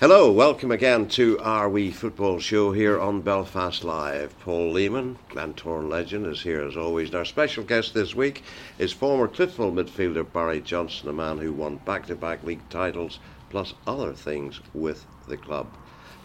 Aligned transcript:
Hello, 0.00 0.28
welcome 0.32 0.72
again 0.72 1.06
to 1.10 1.38
our 1.38 1.68
wee 1.68 1.92
football 1.92 2.40
show 2.40 2.72
here 2.72 2.98
on 2.98 3.20
Belfast 3.20 3.84
Live. 3.84 4.36
Paul 4.40 4.74
Leeman, 4.74 5.14
Glentoran 5.30 5.88
legend, 5.88 6.26
is 6.26 6.42
here 6.42 6.62
as 6.62 6.76
always. 6.76 7.10
And 7.10 7.14
our 7.14 7.24
special 7.24 7.62
guest 7.62 7.94
this 7.94 8.12
week 8.12 8.42
is 8.76 8.92
former 8.92 9.28
Cliftonville 9.28 9.72
midfielder 9.72 10.30
Barry 10.32 10.60
Johnston, 10.60 11.10
a 11.10 11.12
man 11.12 11.38
who 11.38 11.52
won 11.52 11.76
back 11.76 12.06
to 12.06 12.16
back 12.16 12.42
league 12.42 12.68
titles 12.70 13.20
plus 13.50 13.72
other 13.86 14.12
things 14.12 14.60
with 14.74 15.06
the 15.28 15.36
club. 15.36 15.72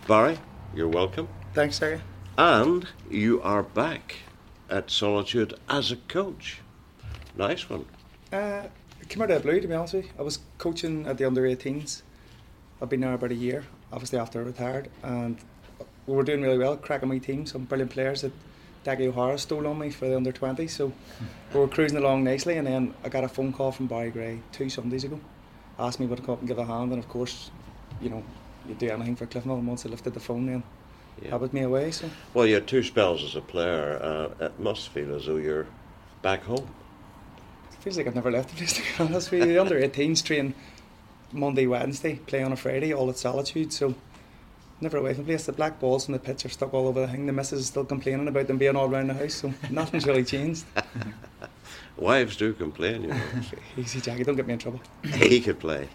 Barry, 0.08 0.40
you're 0.74 0.88
welcome. 0.88 1.30
Thanks, 1.54 1.78
Sarah. 1.78 2.02
And 2.40 2.88
you 3.08 3.40
are 3.44 3.62
back 3.62 4.16
at 4.68 4.90
Solitude 4.90 5.54
as 5.70 5.92
a 5.92 5.98
coach. 5.98 6.62
Nice 7.38 7.70
one. 7.70 7.86
Uh, 8.34 8.64
came 9.10 9.22
out 9.22 9.30
of 9.30 9.44
the 9.44 9.48
blue, 9.48 9.62
to 9.62 9.68
be 9.68 9.76
honest 9.76 9.94
with 9.94 10.06
you. 10.06 10.12
I 10.18 10.24
was 10.24 10.40
coaching 10.58 11.06
at 11.06 11.20
the 11.20 11.26
under 11.26 11.44
18s. 11.44 12.02
I've 12.82 12.90
been 12.90 13.02
there 13.02 13.14
about 13.14 13.32
a 13.32 13.36
year, 13.36 13.66
obviously 13.92 14.20
after 14.20 14.40
I 14.40 14.44
retired, 14.44 14.90
and 15.04 15.38
we 16.08 16.16
were 16.16 16.24
doing 16.24 16.42
really 16.42 16.58
well, 16.58 16.78
cracking 16.78 17.10
my 17.10 17.18
team, 17.18 17.46
some 17.46 17.66
brilliant 17.66 17.92
players 17.92 18.22
that 18.22 18.32
Daggy 18.86 19.08
O'Hara 19.08 19.38
stole 19.38 19.68
on 19.68 19.78
me 19.80 19.90
for 19.90 20.08
the 20.08 20.16
under 20.16 20.32
20s. 20.32 20.70
So 20.70 20.94
we 21.54 21.60
were 21.60 21.68
cruising 21.68 21.98
along 21.98 22.24
nicely, 22.24 22.58
and 22.58 22.66
then 22.66 22.94
I 23.04 23.10
got 23.10 23.24
a 23.24 23.28
phone 23.28 23.52
call 23.52 23.72
from 23.72 23.88
Barry 23.88 24.12
Gray 24.12 24.40
two 24.54 24.70
Sundays 24.70 25.04
ago. 25.04 25.20
Asked 25.78 26.00
me 26.00 26.06
would 26.06 26.20
I 26.22 26.24
come 26.24 26.34
up 26.34 26.40
and 26.40 26.48
give 26.48 26.58
a 26.58 26.66
hand, 26.66 26.92
and 26.92 27.00
of 27.04 27.10
course, 27.10 27.52
you 28.02 28.10
know, 28.10 28.24
you'd 28.68 28.78
do 28.80 28.90
anything 28.90 29.16
for 29.16 29.26
Cliftonville. 29.26 29.60
And 29.60 29.68
once 29.68 29.86
I 29.86 29.90
lifted 29.90 30.14
the 30.14 30.20
phone, 30.20 30.46
then 30.46 30.64
Yeah. 31.22 31.32
that 31.32 31.42
was 31.42 31.52
me 31.54 31.62
away. 31.62 31.92
So 31.92 32.10
Well, 32.34 32.46
you 32.46 32.56
had 32.56 32.68
two 32.68 32.84
spells 32.84 33.24
as 33.24 33.36
a 33.36 33.42
player. 33.42 34.00
Uh, 34.02 34.46
it 34.46 34.60
must 34.60 34.90
feel 34.90 35.14
as 35.16 35.26
though 35.26 35.36
you're 35.38 35.68
back 36.22 36.44
home. 36.44 36.68
it 37.74 37.84
feels 37.84 37.98
like 37.98 38.08
I've 38.08 38.16
never 38.16 38.32
left 38.32 38.50
the 38.50 38.56
place, 38.56 38.74
to 38.74 38.82
be 38.82 38.88
honest 39.04 39.32
with 39.32 39.42
you. 39.42 39.48
The 39.54 39.60
under 39.60 39.80
18s 39.80 40.22
train 40.24 40.54
Monday, 41.32 41.68
Wednesday, 41.68 42.16
play 42.16 42.44
on 42.44 42.52
a 42.52 42.56
Friday, 42.56 42.94
all 42.94 43.10
at 43.10 43.18
Solitude. 43.18 43.72
So 43.72 43.96
never 44.82 44.98
away 44.98 45.14
from 45.14 45.24
the 45.24 45.28
place. 45.30 45.46
The 45.46 45.52
black 45.52 45.80
balls 45.80 46.08
and 46.08 46.16
the 46.16 46.20
pitch 46.20 46.46
are 46.46 46.50
stuck 46.50 46.74
all 46.74 46.88
over 46.88 47.02
the 47.02 47.08
thing. 47.08 47.26
The 47.26 47.34
missus 47.34 47.62
is 47.62 47.68
still 47.68 47.86
complaining 47.86 48.28
about 48.28 48.48
them 48.48 48.58
being 48.58 48.76
all 48.76 48.90
around 48.90 49.08
the 49.08 49.14
house, 49.14 49.36
so 49.36 49.54
nothing's 49.70 50.06
really 50.06 50.24
changed. 50.24 50.66
Wives 51.98 52.38
do 52.38 52.54
complain, 52.54 53.04
you 53.04 53.08
know. 53.10 53.22
Easy, 53.78 54.00
Jackie, 54.00 54.24
don't 54.24 54.36
get 54.36 54.48
me 54.48 54.54
in 54.54 54.60
trouble. 54.60 54.82
he 55.04 55.42
could 55.42 55.60
play. 55.60 55.90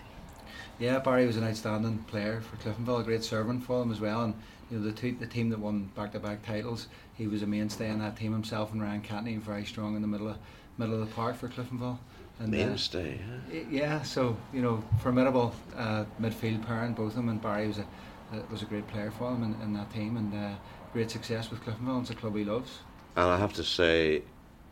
Yeah, 0.78 0.98
Barry 0.98 1.26
was 1.26 1.36
an 1.36 1.44
outstanding 1.44 1.98
player 1.98 2.40
for 2.42 2.56
Cliftonville, 2.56 3.00
a 3.00 3.04
great 3.04 3.24
servant 3.24 3.64
for 3.64 3.78
them 3.80 3.92
as 3.92 4.00
well. 4.00 4.22
And 4.24 4.34
you 4.70 4.78
know 4.78 4.84
the 4.84 4.92
two, 4.92 5.12
the 5.12 5.26
team 5.26 5.48
that 5.50 5.60
won 5.60 5.90
back-to-back 5.94 6.44
titles, 6.44 6.88
he 7.14 7.26
was 7.26 7.42
a 7.42 7.46
mainstay 7.46 7.90
in 7.90 8.00
that 8.00 8.16
team 8.16 8.32
himself. 8.32 8.72
And 8.72 8.82
Ryan 8.82 9.00
Catney, 9.00 9.36
very 9.36 9.64
strong 9.64 9.94
in 9.96 10.02
the 10.02 10.08
middle 10.08 10.28
of 10.28 10.36
middle 10.76 10.94
of 10.94 11.00
the 11.00 11.14
park 11.14 11.36
for 11.36 11.48
Cliftonville. 11.48 11.98
And 12.40 12.52
uh, 12.52 12.56
Mainstay, 12.56 13.18
huh? 13.18 13.58
yeah, 13.70 14.02
so 14.02 14.36
you 14.52 14.60
know 14.60 14.82
formidable 15.00 15.54
uh, 15.76 16.04
midfield 16.20 16.66
pair, 16.66 16.82
and 16.82 16.94
both 16.94 17.10
of 17.10 17.16
them. 17.16 17.28
And 17.28 17.40
Barry 17.40 17.68
was 17.68 17.78
a 17.78 17.86
uh, 18.32 18.40
was 18.50 18.62
a 18.62 18.66
great 18.66 18.86
player 18.88 19.10
for 19.10 19.30
them 19.30 19.42
in, 19.42 19.62
in 19.62 19.72
that 19.74 19.92
team, 19.92 20.16
and 20.16 20.34
uh, 20.34 20.54
great 20.92 21.10
success 21.10 21.50
with 21.50 21.60
Cliftonville. 21.60 22.00
It's 22.00 22.10
a 22.10 22.14
club 22.14 22.36
he 22.36 22.44
loves. 22.44 22.78
And 23.16 23.26
I 23.26 23.38
have 23.38 23.52
to 23.54 23.64
say, 23.64 24.22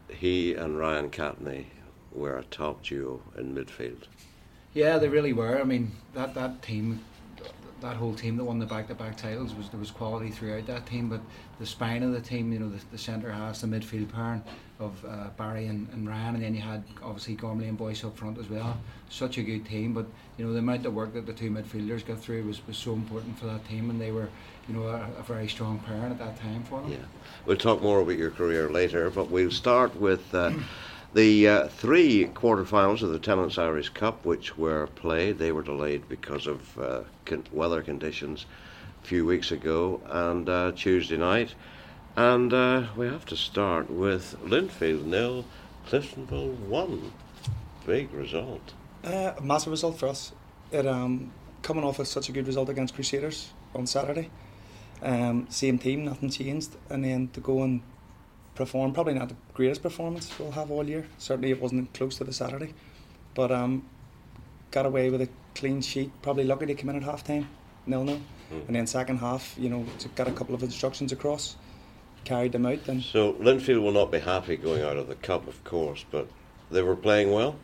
he 0.09 0.55
and 0.55 0.79
Ryan 0.79 1.11
Catney 1.11 1.67
were 2.11 2.39
a 2.39 2.45
top 2.45 2.83
duo 2.83 3.23
in 3.39 3.55
midfield. 3.55 4.05
Yeah, 4.75 4.99
they 4.99 5.09
really 5.09 5.33
were. 5.33 5.61
I 5.61 5.65
mean, 5.65 5.93
that 6.15 6.35
that 6.35 6.63
team, 6.63 7.05
that 7.81 7.97
whole 7.97 8.15
team 8.15 8.37
that 8.39 8.45
won 8.45 8.59
the 8.59 8.67
back-to-back 8.67 9.17
titles 9.17 9.55
was 9.55 9.69
there 9.69 9.79
was 9.79 9.91
quality 9.91 10.31
throughout 10.31 10.67
that 10.67 10.87
team. 10.87 11.09
But 11.09 11.21
the 11.61 11.67
spine 11.67 12.03
of 12.03 12.13
the 12.13 12.21
team, 12.21 12.53
you 12.53 12.59
know, 12.59 12.71
the, 12.71 12.81
the 12.91 12.99
centre 12.99 13.31
halves, 13.31 13.61
the 13.61 13.67
midfield 13.69 14.13
pair 14.13 14.43
of 14.83 15.05
uh, 15.05 15.29
Barry 15.37 15.67
and, 15.67 15.89
and 15.93 16.09
Ryan, 16.09 16.35
and 16.35 16.45
then 16.45 16.55
you 16.55 16.61
had 16.61 16.83
obviously 17.03 17.35
Gormley 17.35 17.69
and 17.69 17.79
Boyce 17.79 18.05
up 18.05 18.17
front 18.17 18.39
as 18.39 18.49
well. 18.51 18.77
Such 19.09 19.39
a 19.39 19.43
good 19.43 19.65
team. 19.65 19.93
But 19.93 20.07
you 20.37 20.47
know, 20.47 20.53
the 20.53 20.59
amount 20.59 20.85
of 20.87 20.95
work 20.95 21.15
that 21.15 21.27
the 21.27 21.33
two 21.33 21.51
midfielders 21.51 22.07
got 22.07 22.19
through 22.19 22.45
was, 22.45 22.67
was 22.67 22.77
so 22.77 22.93
important 22.93 23.39
for 23.39 23.47
that 23.47 23.67
team, 23.69 23.91
and 23.91 24.01
they 24.01 24.11
were, 24.11 24.29
you 24.69 24.75
know, 24.75 24.87
a, 24.89 25.09
a 25.19 25.23
very 25.23 25.49
strong 25.49 25.79
pair 25.81 26.07
at 26.07 26.19
that 26.19 26.41
time 26.41 26.63
for 26.65 26.81
them. 26.81 26.93
Yeah. 26.93 26.99
We'll 27.47 27.57
talk 27.57 27.83
more 27.83 28.01
about 28.01 28.17
your 28.17 28.31
career 28.31 28.71
later, 28.71 29.11
but 29.11 29.31
we'll 29.31 29.51
start 29.51 29.95
with 29.97 30.35
uh, 30.35 30.53
the 31.15 31.49
uh, 31.49 31.69
three 31.69 32.27
quarterfinals 32.35 33.03
of 33.03 33.11
the 33.11 33.19
Tennent's 33.19 33.59
Irish 33.59 33.91
Cup, 33.91 34.25
which 34.25 34.57
were 34.59 34.87
played. 34.89 35.39
They 35.39 35.53
were 35.53 35.63
delayed 35.63 36.09
because 36.09 36.47
of 36.47 36.79
uh, 36.79 37.01
con- 37.25 37.45
weather 37.53 37.83
conditions 37.83 38.47
a 39.03 39.07
few 39.07 39.27
weeks 39.27 39.53
ago 39.53 40.01
and 40.09 40.49
uh, 40.49 40.73
Tuesday 40.75 41.17
night. 41.17 41.55
And 42.17 42.53
uh, 42.53 42.87
we 42.97 43.07
have 43.07 43.25
to 43.27 43.37
start 43.37 43.91
with 43.91 44.37
Linfield 44.45 45.05
nil, 45.05 45.45
Cliftonville 45.89 46.57
one. 46.59 47.13
Big 47.87 48.13
result. 48.13 48.75
Uh, 49.03 49.33
massive 49.41 49.71
result 49.73 49.99
for 49.99 50.09
us. 50.09 50.33
It 50.71 50.87
um, 50.87 51.33
coming 51.63 51.85
off 51.85 51.99
of 51.99 52.07
such 52.07 52.29
a 52.29 52.33
good 52.33 52.47
result 52.47 52.69
against 52.69 52.95
Crusaders 52.95 53.51
on 53.75 53.87
Saturday. 53.87 54.31
Um, 55.01 55.47
same 55.49 55.79
team, 55.79 56.05
nothing 56.05 56.31
changed, 56.31 56.77
and 56.91 57.05
then 57.05 57.29
to 57.33 57.41
go 57.41 57.63
and 57.63 57.83
perform 58.55 58.93
probably 58.93 59.15
not 59.15 59.31
the 59.31 59.37
greatest 59.55 59.83
performance 59.83 60.31
we'll 60.39 60.53
have 60.53 60.71
all 60.71 60.89
year. 60.89 61.07
Certainly, 61.19 61.51
it 61.51 61.61
wasn't 61.61 61.93
close 61.95 62.19
to 62.19 62.25
the 62.25 62.33
Saturday, 62.33 62.75
but 63.35 63.51
um, 63.51 63.85
got 64.71 64.87
away 64.87 65.11
with 65.11 65.23
a 65.23 65.29
clean 65.55 65.81
sheet. 65.81 66.13
Probably 66.23 66.45
lucky 66.45 66.67
to 66.67 66.75
come 66.75 66.91
in 66.91 66.97
at 66.97 67.03
half 67.03 67.25
time, 67.25 67.49
nil 67.87 68.05
nil, 68.05 68.21
Mm. 68.53 68.67
and 68.67 68.77
then 68.77 68.87
second 68.87 69.17
half, 69.19 69.55
you 69.59 69.71
know, 69.71 69.87
got 70.15 70.29
a 70.29 70.33
couple 70.33 70.55
of 70.55 70.63
instructions 70.63 71.11
across, 71.11 71.57
carried 72.25 72.53
them 72.53 72.67
out, 72.67 72.85
then. 72.85 73.01
So 73.01 73.35
Linfield 73.35 73.83
will 73.83 73.93
not 73.93 74.11
be 74.13 74.19
happy 74.21 74.57
going 74.57 74.83
out 74.83 74.97
of 74.97 75.09
the 75.09 75.15
cup, 75.17 75.47
of 75.49 75.63
course, 75.65 76.05
but 76.11 76.29
they 76.71 76.83
were 76.83 76.97
playing 76.97 77.33
well. 77.33 77.57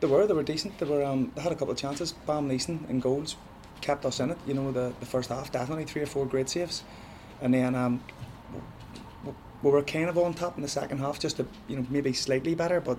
They 0.00 0.06
were, 0.06 0.26
they 0.26 0.34
were 0.34 0.42
decent. 0.42 0.78
They 0.78 0.86
were, 0.86 1.04
um, 1.04 1.32
they 1.34 1.42
had 1.42 1.52
a 1.52 1.54
couple 1.54 1.72
of 1.72 1.78
chances. 1.78 2.12
Bam 2.26 2.48
Leeson 2.48 2.86
in 2.88 3.00
goals 3.00 3.36
kept 3.82 4.04
us 4.06 4.20
in 4.20 4.30
it. 4.30 4.38
You 4.46 4.54
know, 4.54 4.72
the, 4.72 4.92
the 5.00 5.06
first 5.06 5.28
half 5.30 5.52
definitely 5.52 5.84
three 5.84 6.02
or 6.02 6.06
four 6.06 6.24
great 6.26 6.48
saves, 6.48 6.82
and 7.42 7.52
then 7.52 7.74
um, 7.74 8.02
we 9.62 9.70
were 9.70 9.82
kind 9.82 10.08
of 10.08 10.16
on 10.16 10.32
top 10.34 10.56
in 10.56 10.62
the 10.62 10.68
second 10.68 10.98
half, 10.98 11.18
just 11.18 11.36
to 11.36 11.46
you 11.68 11.76
know 11.76 11.86
maybe 11.90 12.12
slightly 12.12 12.54
better. 12.54 12.80
But 12.80 12.98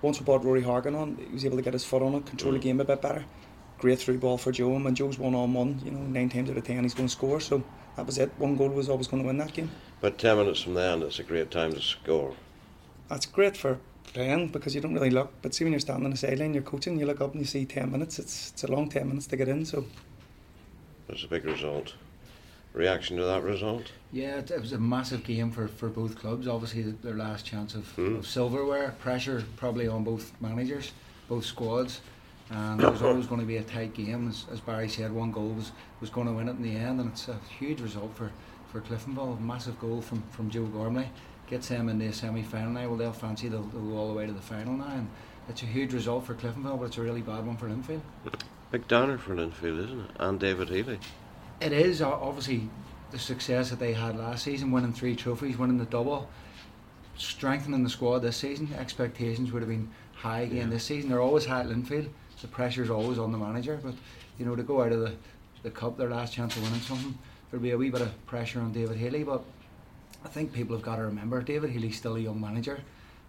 once 0.00 0.18
we 0.18 0.24
brought 0.24 0.44
Rory 0.44 0.62
Hargan 0.62 0.96
on, 0.98 1.16
he 1.16 1.32
was 1.32 1.44
able 1.44 1.56
to 1.56 1.62
get 1.62 1.72
his 1.74 1.84
foot 1.84 2.02
on 2.02 2.14
it, 2.14 2.26
control 2.26 2.52
Mm. 2.52 2.56
the 2.56 2.62
game 2.62 2.80
a 2.80 2.84
bit 2.84 3.00
better. 3.00 3.24
Great 3.78 3.98
through 4.00 4.18
ball 4.18 4.38
for 4.38 4.52
Joe, 4.52 4.74
and 4.74 4.96
Joe's 4.96 5.18
one 5.18 5.34
on 5.34 5.54
one, 5.54 5.80
you 5.84 5.90
know, 5.90 6.00
nine 6.00 6.28
times 6.28 6.50
out 6.50 6.56
of 6.56 6.64
ten 6.64 6.82
he's 6.82 6.94
going 6.94 7.08
to 7.08 7.12
score. 7.12 7.40
So 7.40 7.62
that 7.96 8.06
was 8.06 8.18
it. 8.18 8.30
One 8.38 8.56
goal 8.56 8.68
was 8.68 8.88
always 8.88 9.06
going 9.08 9.22
to 9.22 9.26
win 9.26 9.38
that 9.38 9.52
game. 9.52 9.70
But 10.00 10.18
10 10.18 10.36
minutes 10.38 10.60
from 10.62 10.74
the 10.74 10.82
end, 10.82 11.02
it's 11.02 11.18
a 11.18 11.22
great 11.22 11.50
time 11.50 11.72
to 11.72 11.80
score. 11.80 12.34
That's 13.08 13.26
great 13.26 13.56
for 13.56 13.78
playing 14.04 14.48
because 14.48 14.74
you 14.74 14.80
don't 14.80 14.94
really 14.94 15.10
look. 15.10 15.32
But 15.42 15.54
see, 15.54 15.64
when 15.64 15.72
you're 15.72 15.80
standing 15.80 16.04
on 16.06 16.10
the 16.10 16.16
sideline, 16.16 16.54
you're 16.54 16.62
coaching, 16.62 16.98
you 16.98 17.06
look 17.06 17.20
up 17.20 17.32
and 17.32 17.40
you 17.40 17.46
see 17.46 17.64
10 17.64 17.90
minutes. 17.92 18.18
It's, 18.18 18.50
it's 18.50 18.64
a 18.64 18.68
long 18.72 18.88
10 18.88 19.08
minutes 19.08 19.26
to 19.28 19.36
get 19.36 19.48
in. 19.48 19.64
So 19.64 19.84
It's 21.08 21.24
a 21.24 21.28
big 21.28 21.44
result. 21.44 21.94
Reaction 22.72 23.18
to 23.18 23.24
that 23.24 23.42
result? 23.42 23.92
Yeah, 24.12 24.38
it, 24.38 24.50
it 24.50 24.60
was 24.60 24.72
a 24.72 24.78
massive 24.78 25.24
game 25.24 25.50
for, 25.50 25.68
for 25.68 25.88
both 25.90 26.16
clubs. 26.18 26.48
Obviously, 26.48 26.82
their 26.82 27.14
last 27.14 27.44
chance 27.44 27.74
of, 27.74 27.84
Mm. 27.96 28.18
of 28.20 28.26
silverware. 28.26 28.94
Pressure 28.98 29.44
probably 29.56 29.86
on 29.86 30.04
both 30.04 30.32
managers, 30.40 30.92
both 31.28 31.44
squads. 31.44 32.00
And 32.52 32.82
it 32.82 32.90
was 32.90 33.02
always 33.02 33.26
going 33.26 33.40
to 33.40 33.46
be 33.46 33.56
a 33.56 33.62
tight 33.62 33.94
game. 33.94 34.28
As, 34.28 34.44
as 34.52 34.60
Barry 34.60 34.88
said, 34.88 35.10
one 35.10 35.32
goal 35.32 35.48
was, 35.50 35.72
was 36.00 36.10
going 36.10 36.26
to 36.26 36.32
win 36.34 36.48
it 36.48 36.52
in 36.52 36.62
the 36.62 36.76
end. 36.76 37.00
And 37.00 37.10
it's 37.10 37.28
a 37.28 37.38
huge 37.58 37.80
result 37.80 38.14
for, 38.14 38.30
for 38.70 38.80
Cliftonville. 38.82 39.40
Massive 39.40 39.78
goal 39.80 40.02
from, 40.02 40.22
from 40.30 40.50
Joe 40.50 40.64
Gormley. 40.66 41.08
Gets 41.48 41.68
them 41.68 41.88
in 41.88 41.98
the 41.98 42.12
semi 42.12 42.42
final 42.42 42.72
now. 42.72 42.88
Well, 42.88 42.96
they'll 42.96 43.12
fancy 43.12 43.48
they'll, 43.48 43.62
they'll 43.62 43.80
go 43.82 43.96
all 43.96 44.08
the 44.08 44.14
way 44.14 44.26
to 44.26 44.32
the 44.32 44.40
final 44.40 44.74
now. 44.76 44.88
And 44.90 45.08
it's 45.48 45.62
a 45.62 45.66
huge 45.66 45.92
result 45.94 46.26
for 46.26 46.34
Cliftonville, 46.34 46.78
but 46.78 46.86
it's 46.86 46.98
a 46.98 47.02
really 47.02 47.22
bad 47.22 47.46
one 47.46 47.56
for 47.56 47.68
Linfield. 47.68 48.02
Big 48.70 48.86
downer 48.88 49.18
for 49.18 49.34
Linfield, 49.34 49.84
isn't 49.84 50.00
it? 50.00 50.10
And 50.18 50.38
David 50.38 50.68
Healy. 50.68 50.98
It 51.60 51.72
is 51.72 52.02
obviously 52.02 52.68
the 53.10 53.18
success 53.18 53.70
that 53.70 53.78
they 53.78 53.92
had 53.92 54.16
last 54.16 54.44
season, 54.44 54.70
winning 54.72 54.92
three 54.92 55.14
trophies, 55.16 55.58
winning 55.58 55.78
the 55.78 55.84
double, 55.84 56.28
strengthening 57.16 57.84
the 57.84 57.90
squad 57.90 58.20
this 58.20 58.36
season. 58.36 58.68
Expectations 58.78 59.52
would 59.52 59.62
have 59.62 59.68
been 59.68 59.90
high 60.14 60.40
again 60.40 60.56
Yeah. 60.56 60.66
this 60.66 60.84
season. 60.84 61.10
They're 61.10 61.20
always 61.20 61.44
high 61.46 61.60
at 61.60 61.66
Linfield. 61.66 62.08
The 62.42 62.48
pressure's 62.48 62.90
always 62.90 63.18
on 63.18 63.30
the 63.30 63.38
manager, 63.38 63.78
but 63.82 63.94
you 64.36 64.44
know 64.44 64.56
to 64.56 64.64
go 64.64 64.82
out 64.82 64.90
of 64.90 65.00
the, 65.00 65.12
the 65.62 65.70
cup, 65.70 65.96
their 65.96 66.10
last 66.10 66.34
chance 66.34 66.56
of 66.56 66.64
winning 66.64 66.80
something, 66.80 67.16
there'll 67.50 67.62
be 67.62 67.70
a 67.70 67.78
wee 67.78 67.88
bit 67.88 68.00
of 68.00 68.26
pressure 68.26 68.60
on 68.60 68.72
David 68.72 68.96
Healy. 68.96 69.22
But 69.22 69.44
I 70.24 70.28
think 70.28 70.52
people 70.52 70.74
have 70.74 70.84
got 70.84 70.96
to 70.96 71.02
remember 71.02 71.40
David 71.40 71.70
Healy's 71.70 71.96
still 71.96 72.16
a 72.16 72.20
young 72.20 72.40
manager. 72.40 72.80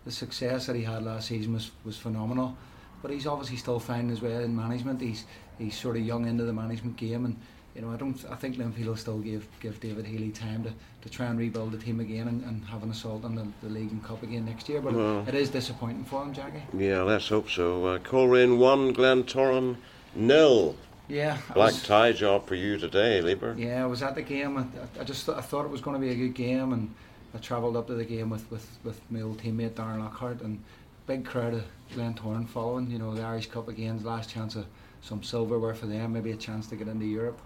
The 0.05 0.11
success 0.11 0.65
that 0.65 0.75
he 0.75 0.81
had 0.81 1.03
last 1.03 1.27
season 1.27 1.53
was, 1.53 1.69
was 1.85 1.95
phenomenal, 1.95 2.57
but 3.03 3.11
he's 3.11 3.27
obviously 3.27 3.57
still 3.57 3.79
finding 3.79 4.09
his 4.09 4.21
way 4.21 4.43
in 4.43 4.55
management. 4.55 4.99
He's 4.99 5.25
he's 5.59 5.77
sort 5.77 5.95
of 5.95 6.01
young 6.01 6.27
into 6.27 6.43
the 6.43 6.53
management 6.53 6.97
game, 6.97 7.25
and 7.25 7.39
you 7.75 7.81
know 7.81 7.91
I 7.91 7.95
don't 7.97 8.23
I 8.29 8.35
think 8.35 8.57
Linfield 8.57 8.85
will 8.85 8.95
still 8.95 9.19
give 9.19 9.47
give 9.59 9.79
David 9.79 10.05
Healy 10.05 10.31
time 10.31 10.63
to, 10.63 10.71
to 11.01 11.09
try 11.09 11.25
and 11.27 11.39
rebuild 11.39 11.71
the 11.71 11.77
team 11.77 11.99
again 11.99 12.27
and, 12.27 12.43
and 12.43 12.63
have 12.65 12.83
an 12.83 12.91
assault 12.91 13.23
on 13.25 13.35
the, 13.35 13.47
the 13.61 13.69
league 13.69 13.91
and 13.91 14.03
cup 14.03 14.21
again 14.23 14.45
next 14.45 14.69
year. 14.69 14.81
But 14.81 14.93
Well- 14.93 15.25
it 15.27 15.35
is 15.35 15.49
disappointing 15.49 16.05
for 16.05 16.23
him, 16.23 16.33
Jackie. 16.33 16.63
Yeah, 16.77 17.01
let's 17.01 17.27
hope 17.29 17.49
so. 17.49 17.85
Uh, 17.85 17.99
Coleraine 17.99 18.57
1, 18.59 18.93
Glentoran 18.93 19.77
nil. 20.15 20.75
Yeah, 21.09 21.37
Black 21.53 21.73
was- 21.73 21.83
tie 21.83 22.11
job 22.13 22.47
for 22.47 22.55
you 22.55 22.77
today, 22.77 23.21
Leeper. 23.21 23.55
Yeah, 23.57 23.83
I 23.83 23.85
was 23.87 24.01
at 24.03 24.15
the 24.15 24.21
game. 24.21 24.57
I, 24.57 24.65
I 24.99 25.03
just 25.03 25.25
th- 25.25 25.37
I 25.37 25.41
thought 25.41 25.65
it 25.65 25.71
was 25.71 25.81
going 25.81 25.95
to 25.95 25.99
be 25.99 26.11
a 26.11 26.15
good 26.15 26.33
game, 26.33 26.71
and 26.73 26.93
I 27.35 27.39
travelled 27.39 27.75
up 27.75 27.87
to 27.87 27.93
the 27.95 28.05
game 28.05 28.29
with, 28.29 28.49
with, 28.49 28.65
with 28.83 29.01
my 29.11 29.21
old 29.21 29.39
teammate 29.41 29.71
Darren 29.71 29.99
Lockhart, 29.99 30.41
and 30.41 30.63
big 31.05 31.25
crowd 31.25 31.55
of 31.55 31.63
Glentoran 31.93 32.47
following. 32.47 32.89
You 32.89 32.99
know, 32.99 33.13
the 33.13 33.21
Irish 33.23 33.47
Cup 33.47 33.67
again, 33.67 34.01
last 34.03 34.29
chance 34.29 34.55
of 34.55 34.65
some 35.01 35.21
silverware 35.23 35.73
for 35.75 35.87
them, 35.87 36.13
maybe 36.13 36.31
a 36.31 36.37
chance 36.37 36.67
to 36.67 36.77
get 36.77 36.87
into 36.87 37.05
Europe. 37.05 37.39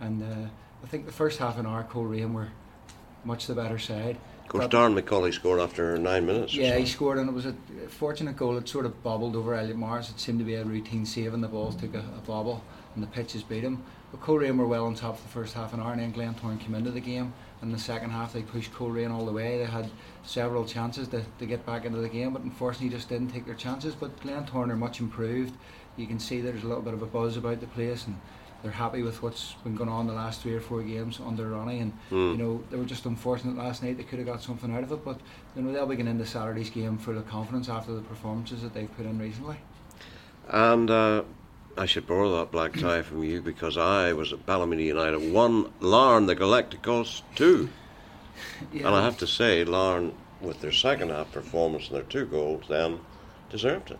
And 0.00 0.22
uh, 0.22 0.48
I 0.82 0.86
think 0.86 1.06
the 1.06 1.12
first 1.12 1.38
half 1.38 1.58
an 1.58 1.66
hour, 1.66 1.84
Coleraine 1.84 2.32
were 2.32 2.48
much 3.24 3.46
the 3.46 3.54
better 3.54 3.78
side. 3.78 4.16
Of 4.44 4.48
course, 4.48 4.66
Darren 4.66 4.98
McCauley 4.98 5.34
scored 5.34 5.58
after 5.58 5.98
nine 5.98 6.24
minutes. 6.24 6.54
Yeah, 6.54 6.74
so. 6.74 6.78
he 6.78 6.86
scored, 6.86 7.18
and 7.18 7.28
it 7.28 7.32
was 7.32 7.46
a 7.46 7.54
fortunate 7.88 8.36
goal. 8.36 8.56
It 8.56 8.68
sort 8.68 8.86
of 8.86 9.02
bobbled 9.02 9.34
over 9.34 9.54
Elliot 9.54 9.76
Morris. 9.76 10.08
It 10.08 10.20
seemed 10.20 10.38
to 10.38 10.44
be 10.44 10.54
a 10.54 10.64
routine 10.64 11.04
save, 11.04 11.34
and 11.34 11.42
the 11.42 11.48
balls 11.48 11.74
took 11.74 11.94
a, 11.94 11.98
a 11.98 12.22
bobble, 12.24 12.62
and 12.94 13.02
the 13.02 13.08
pitches 13.08 13.42
beat 13.42 13.64
him. 13.64 13.82
But 14.12 14.20
Coleraine 14.20 14.56
were 14.56 14.68
well 14.68 14.86
on 14.86 14.94
top 14.94 15.16
for 15.16 15.22
the 15.22 15.28
first 15.28 15.54
half 15.54 15.74
an 15.74 15.80
hour, 15.80 15.92
and 15.92 16.00
then 16.00 16.12
Glentoran 16.12 16.60
came 16.60 16.76
into 16.76 16.92
the 16.92 17.00
game. 17.00 17.32
And 17.60 17.74
the 17.74 17.78
second 17.78 18.10
half, 18.10 18.32
they 18.32 18.42
pushed 18.42 18.72
Coleraine 18.72 19.10
all 19.10 19.26
the 19.26 19.32
way. 19.32 19.58
They 19.58 19.64
had 19.64 19.90
several 20.22 20.64
chances 20.64 21.08
to, 21.08 21.24
to 21.38 21.46
get 21.46 21.66
back 21.66 21.84
into 21.84 21.98
the 21.98 22.08
game, 22.08 22.32
but 22.32 22.42
unfortunately 22.42 22.90
just 22.90 23.08
didn't 23.08 23.28
take 23.28 23.46
their 23.46 23.54
chances. 23.54 23.96
But 23.96 24.20
Glentoran 24.20 24.70
are 24.70 24.76
much 24.76 25.00
improved. 25.00 25.54
You 25.96 26.06
can 26.06 26.20
see 26.20 26.40
there's 26.40 26.62
a 26.62 26.68
little 26.68 26.82
bit 26.82 26.94
of 26.94 27.02
a 27.02 27.06
buzz 27.06 27.36
about 27.36 27.60
the 27.60 27.66
place, 27.66 28.06
and 28.06 28.16
they're 28.66 28.74
happy 28.74 29.02
with 29.02 29.22
what's 29.22 29.52
been 29.62 29.76
going 29.76 29.88
on 29.88 30.08
the 30.08 30.12
last 30.12 30.42
three 30.42 30.52
or 30.52 30.60
four 30.60 30.82
games 30.82 31.20
under 31.24 31.50
Ronnie. 31.50 31.78
And 31.78 31.92
Mm. 32.10 32.32
you 32.32 32.36
know 32.38 32.64
they 32.68 32.76
were 32.76 32.84
just 32.84 33.06
unfortunate 33.06 33.56
last 33.56 33.80
night. 33.82 33.96
They 33.96 34.02
could 34.02 34.18
have 34.18 34.26
got 34.26 34.42
something 34.42 34.74
out 34.74 34.82
of 34.82 34.90
it, 34.90 35.04
but 35.04 35.20
you 35.54 35.62
know 35.62 35.72
they'll 35.72 35.86
be 35.86 35.94
getting 35.94 36.10
into 36.10 36.26
Saturday's 36.26 36.68
game 36.70 36.98
full 36.98 37.16
of 37.16 37.28
confidence 37.28 37.68
after 37.68 37.94
the 37.94 38.00
performances 38.00 38.62
that 38.62 38.74
they've 38.74 38.94
put 38.96 39.06
in 39.06 39.20
recently. 39.20 39.56
And 40.50 40.90
uh, 40.90 41.22
I 41.78 41.86
should 41.86 42.08
borrow 42.08 42.38
that 42.38 42.50
black 42.50 42.72
tie 42.72 43.02
from 43.02 43.22
you 43.22 43.40
because 43.40 43.76
I 43.78 44.12
was 44.12 44.32
at 44.32 44.44
Ballymena 44.46 44.82
United 44.82 45.32
1, 45.32 45.72
Larne, 45.80 46.26
the 46.26 46.34
Galacticos 46.36 47.22
2. 47.36 47.68
Yeah, 48.72 48.88
And 48.88 48.94
I 48.96 49.02
have 49.02 49.16
to 49.18 49.26
say, 49.26 49.64
Larne, 49.64 50.12
with 50.42 50.60
their 50.60 50.70
second 50.72 51.08
half 51.10 51.32
performance 51.32 51.86
and 51.86 51.96
their 51.96 52.02
two 52.02 52.26
goals, 52.26 52.64
then 52.68 52.98
deserved 53.48 53.92
it. 53.92 53.98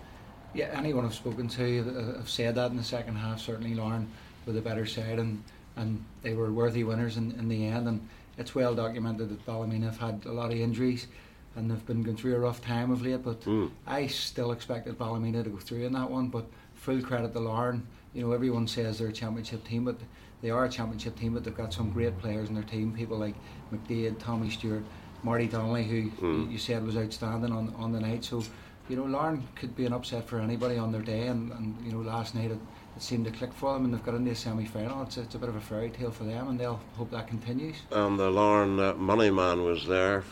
yeah, 0.55 0.67
anyone 0.75 1.07
I've 1.07 1.15
spoken 1.15 1.49
to 1.49 1.81
uh, 2.15 2.19
have 2.19 2.29
said 2.29 2.55
that 2.57 2.71
in 2.71 2.77
the 2.77 2.85
second 2.85 3.17
half. 3.17 3.41
Certainly, 3.41 3.75
Larne 3.77 4.09
were 4.47 4.53
the 4.53 4.61
better 4.61 4.87
side, 4.87 5.19
and, 5.19 5.43
and 5.77 6.03
they 6.23 6.33
were 6.35 6.53
worthy 6.53 6.85
winners 6.85 7.17
in, 7.17 7.33
in 7.33 7.49
the 7.49 7.67
end. 7.67 7.89
And 7.89 8.09
it's 8.39 8.55
well 8.55 8.75
documented 8.75 9.29
that 9.31 9.45
Ballymena 9.45 9.87
have 9.87 9.99
had 9.99 10.25
a 10.27 10.33
lot 10.33 10.53
of 10.53 10.59
injuries, 10.59 11.09
and 11.57 11.71
they've 11.71 11.85
been 11.87 12.03
going 12.03 12.17
through 12.17 12.37
a 12.37 12.39
rough 12.39 12.61
time 12.63 12.91
of 12.91 13.03
late. 13.03 13.23
But 13.23 13.41
Mm. 13.43 13.71
I 13.87 14.07
still 14.07 14.53
expected 14.53 14.97
Ballymena 14.97 15.43
to 15.45 15.51
go 15.51 15.59
through 15.59 15.85
in 15.85 15.93
that 15.95 16.11
one. 16.11 16.29
But 16.29 16.47
full 16.75 17.03
credit 17.03 17.33
to 17.33 17.41
Larne. 17.41 17.87
You 18.15 18.23
know, 18.23 18.33
everyone 18.33 18.67
says 18.67 18.99
they're 18.99 19.09
a 19.09 19.13
championship 19.13 19.65
team, 19.65 19.85
but 19.85 19.97
they 20.41 20.51
are 20.51 20.65
a 20.65 20.69
championship 20.71 21.19
team. 21.19 21.35
But 21.35 21.45
they've 21.45 21.57
got 21.57 21.75
some 21.75 21.91
great 21.91 22.17
players 22.19 22.49
in 22.49 22.55
their 22.55 22.65
team. 22.65 22.93
People 22.93 23.19
like 23.19 23.35
McDade, 23.73 24.19
Tommy 24.19 24.49
Stewart, 24.51 24.85
Marty 25.23 25.49
Donnelly, 25.49 25.85
who 25.85 26.11
Mm. 26.11 26.47
you, 26.47 26.53
you 26.53 26.59
said 26.59 26.85
was 26.87 26.97
outstanding 26.97 27.53
on 27.53 27.75
on 27.77 27.93
the 27.93 28.01
night. 28.01 28.25
So, 28.25 28.43
you 28.89 28.97
know, 28.97 29.05
Larne 29.05 29.43
could 29.57 29.75
be 29.75 29.87
an 29.87 29.93
upset 29.93 30.29
for 30.29 30.39
anybody 30.39 30.77
on 30.79 30.93
their 30.93 31.03
day. 31.03 31.27
And, 31.27 31.53
and 31.53 31.77
you 31.85 31.93
know, 31.93 32.01
last 32.01 32.35
night 32.35 32.51
it, 32.51 32.59
it 32.97 33.03
seemed 33.03 33.25
to 33.25 33.31
click 33.31 33.53
for 33.53 33.75
them, 33.75 33.85
and 33.85 33.93
they've 33.93 34.05
got 34.05 34.15
into 34.15 34.31
a 34.31 34.35
semi-final. 34.35 35.03
It's, 35.03 35.17
it's 35.17 35.35
a 35.35 35.39
bit 35.39 35.49
of 35.49 35.57
a 35.57 35.61
fairy 35.61 35.91
tale 35.91 36.11
for 36.11 36.25
them, 36.25 36.49
and 36.49 36.59
they'll 36.59 36.81
hope 36.97 37.11
that 37.11 37.27
continues. 37.27 37.77
And 37.91 38.19
the 38.19 38.31
Larne 38.31 38.79
uh, 38.79 38.95
money 38.95 39.31
man 39.31 39.65
was 39.65 39.87
there 39.87 40.25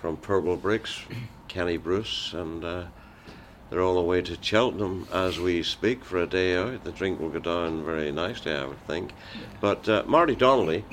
from 0.00 0.16
Purplebricks, 0.16 1.02
Kenny 1.48 1.78
Bruce, 1.78 2.32
and 2.32 2.64
uh, 2.64 2.84
they're 3.70 3.82
all 3.82 3.94
the 3.94 4.02
way 4.02 4.22
to 4.22 4.36
Cheltenham 4.40 5.06
as 5.12 5.38
we 5.38 5.62
speak 5.62 6.04
for 6.04 6.18
a 6.18 6.26
day 6.26 6.56
out. 6.56 6.84
The 6.84 6.92
drink 6.92 7.20
will 7.20 7.30
go 7.30 7.38
down 7.38 7.84
very 7.84 8.12
nicely, 8.12 8.52
I 8.52 8.66
would 8.66 8.86
think. 8.86 9.12
But 9.60 9.88
uh, 9.88 10.04
Marty 10.06 10.34
Donnelly, 10.34 10.84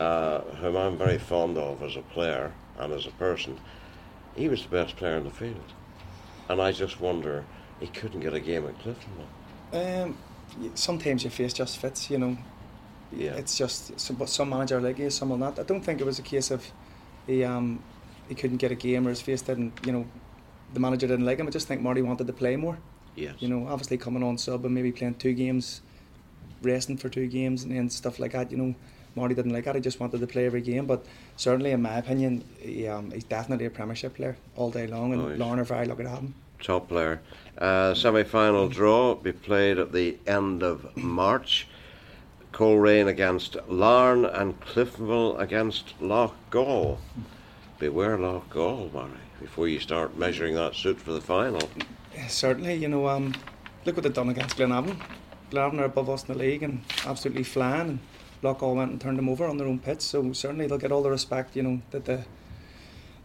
uh, 0.00 0.40
whom 0.40 0.76
I'm 0.76 0.96
very 0.96 1.18
fond 1.18 1.58
of 1.58 1.82
as 1.82 1.96
a 1.96 2.02
player 2.02 2.52
and 2.78 2.92
as 2.92 3.06
a 3.06 3.10
person, 3.12 3.58
he 4.36 4.48
was 4.48 4.62
the 4.62 4.68
best 4.68 4.96
player 4.96 5.16
in 5.16 5.24
the 5.24 5.30
field. 5.30 5.72
And 6.48 6.60
I 6.60 6.72
just 6.72 7.00
wonder, 7.00 7.44
he 7.80 7.86
couldn't 7.86 8.20
get 8.20 8.34
a 8.34 8.40
game 8.40 8.66
at 8.66 8.78
Clifton. 8.80 9.12
Um, 9.72 10.16
sometimes 10.74 11.24
your 11.24 11.30
face 11.30 11.52
just 11.52 11.78
fits, 11.78 12.10
you 12.10 12.18
know. 12.18 12.36
Yeah. 13.12 13.34
It's 13.34 13.56
just 13.56 13.98
some, 13.98 14.16
but 14.16 14.28
some 14.28 14.50
manager 14.50 14.80
like 14.80 14.98
you, 14.98 15.10
some 15.10 15.30
will 15.30 15.38
not. 15.38 15.58
I 15.58 15.62
don't 15.62 15.82
think 15.82 16.00
it 16.00 16.04
was 16.04 16.18
a 16.18 16.22
case 16.22 16.50
of 16.50 16.64
he 17.26 17.44
um 17.44 17.82
he 18.28 18.34
couldn't 18.34 18.58
get 18.58 18.70
a 18.70 18.74
game 18.74 19.06
or 19.06 19.10
his 19.10 19.22
face 19.22 19.40
didn't, 19.40 19.72
you 19.86 19.92
know, 19.92 20.06
the 20.74 20.80
manager 20.80 21.06
didn't 21.06 21.24
like 21.24 21.38
him. 21.38 21.46
I 21.46 21.50
just 21.50 21.66
think 21.66 21.80
Marty 21.80 22.02
wanted 22.02 22.26
to 22.26 22.32
play 22.32 22.56
more. 22.56 22.78
Yes. 23.16 23.34
You 23.38 23.48
know, 23.48 23.66
obviously 23.66 23.96
coming 23.96 24.22
on 24.22 24.36
sub 24.36 24.64
and 24.64 24.74
maybe 24.74 24.92
playing 24.92 25.14
two 25.14 25.32
games, 25.32 25.80
resting 26.62 26.98
for 26.98 27.08
two 27.08 27.26
games 27.26 27.62
and 27.62 27.74
then 27.74 27.88
stuff 27.88 28.18
like 28.18 28.32
that. 28.32 28.50
You 28.52 28.58
know, 28.58 28.74
Marty 29.18 29.34
didn't 29.34 29.52
like 29.52 29.64
that. 29.64 29.74
He 29.74 29.80
just 29.80 30.00
wanted 30.00 30.20
to 30.20 30.26
play 30.26 30.46
every 30.46 30.60
game. 30.62 30.86
But 30.86 31.04
certainly, 31.36 31.72
in 31.72 31.82
my 31.82 31.96
opinion, 31.98 32.44
he, 32.58 32.86
um, 32.86 33.10
he's 33.10 33.24
definitely 33.24 33.66
a 33.66 33.70
Premiership 33.70 34.14
player 34.14 34.36
all 34.56 34.70
day 34.70 34.86
long, 34.86 35.12
and 35.12 35.30
yes. 35.30 35.38
Larne 35.38 35.58
are 35.60 35.64
very 35.64 35.86
lucky 35.86 36.04
to 36.04 36.08
have 36.10 36.20
him. 36.20 36.34
top 36.62 36.88
player. 36.88 37.20
Uh, 37.58 37.94
Semi 37.94 38.22
final 38.22 38.68
draw 38.68 39.14
be 39.14 39.32
played 39.32 39.78
at 39.78 39.92
the 39.92 40.18
end 40.26 40.62
of 40.62 40.96
March. 40.96 41.66
Coleraine 42.52 43.08
against 43.08 43.56
Larne 43.68 44.24
and 44.24 44.58
Cliftonville 44.60 45.38
against 45.38 45.94
Loch 46.00 46.34
Gall. 46.50 46.98
Beware 47.78 48.16
Loughgall, 48.18 48.92
Barry, 48.92 49.10
before 49.40 49.68
you 49.68 49.78
start 49.78 50.16
measuring 50.16 50.54
that 50.54 50.74
suit 50.74 50.98
for 51.00 51.12
the 51.12 51.20
final. 51.20 51.68
Certainly, 52.28 52.74
you 52.74 52.88
know, 52.88 53.06
um, 53.08 53.34
look 53.84 53.94
what 53.96 54.02
they've 54.02 54.12
done 54.12 54.30
against 54.30 54.56
Glenavon. 54.56 54.96
Glenavon 55.52 55.78
are 55.80 55.84
above 55.84 56.10
us 56.10 56.24
in 56.24 56.32
the 56.32 56.38
league 56.38 56.62
and 56.64 56.82
absolutely 57.06 57.44
flying, 57.44 58.00
Loughgall 58.42 58.74
went 58.76 58.92
and 58.92 59.00
turned 59.00 59.18
them 59.18 59.28
over 59.28 59.46
on 59.46 59.56
their 59.58 59.66
own 59.66 59.78
pitch. 59.78 60.00
So 60.00 60.32
certainly 60.32 60.66
they'll 60.66 60.78
get 60.78 60.92
all 60.92 61.02
the 61.02 61.10
respect, 61.10 61.56
you 61.56 61.62
know, 61.62 61.82
that 61.90 62.04
the 62.04 62.24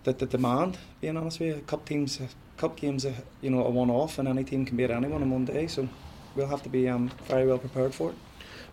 that 0.03 0.19
the 0.19 0.25
demand. 0.25 0.77
Being 1.01 1.17
honest 1.17 1.39
with 1.39 1.55
you, 1.55 1.61
cup 1.63 1.85
teams, 1.85 2.19
cup 2.57 2.75
games, 2.75 3.05
uh, 3.05 3.13
you 3.41 3.49
know, 3.49 3.63
a 3.65 3.69
one-off, 3.69 4.19
and 4.19 4.27
any 4.27 4.43
team 4.43 4.65
can 4.65 4.75
beat 4.75 4.91
anyone 4.91 5.21
in 5.21 5.29
one 5.29 5.45
day. 5.45 5.67
So 5.67 5.87
we'll 6.35 6.47
have 6.47 6.63
to 6.63 6.69
be 6.69 6.89
um, 6.89 7.09
very 7.27 7.47
well 7.47 7.57
prepared 7.57 7.93
for 7.93 8.09
it. 8.09 8.15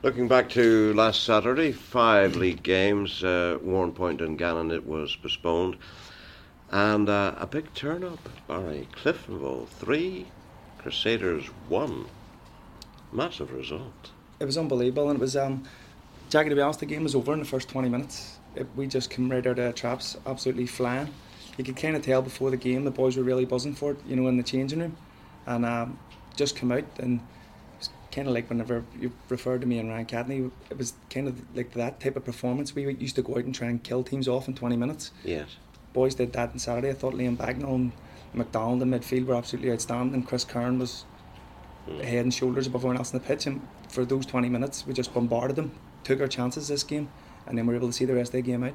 Looking 0.02 0.28
back 0.28 0.48
to 0.50 0.94
last 0.94 1.24
Saturday, 1.24 1.72
five 1.72 2.34
league 2.34 2.62
games. 2.62 3.22
Uh, 3.22 3.58
Warrenpoint 3.62 4.22
and 4.22 4.38
Gannon, 4.38 4.70
it 4.70 4.86
was 4.86 5.14
postponed. 5.14 5.76
And 6.70 7.08
uh, 7.08 7.34
a 7.36 7.46
big 7.46 7.74
turn 7.74 8.02
up, 8.02 8.28
Barry. 8.48 8.88
Cliftonville, 8.96 9.68
three. 9.68 10.26
Crusaders, 10.78 11.46
one. 11.68 12.06
Massive 13.12 13.52
result. 13.52 14.10
it 14.38 14.46
was 14.46 14.56
unbelievable, 14.56 15.10
and 15.10 15.18
it 15.18 15.20
was 15.20 15.36
um, 15.36 15.64
Jackie. 16.30 16.48
To 16.48 16.54
be 16.54 16.60
honest, 16.62 16.80
the 16.80 16.86
game 16.86 17.02
was 17.02 17.14
over 17.14 17.32
in 17.32 17.38
the 17.40 17.44
first 17.44 17.68
twenty 17.68 17.88
minutes. 17.88 18.38
It, 18.54 18.66
we 18.76 18.86
just 18.86 19.10
came 19.10 19.30
right 19.30 19.46
out 19.46 19.58
of 19.58 19.64
the 19.64 19.72
traps, 19.72 20.16
absolutely 20.26 20.66
flying. 20.66 21.12
You 21.58 21.64
could 21.64 21.76
kind 21.76 21.96
of 21.96 22.02
tell 22.02 22.22
before 22.22 22.50
the 22.50 22.56
game 22.56 22.84
the 22.84 22.90
boys 22.90 23.16
were 23.16 23.22
really 23.22 23.44
buzzing 23.44 23.74
for 23.74 23.92
it, 23.92 23.98
you 24.06 24.16
know, 24.16 24.28
in 24.28 24.36
the 24.36 24.42
changing 24.42 24.80
room, 24.80 24.96
and 25.46 25.64
um, 25.66 25.98
just 26.36 26.56
come 26.56 26.72
out 26.72 26.84
and 26.98 27.20
it's 27.78 27.90
kind 28.12 28.26
of 28.28 28.34
like 28.34 28.48
whenever 28.48 28.84
you 28.98 29.12
referred 29.28 29.60
to 29.60 29.66
me 29.66 29.78
and 29.78 29.88
Ryan 29.90 30.06
Catney, 30.06 30.50
it 30.70 30.78
was 30.78 30.94
kind 31.10 31.28
of 31.28 31.40
like 31.56 31.72
that 31.74 32.00
type 32.00 32.16
of 32.16 32.24
performance. 32.24 32.74
We 32.74 32.92
used 32.94 33.16
to 33.16 33.22
go 33.22 33.36
out 33.36 33.44
and 33.44 33.54
try 33.54 33.68
and 33.68 33.82
kill 33.82 34.02
teams 34.02 34.26
off 34.28 34.48
in 34.48 34.54
twenty 34.54 34.76
minutes. 34.76 35.10
Yes. 35.24 35.56
Boys 35.92 36.14
did 36.14 36.32
that 36.34 36.50
on 36.50 36.58
Saturday. 36.58 36.90
I 36.90 36.94
thought 36.94 37.14
Liam 37.14 37.36
Bagnall 37.36 37.74
and 37.74 37.92
McDonald 38.32 38.80
in 38.82 38.90
midfield 38.90 39.26
were 39.26 39.34
absolutely 39.34 39.72
outstanding. 39.72 40.14
And 40.14 40.26
Chris 40.26 40.44
Curran 40.44 40.78
was 40.78 41.04
Mm. 41.88 42.04
head 42.04 42.24
and 42.24 42.34
shoulders 42.34 42.66
above 42.66 42.82
everyone 42.82 42.98
else 42.98 43.10
in 43.14 43.18
the 43.18 43.24
pitch. 43.24 43.46
And 43.46 43.66
for 43.88 44.04
those 44.04 44.26
20 44.26 44.50
minutes, 44.50 44.86
we 44.86 44.92
just 44.92 45.14
bombarded 45.14 45.56
them, 45.56 45.72
took 46.10 46.20
our 46.20 46.26
chances 46.26 46.66
this 46.66 46.82
game, 46.82 47.08
and 47.46 47.56
then 47.56 47.66
we 47.66 47.72
were 47.72 47.78
able 47.78 47.88
to 47.88 47.92
see 47.92 48.04
the 48.04 48.14
rest 48.14 48.30
of 48.30 48.32
the 48.32 48.42
game 48.42 48.64
out. 48.64 48.74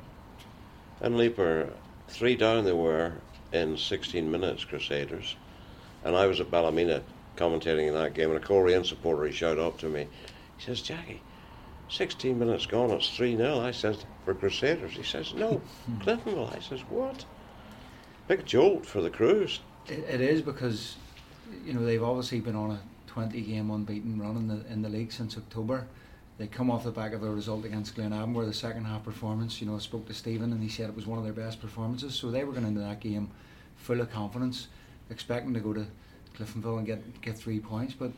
And 1.02 1.18
Leeper, 1.18 1.74
three 2.08 2.38
down 2.38 2.64
they 2.64 2.72
were 2.72 3.12
in 3.52 3.78
16 3.78 4.32
minutes, 4.32 4.64
Crusaders. 4.64 5.36
And 6.06 6.16
I 6.16 6.28
was 6.28 6.40
at 6.40 6.50
Ballymena 6.50 7.02
commentating 7.36 7.90
in 7.90 7.94
that 7.94 8.14
game, 8.14 8.30
and 8.32 8.42
a 8.42 8.46
Coleraine 8.46 8.86
supporter, 8.86 9.26
he 9.26 9.34
shouted 9.34 9.62
up 9.62 9.78
to 9.80 9.90
me. 9.90 10.08
He 10.56 10.66
says, 10.66 10.82
Jackie, 10.82 11.22
16 11.90 12.40
minutes 12.40 12.66
gone, 12.66 12.92
it's 12.92 13.10
3 13.10 13.36
0. 13.36 13.60
I 13.60 13.72
says, 13.72 14.06
for 14.24 14.34
Crusaders. 14.34 14.94
He 14.94 15.04
says, 15.04 15.34
no, 15.34 15.62
Cliftonville. 16.00 16.56
I 16.56 16.62
says, 16.62 16.80
what? 16.90 17.26
Big 18.30 18.46
jolt 18.46 18.86
for 18.86 19.02
the 19.02 19.10
Crues. 19.10 19.60
It, 19.88 20.06
it 20.10 20.22
is 20.22 20.42
because 20.42 20.96
you 21.66 21.74
know 21.74 21.86
they've 21.86 22.02
obviously 22.02 22.40
been 22.40 22.56
on 22.56 22.72
a 22.72 22.80
20 23.08 23.42
game 23.42 23.70
unbeaten 23.70 24.20
run 24.20 24.38
in 24.38 24.48
the 24.48 24.66
in 24.72 24.82
the 24.82 24.90
league 24.90 25.12
since 25.12 25.38
October. 25.38 25.88
They 26.38 26.48
come 26.48 26.70
off 26.70 26.84
the 26.84 26.92
back 26.92 27.14
of 27.14 27.24
a 27.24 27.30
result 27.30 27.64
against 27.64 27.96
Glenavon 27.96 28.34
where 28.34 28.46
the 28.46 28.54
second 28.54 28.86
half 28.86 29.04
performance, 29.04 29.62
you 29.62 29.68
know, 29.68 29.76
I 29.76 29.80
spoke 29.80 30.06
to 30.08 30.14
Stephen 30.14 30.52
and 30.52 30.62
he 30.62 30.68
said 30.68 30.90
it 30.90 30.96
was 30.96 31.08
one 31.08 31.18
of 31.18 31.24
their 31.24 31.34
best 31.34 31.62
performances. 31.62 32.14
So 32.14 32.30
they 32.30 32.44
were 32.44 32.52
going 32.52 32.68
into 32.68 32.82
that 32.82 33.00
game 33.00 33.32
full 33.78 34.02
of 34.02 34.12
confidence, 34.12 34.68
expecting 35.10 35.54
to 35.54 35.62
go 35.62 35.74
to 35.74 35.86
Cliftonville 36.38 36.78
and 36.78 36.86
get 36.86 37.22
get 37.22 37.38
three 37.38 37.60
points. 37.60 37.94
But 37.94 38.12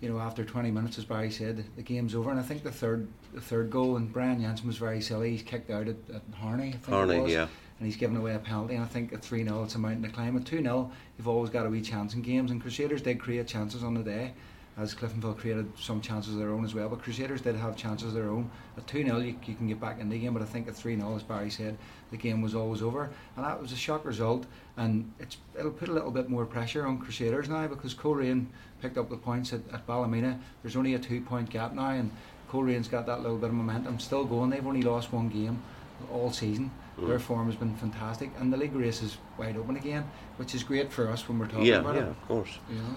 you 0.00 0.08
know, 0.08 0.18
after 0.18 0.44
20 0.44 0.70
minutes, 0.70 0.98
as 0.98 1.04
Barry 1.04 1.30
said, 1.30 1.64
the, 1.76 1.82
game's 1.82 2.14
over. 2.14 2.30
And 2.30 2.40
I 2.40 2.42
think 2.42 2.62
the 2.62 2.72
third 2.72 3.06
the 3.34 3.40
third 3.40 3.70
goal 3.70 3.96
and 3.96 4.12
Brian 4.12 4.40
Jansen 4.40 4.66
was 4.66 4.78
very 4.78 5.00
silly. 5.00 5.30
He's 5.30 5.42
kicked 5.42 5.70
out 5.70 5.88
at, 5.88 5.96
at 6.12 6.22
Harney. 6.34 6.68
I 6.68 6.72
think 6.72 6.88
it 6.88 6.90
Harney, 6.90 7.20
was 7.20 7.32
yeah. 7.32 7.46
and 7.78 7.86
he's 7.86 7.96
given 7.96 8.16
away 8.16 8.34
a 8.34 8.38
penalty. 8.38 8.74
And 8.74 8.84
I 8.84 8.88
think 8.88 9.12
at 9.12 9.22
3 9.22 9.44
0, 9.44 9.62
it's 9.64 9.74
a 9.74 9.78
mountain 9.78 10.02
to 10.02 10.08
climb. 10.08 10.36
At 10.36 10.46
2 10.46 10.62
0, 10.62 10.90
you've 11.18 11.28
always 11.28 11.50
got 11.50 11.66
a 11.66 11.68
wee 11.68 11.82
chance 11.82 12.14
in 12.14 12.22
games. 12.22 12.50
And 12.50 12.60
Crusaders 12.60 13.02
did 13.02 13.20
create 13.20 13.46
chances 13.46 13.84
on 13.84 13.94
the 13.94 14.02
day, 14.02 14.32
as 14.78 14.94
Cliftonville 14.94 15.36
created 15.36 15.70
some 15.78 16.00
chances 16.00 16.32
of 16.34 16.38
their 16.40 16.50
own 16.50 16.64
as 16.64 16.74
well. 16.74 16.88
But 16.88 17.02
Crusaders 17.02 17.40
did 17.42 17.56
have 17.56 17.76
chances 17.76 18.08
of 18.08 18.14
their 18.14 18.30
own. 18.30 18.50
At 18.76 18.86
2 18.86 19.04
0, 19.04 19.18
you, 19.18 19.36
you 19.44 19.54
can 19.54 19.66
get 19.68 19.80
back 19.80 20.00
in 20.00 20.08
the 20.08 20.18
game. 20.18 20.32
But 20.32 20.42
I 20.42 20.46
think 20.46 20.68
at 20.68 20.74
3 20.76 20.96
0, 20.96 21.16
as 21.16 21.22
Barry 21.22 21.50
said, 21.50 21.76
the 22.10 22.16
game 22.16 22.40
was 22.40 22.54
always 22.54 22.80
over. 22.82 23.10
And 23.36 23.44
that 23.44 23.60
was 23.60 23.72
a 23.72 23.76
shock 23.76 24.04
result. 24.04 24.46
And 24.76 25.12
it's, 25.18 25.36
it'll 25.58 25.72
put 25.72 25.88
a 25.88 25.92
little 25.92 26.10
bit 26.10 26.30
more 26.30 26.46
pressure 26.46 26.86
on 26.86 26.98
Crusaders 26.98 27.48
now 27.48 27.66
because 27.66 27.94
Coleraine 27.94 28.46
picked 28.80 28.96
up 28.96 29.10
the 29.10 29.16
points 29.16 29.52
at, 29.52 29.60
at 29.72 29.86
Ballymena. 29.86 30.38
There's 30.62 30.76
only 30.76 30.94
a 30.94 30.98
two 30.98 31.20
point 31.20 31.50
gap 31.50 31.74
now. 31.74 31.90
And 31.90 32.10
Coleraine's 32.50 32.88
got 32.88 33.06
that 33.06 33.20
little 33.22 33.38
bit 33.38 33.50
of 33.50 33.54
momentum, 33.54 33.98
still 33.98 34.24
going. 34.24 34.50
They've 34.50 34.66
only 34.66 34.82
lost 34.82 35.12
one 35.12 35.28
game 35.28 35.62
all 36.10 36.30
season. 36.32 36.70
Mm. 36.98 37.08
Their 37.08 37.18
form 37.18 37.46
has 37.46 37.56
been 37.56 37.74
fantastic, 37.76 38.30
and 38.38 38.52
the 38.52 38.56
league 38.56 38.74
race 38.74 39.02
is 39.02 39.16
wide 39.38 39.56
open 39.56 39.76
again, 39.76 40.10
which 40.36 40.54
is 40.54 40.62
great 40.64 40.92
for 40.92 41.08
us 41.08 41.28
when 41.28 41.38
we're 41.38 41.46
talking 41.46 41.64
Yeah, 41.66 41.76
about 41.78 41.94
yeah, 41.94 42.02
it. 42.02 42.08
of 42.08 42.28
course. 42.28 42.58
You 42.68 42.76
know? 42.76 42.96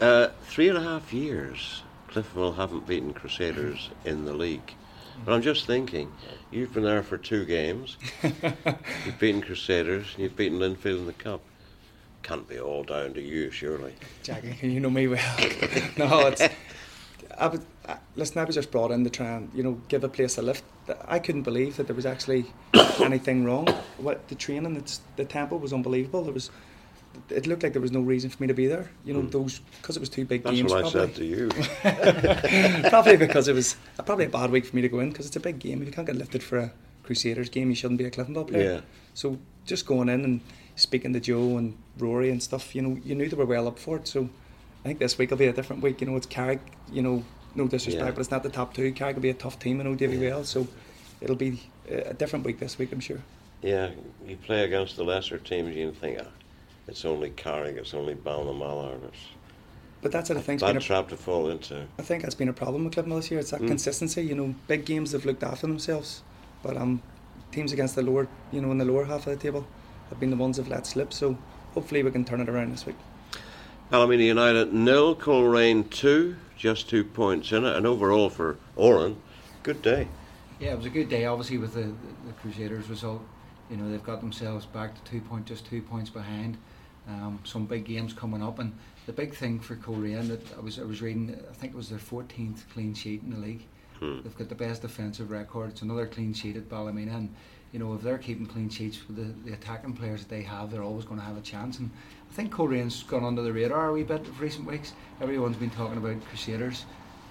Uh, 0.00 0.28
three 0.42 0.68
and 0.68 0.78
a 0.78 0.82
half 0.82 1.12
years, 1.12 1.82
Cliftonville 2.08 2.54
haven't 2.54 2.86
beaten 2.86 3.12
Crusaders 3.12 3.90
in 4.04 4.24
the 4.24 4.32
league. 4.32 4.74
But 5.24 5.34
I'm 5.34 5.42
just 5.42 5.66
thinking, 5.66 6.12
you've 6.52 6.72
been 6.72 6.84
there 6.84 7.02
for 7.02 7.18
two 7.18 7.44
games. 7.44 7.96
you've 8.22 9.18
beaten 9.18 9.42
Crusaders, 9.42 10.06
and 10.14 10.22
you've 10.22 10.36
beaten 10.36 10.58
Linfield 10.58 10.98
in 10.98 11.06
the 11.06 11.12
cup. 11.12 11.40
Can't 12.22 12.48
be 12.48 12.60
all 12.60 12.84
down 12.84 13.14
to 13.14 13.20
you, 13.20 13.50
surely. 13.50 13.94
Jackie, 14.22 14.56
you 14.66 14.78
know 14.78 14.90
me 14.90 15.08
well. 15.08 15.36
no, 15.96 16.26
it's. 16.28 16.42
I 17.36 17.46
was, 17.46 17.60
I, 17.88 17.96
listen, 18.16 18.38
I 18.38 18.44
was 18.44 18.54
just 18.54 18.70
brought 18.70 18.90
in 18.90 19.04
to 19.04 19.10
try 19.10 19.26
and 19.26 19.50
you 19.54 19.62
know 19.62 19.80
give 19.88 20.04
a 20.04 20.08
place 20.08 20.38
a 20.38 20.42
lift. 20.42 20.64
I 21.06 21.18
couldn't 21.18 21.42
believe 21.42 21.76
that 21.76 21.86
there 21.86 21.96
was 21.96 22.06
actually 22.06 22.46
anything 23.00 23.44
wrong. 23.44 23.66
What 23.98 24.28
the 24.28 24.34
training, 24.34 24.76
it's, 24.76 25.00
the 25.16 25.24
tempo 25.24 25.56
was 25.56 25.72
unbelievable. 25.72 26.22
There 26.22 26.32
was, 26.32 26.50
it 27.30 27.46
looked 27.46 27.62
like 27.62 27.72
there 27.72 27.82
was 27.82 27.92
no 27.92 28.00
reason 28.00 28.30
for 28.30 28.42
me 28.42 28.46
to 28.48 28.54
be 28.54 28.66
there. 28.66 28.90
You 29.04 29.14
know 29.14 29.20
Mm. 29.22 29.30
those 29.30 29.60
because 29.80 29.96
it 29.96 30.00
was 30.00 30.08
two 30.08 30.24
big 30.24 30.42
That's 30.42 30.56
games. 30.56 30.70
what 30.72 30.84
I 30.84 30.88
said 30.90 31.14
to 31.16 31.24
you. 31.24 31.48
probably 32.90 33.16
because 33.16 33.48
it 33.48 33.54
was 33.54 33.76
uh, 33.98 34.02
probably 34.02 34.26
a 34.26 34.28
bad 34.28 34.50
week 34.50 34.64
for 34.66 34.76
me 34.76 34.82
to 34.82 34.88
go 34.88 35.00
in 35.00 35.10
because 35.10 35.26
it's 35.26 35.36
a 35.36 35.40
big 35.40 35.58
game. 35.58 35.80
If 35.82 35.86
you 35.88 35.92
can't 35.92 36.06
get 36.06 36.16
lifted 36.16 36.42
for 36.42 36.58
a 36.58 36.72
Crusaders 37.02 37.48
game, 37.48 37.68
you 37.70 37.74
shouldn't 37.76 37.98
be 37.98 38.04
a 38.04 38.10
Cliftonville 38.10 38.48
player. 38.48 38.72
Yeah. 38.74 38.80
So 39.14 39.38
just 39.66 39.86
going 39.86 40.08
in 40.08 40.24
and 40.24 40.40
speaking 40.76 41.12
to 41.12 41.20
Joe 41.20 41.56
and 41.56 41.76
Rory 41.98 42.30
and 42.30 42.42
stuff, 42.42 42.74
you 42.74 42.82
know, 42.82 42.98
you 43.04 43.14
knew 43.14 43.28
they 43.28 43.36
were 43.36 43.46
well 43.46 43.66
up 43.68 43.78
for 43.78 43.96
it. 43.96 44.06
So 44.08 44.28
I 44.84 44.88
think 44.88 44.98
this 44.98 45.18
week 45.18 45.30
will 45.30 45.38
be 45.38 45.46
a 45.46 45.52
different 45.52 45.82
week. 45.82 46.00
You 46.00 46.06
know, 46.08 46.16
it's 46.16 46.26
Carrick. 46.26 46.60
You 46.92 47.02
know, 47.02 47.24
no 47.54 47.66
disrespect, 47.66 48.04
Yeah. 48.06 48.10
but 48.12 48.20
it's 48.20 48.30
not 48.30 48.42
the 48.42 48.50
top 48.50 48.74
two. 48.74 48.92
Carrick 48.92 49.16
will 49.16 49.22
be 49.22 49.30
a 49.30 49.34
tough 49.34 49.58
team. 49.58 49.80
I 49.80 49.84
know 49.84 49.94
Davy 49.94 50.16
Yeah. 50.18 50.30
well, 50.30 50.44
so 50.44 50.68
it'll 51.20 51.36
be 51.36 51.60
a 51.90 52.14
different 52.14 52.44
week 52.44 52.60
this 52.60 52.78
week, 52.78 52.92
I'm 52.92 53.00
sure. 53.00 53.18
Yeah, 53.62 53.90
you 54.26 54.36
play 54.36 54.62
against 54.62 54.96
the 54.96 55.02
lesser 55.02 55.38
teams, 55.38 55.74
you 55.74 55.90
think, 55.90 56.18
ah, 56.20 56.26
it's 56.88 57.04
only 57.04 57.30
Carrick, 57.30 57.76
it's 57.76 57.94
only 57.94 58.14
Ballinamallard. 58.14 59.04
It's 59.04 59.16
But 60.00 60.12
that's 60.12 60.28
what 60.30 60.38
I 60.38 60.40
think's 60.40 60.62
bad 60.62 60.68
been 60.72 60.76
a, 60.78 60.80
trap 60.80 61.08
to 61.08 61.16
fall 61.16 61.50
into. 61.50 61.86
I 61.98 62.02
think 62.02 62.22
that's 62.22 62.34
been 62.34 62.48
a 62.48 62.52
problem 62.52 62.84
with 62.84 62.94
Clifton 62.94 63.14
this 63.14 63.30
year. 63.30 63.40
It's 63.40 63.50
that 63.50 63.60
Mm. 63.60 63.68
consistency. 63.68 64.22
You 64.22 64.34
know, 64.34 64.54
big 64.66 64.84
games 64.84 65.12
they've 65.12 65.24
looked 65.24 65.42
after 65.42 65.66
themselves, 65.66 66.22
but 66.62 66.76
um, 66.76 67.02
teams 67.52 67.72
against 67.72 67.94
the 67.94 68.02
lower, 68.02 68.28
you 68.52 68.60
know, 68.60 68.70
in 68.70 68.78
the 68.78 68.84
lower 68.84 69.04
half 69.04 69.26
of 69.26 69.36
the 69.36 69.42
table, 69.42 69.66
have 70.08 70.18
been 70.20 70.30
the 70.30 70.36
ones 70.36 70.56
that've 70.56 70.70
let 70.70 70.86
slip. 70.86 71.12
So 71.12 71.36
hopefully 71.74 72.02
we 72.02 72.10
can 72.10 72.24
turn 72.24 72.40
it 72.40 72.48
around 72.48 72.72
this 72.72 72.86
week. 72.86 72.96
Ballymena 73.90 74.22
United 74.22 74.72
nil, 74.72 75.14
Coleraine 75.14 75.84
two, 75.84 76.36
just 76.56 76.88
two 76.88 77.04
points 77.04 77.52
in 77.52 77.64
it, 77.64 77.76
and 77.76 77.86
overall 77.86 78.28
for 78.28 78.56
Oran, 78.76 79.16
good 79.62 79.80
day. 79.82 80.08
Yeah, 80.60 80.72
it 80.72 80.76
was 80.76 80.86
a 80.86 80.90
good 80.90 81.08
day. 81.08 81.24
Obviously, 81.24 81.56
with 81.58 81.74
the, 81.74 81.82
the, 81.82 81.92
the 82.26 82.32
Crusaders 82.42 82.88
result, 82.90 83.22
you 83.70 83.76
know 83.76 83.90
they've 83.90 84.02
got 84.02 84.20
themselves 84.20 84.66
back 84.66 84.94
to 84.94 85.10
two 85.10 85.20
point, 85.22 85.46
just 85.46 85.66
two 85.66 85.80
points 85.82 86.10
behind. 86.10 86.58
Um, 87.08 87.38
some 87.44 87.64
big 87.64 87.84
games 87.86 88.12
coming 88.12 88.42
up, 88.42 88.58
and 88.58 88.72
the 89.06 89.12
big 89.14 89.34
thing 89.34 89.58
for 89.60 89.76
Coleraine 89.76 90.28
that 90.28 90.42
I 90.56 90.60
was 90.60 90.78
I 90.78 90.82
was 90.84 91.00
reading, 91.00 91.34
I 91.50 91.54
think 91.54 91.72
it 91.72 91.76
was 91.76 91.88
their 91.88 91.98
14th 91.98 92.68
clean 92.74 92.92
sheet 92.92 93.22
in 93.22 93.30
the 93.30 93.38
league. 93.38 93.62
Hmm. 93.98 94.20
They've 94.22 94.36
got 94.36 94.48
the 94.50 94.54
best 94.54 94.82
defensive 94.82 95.30
record. 95.30 95.70
It's 95.70 95.80
another 95.82 96.06
clean 96.06 96.34
sheet 96.34 96.56
at 96.56 96.68
Ballymena, 96.68 97.16
and 97.16 97.34
you 97.72 97.78
know 97.78 97.94
if 97.94 98.02
they're 98.02 98.18
keeping 98.18 98.44
clean 98.44 98.68
sheets 98.68 98.98
with 99.08 99.16
the, 99.16 99.48
the 99.48 99.54
attacking 99.56 99.94
players 99.94 100.20
that 100.20 100.28
they 100.28 100.42
have, 100.42 100.70
they're 100.70 100.82
always 100.82 101.06
going 101.06 101.18
to 101.18 101.24
have 101.24 101.38
a 101.38 101.40
chance. 101.40 101.78
And 101.78 101.90
I 102.30 102.34
think 102.34 102.52
Coleraine's 102.52 103.02
gone 103.04 103.24
under 103.24 103.40
the 103.40 103.52
radar 103.54 103.88
a 103.88 103.92
wee 103.94 104.02
bit 104.02 104.20
of 104.20 104.38
recent 104.38 104.66
weeks. 104.66 104.92
Everyone's 105.22 105.56
been 105.56 105.70
talking 105.70 105.96
about 105.96 106.22
Crusaders. 106.26 106.84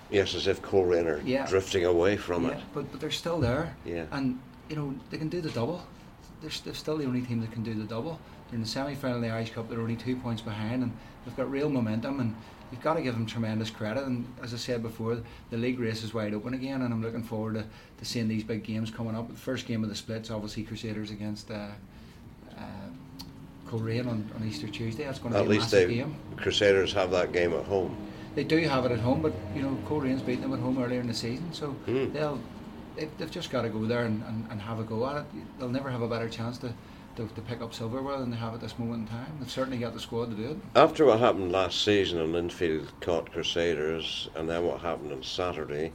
Yes, 0.10 0.34
as 0.34 0.48
if 0.48 0.62
Coleraine 0.64 1.06
are 1.06 1.22
Yeah. 1.24 1.46
drifting 1.46 1.86
away 1.86 2.18
from 2.18 2.46
yeah, 2.46 2.52
it. 2.58 2.64
but 2.74 2.92
but 2.92 3.00
they're 3.00 3.12
still 3.12 3.40
there. 3.40 3.76
Yeah. 3.86 4.06
And 4.12 4.40
you 4.70 4.76
know 4.76 4.96
they 5.12 5.20
can 5.20 5.30
do 5.30 5.40
the 5.40 5.52
double. 5.52 5.84
They're, 6.42 6.50
they're 6.64 6.74
still 6.74 6.98
the 6.98 7.06
only 7.06 7.22
team 7.22 7.42
that 7.42 7.52
can 7.52 7.62
do 7.64 7.76
the 7.76 7.84
double. 7.84 8.20
In 8.54 8.62
the 8.62 8.68
semi-final 8.68 9.18
of 9.18 9.22
the 9.24 9.30
Irish 9.30 9.52
Cup. 9.52 9.70
They're 9.70 9.82
only 9.82 9.96
two 9.98 10.16
points 10.16 10.42
behind, 10.42 10.84
and 10.84 10.92
they've 11.26 11.36
got 11.36 11.52
real 11.52 11.70
momentum. 11.70 12.20
And 12.22 12.36
you've 12.72 12.82
got 12.82 12.94
to 12.94 13.02
give 13.02 13.14
them 13.14 13.26
tremendous 13.26 13.70
credit. 13.70 14.06
And 14.06 14.26
as 14.42 14.54
I 14.54 14.58
said 14.58 14.82
before, 14.82 15.18
the 15.50 15.58
league 15.58 15.80
race 15.80 16.04
is 16.04 16.14
wide 16.14 16.34
open 16.34 16.54
again, 16.54 16.82
and 16.82 16.94
I'm 16.94 17.02
looking 17.02 17.24
forward 17.24 17.56
to, 17.56 17.66
to 17.98 18.06
seeing 18.06 18.28
these 18.28 18.44
big 18.44 18.64
games 18.64 18.90
coming 18.90 19.16
up. 19.16 19.28
The 19.28 19.36
first 19.36 19.68
game 19.68 19.84
of 19.84 19.90
the 19.90 19.96
splits, 19.96 20.32
obviously 20.32 20.64
Crusaders 20.64 21.12
against 21.12 21.52
uh, 21.52 21.68
uh, 22.58 22.62
Coleraine 23.70 24.08
on, 24.08 24.32
on 24.36 24.48
Easter 24.48 24.68
Tuesday. 24.68 25.04
That's 25.04 25.20
going 25.20 25.34
to 25.34 25.40
At 25.40 25.44
be 25.44 25.48
a 25.48 25.52
least 25.52 25.74
massive 25.74 25.90
they 25.90 25.96
game. 25.96 26.16
Crusaders 26.38 26.94
have 26.94 27.12
that 27.12 27.34
game 27.34 27.54
at 27.54 27.66
home. 27.66 27.98
They 28.36 28.44
do 28.46 28.60
have 28.60 28.86
it 28.86 28.92
at 28.92 29.00
home, 29.00 29.22
but 29.22 29.34
you 29.56 29.62
know 29.64 29.78
Coleraine's 29.88 30.22
beaten 30.22 30.44
them 30.44 30.54
at 30.54 30.60
home 30.60 30.82
earlier 30.82 31.02
in 31.02 31.08
the 31.08 31.14
season, 31.14 31.52
so 31.54 31.76
Mm. 31.88 32.14
they'll 32.14 32.40
they've, 32.96 33.10
they've 33.18 33.32
just 33.32 33.50
got 33.50 33.64
to 33.64 33.70
go 33.70 33.86
there 33.86 34.06
and, 34.06 34.24
and, 34.24 34.48
and 34.52 34.62
have 34.62 34.80
a 34.80 34.84
go 34.84 35.06
at 35.10 35.18
it. 35.18 35.26
They'll 35.60 35.70
never 35.70 35.90
have 35.90 36.02
a 36.04 36.08
better 36.08 36.30
chance 36.30 36.60
to, 36.60 36.72
to, 37.18 37.28
to 37.28 37.42
pick 37.42 37.62
up 37.62 37.74
silverware 37.74 38.20
than 38.20 38.32
they 38.32 38.38
have 38.38 38.54
at 38.54 38.62
this 38.62 38.80
moment 38.80 39.10
in 39.10 39.16
time. 39.16 39.38
They've 39.40 39.52
certainly 39.52 39.80
got 39.80 39.94
the 39.94 40.00
squad 40.00 40.30
to 40.30 40.36
do 40.36 40.52
it. 40.52 40.58
After 40.76 41.06
what 41.06 41.20
happened 41.20 41.52
last 41.52 41.84
season 41.84 42.20
and 42.20 42.34
Linfield 42.34 42.88
caught 43.02 43.32
Crusaders, 43.32 44.30
and 44.36 44.50
then 44.50 44.64
what 44.64 44.82
happened 44.82 45.12
on 45.12 45.24
Saturday, 45.24 45.92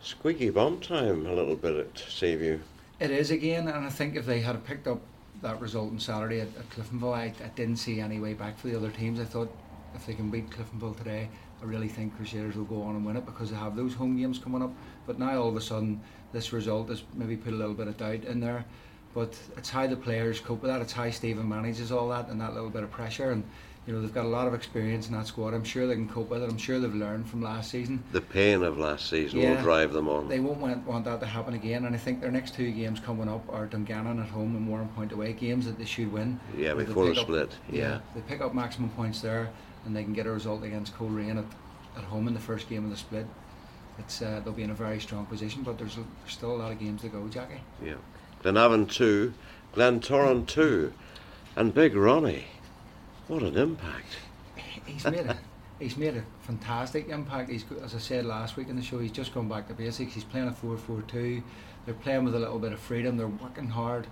squeaky 0.00 0.50
bum 0.50 0.80
time 0.80 1.26
a 1.26 1.32
little 1.32 1.56
bit 1.56 1.76
at 1.76 1.98
Seaview. 1.98 2.60
It 3.00 3.10
is 3.10 3.30
again, 3.30 3.68
and 3.68 3.84
I 3.84 3.90
think 3.90 4.14
if 4.14 4.26
they 4.26 4.40
had 4.40 4.62
picked 4.64 4.86
up 4.86 5.00
that 5.42 5.60
result 5.60 5.90
on 5.90 5.98
Saturday 5.98 6.40
at, 6.40 6.48
at 6.56 6.70
Cliftonville, 6.70 7.14
I, 7.14 7.24
I 7.24 7.48
didn't 7.54 7.76
see 7.76 8.00
any 8.00 8.20
way 8.20 8.34
back 8.34 8.58
for 8.58 8.68
the 8.68 8.76
other 8.76 8.90
teams. 8.90 9.18
I 9.20 9.24
thought 9.24 9.52
if 9.94 10.06
they 10.06 10.14
can 10.14 10.30
beat 10.30 10.50
Cliftonville 10.50 10.96
today, 10.96 11.28
I 11.62 11.64
really 11.64 11.88
think 11.88 12.16
Crusaders 12.16 12.56
will 12.56 12.64
go 12.64 12.82
on 12.82 12.96
and 12.96 13.06
win 13.06 13.16
it 13.16 13.24
because 13.24 13.50
they 13.50 13.56
have 13.56 13.76
those 13.76 13.94
home 13.94 14.16
games 14.16 14.38
coming 14.38 14.62
up. 14.62 14.72
But 15.06 15.18
now 15.18 15.40
all 15.40 15.48
of 15.48 15.56
a 15.56 15.60
sudden, 15.60 16.00
this 16.32 16.52
result 16.52 16.90
has 16.90 17.02
maybe 17.14 17.36
put 17.36 17.54
a 17.54 17.56
little 17.56 17.74
bit 17.74 17.88
of 17.88 17.96
doubt 17.96 18.24
in 18.24 18.40
there. 18.40 18.66
But 19.16 19.34
it's 19.56 19.70
how 19.70 19.86
the 19.86 19.96
players 19.96 20.40
cope 20.40 20.60
with 20.60 20.70
that. 20.70 20.82
It's 20.82 20.92
how 20.92 21.10
Stephen 21.10 21.48
manages 21.48 21.90
all 21.90 22.10
that 22.10 22.28
and 22.28 22.38
that 22.42 22.52
little 22.52 22.68
bit 22.68 22.82
of 22.82 22.90
pressure. 22.90 23.30
And 23.30 23.44
you 23.86 23.94
know 23.94 24.02
they've 24.02 24.12
got 24.12 24.26
a 24.26 24.28
lot 24.28 24.46
of 24.46 24.52
experience 24.52 25.08
in 25.08 25.14
that 25.14 25.26
squad. 25.26 25.54
I'm 25.54 25.64
sure 25.64 25.86
they 25.86 25.94
can 25.94 26.06
cope 26.06 26.28
with 26.28 26.42
it. 26.42 26.50
I'm 26.50 26.58
sure 26.58 26.78
they've 26.78 26.94
learned 26.94 27.26
from 27.26 27.40
last 27.40 27.70
season. 27.70 28.04
The 28.12 28.20
pain 28.20 28.62
of 28.62 28.76
last 28.76 29.08
season 29.08 29.40
will 29.40 29.62
drive 29.62 29.94
them 29.94 30.06
on. 30.06 30.28
They 30.28 30.38
won't 30.38 30.58
want, 30.58 30.86
want 30.86 31.06
that 31.06 31.20
to 31.20 31.26
happen 31.26 31.54
again, 31.54 31.86
and 31.86 31.94
I 31.94 31.98
think 31.98 32.20
their 32.20 32.30
next 32.30 32.54
two 32.54 32.70
games 32.72 33.00
coming 33.00 33.26
up 33.26 33.42
are 33.48 33.64
Dungannon 33.64 34.20
at 34.20 34.28
home 34.28 34.54
and 34.54 34.68
Warrenpoint 34.68 35.12
away 35.12 35.32
games 35.32 35.64
that 35.64 35.78
they 35.78 35.86
should 35.86 36.12
win. 36.12 36.38
Yeah, 36.54 36.74
before 36.74 37.04
the 37.04 37.12
pick 37.12 37.18
up- 37.20 37.24
split, 37.24 37.52
yeah. 37.70 38.00
they 38.14 38.20
pick 38.20 38.42
up 38.42 38.54
maximum 38.54 38.90
points 38.90 39.22
there, 39.22 39.48
and 39.86 39.96
they 39.96 40.04
can 40.04 40.12
get 40.12 40.26
a 40.26 40.30
result 40.30 40.62
against 40.62 40.94
Coleraine 40.94 41.38
at, 41.38 41.44
at 41.96 42.04
home 42.04 42.28
in 42.28 42.34
the 42.34 42.40
first 42.40 42.68
game 42.68 42.84
of 42.84 42.90
the 42.90 42.98
split. 42.98 43.26
It's 43.98 44.20
uh, 44.20 44.42
they'll 44.44 44.52
be 44.52 44.62
in 44.64 44.70
a 44.70 44.74
very 44.74 45.00
strong 45.00 45.24
position, 45.24 45.62
but 45.62 45.78
there's, 45.78 45.96
a, 45.96 46.04
there's 46.20 46.34
still 46.34 46.54
a 46.54 46.58
lot 46.58 46.70
of 46.70 46.78
games 46.78 47.00
to 47.00 47.08
go, 47.08 47.26
Jackie. 47.28 47.62
Yeah. 47.82 47.94
Glenavon 48.46 48.88
2, 48.88 49.34
Glentoran 49.74 50.46
2, 50.46 50.92
and 51.56 51.74
Big 51.74 51.96
Ronnie. 51.96 52.44
What 53.26 53.42
an 53.42 53.56
impact. 53.56 54.18
He's 54.86 55.04
made 55.04 55.26
a 55.26 55.36
he's 55.80 55.96
made 55.96 56.16
a 56.16 56.22
fantastic 56.42 57.08
impact. 57.08 57.50
He's 57.50 57.64
as 57.82 57.96
I 57.96 57.98
said 57.98 58.24
last 58.24 58.56
week 58.56 58.68
in 58.68 58.76
the 58.76 58.82
show, 58.82 59.00
he's 59.00 59.10
just 59.10 59.34
gone 59.34 59.48
back 59.48 59.66
to 59.66 59.74
basics. 59.74 60.14
He's 60.14 60.22
playing 60.22 60.46
a 60.46 60.52
4-4-2. 60.52 61.42
They're 61.86 61.94
playing 61.94 62.22
with 62.22 62.36
a 62.36 62.38
little 62.38 62.60
bit 62.60 62.72
of 62.72 62.78
freedom. 62.78 63.16
They're 63.16 63.26
working 63.26 63.68
hard. 63.68 64.06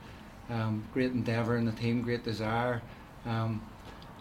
Um, 0.51 0.85
great 0.93 1.13
endeavour 1.13 1.57
in 1.57 1.65
the 1.65 1.73
team, 1.73 2.03
great 2.03 2.25
desire, 2.25 2.83
um, 3.25 3.63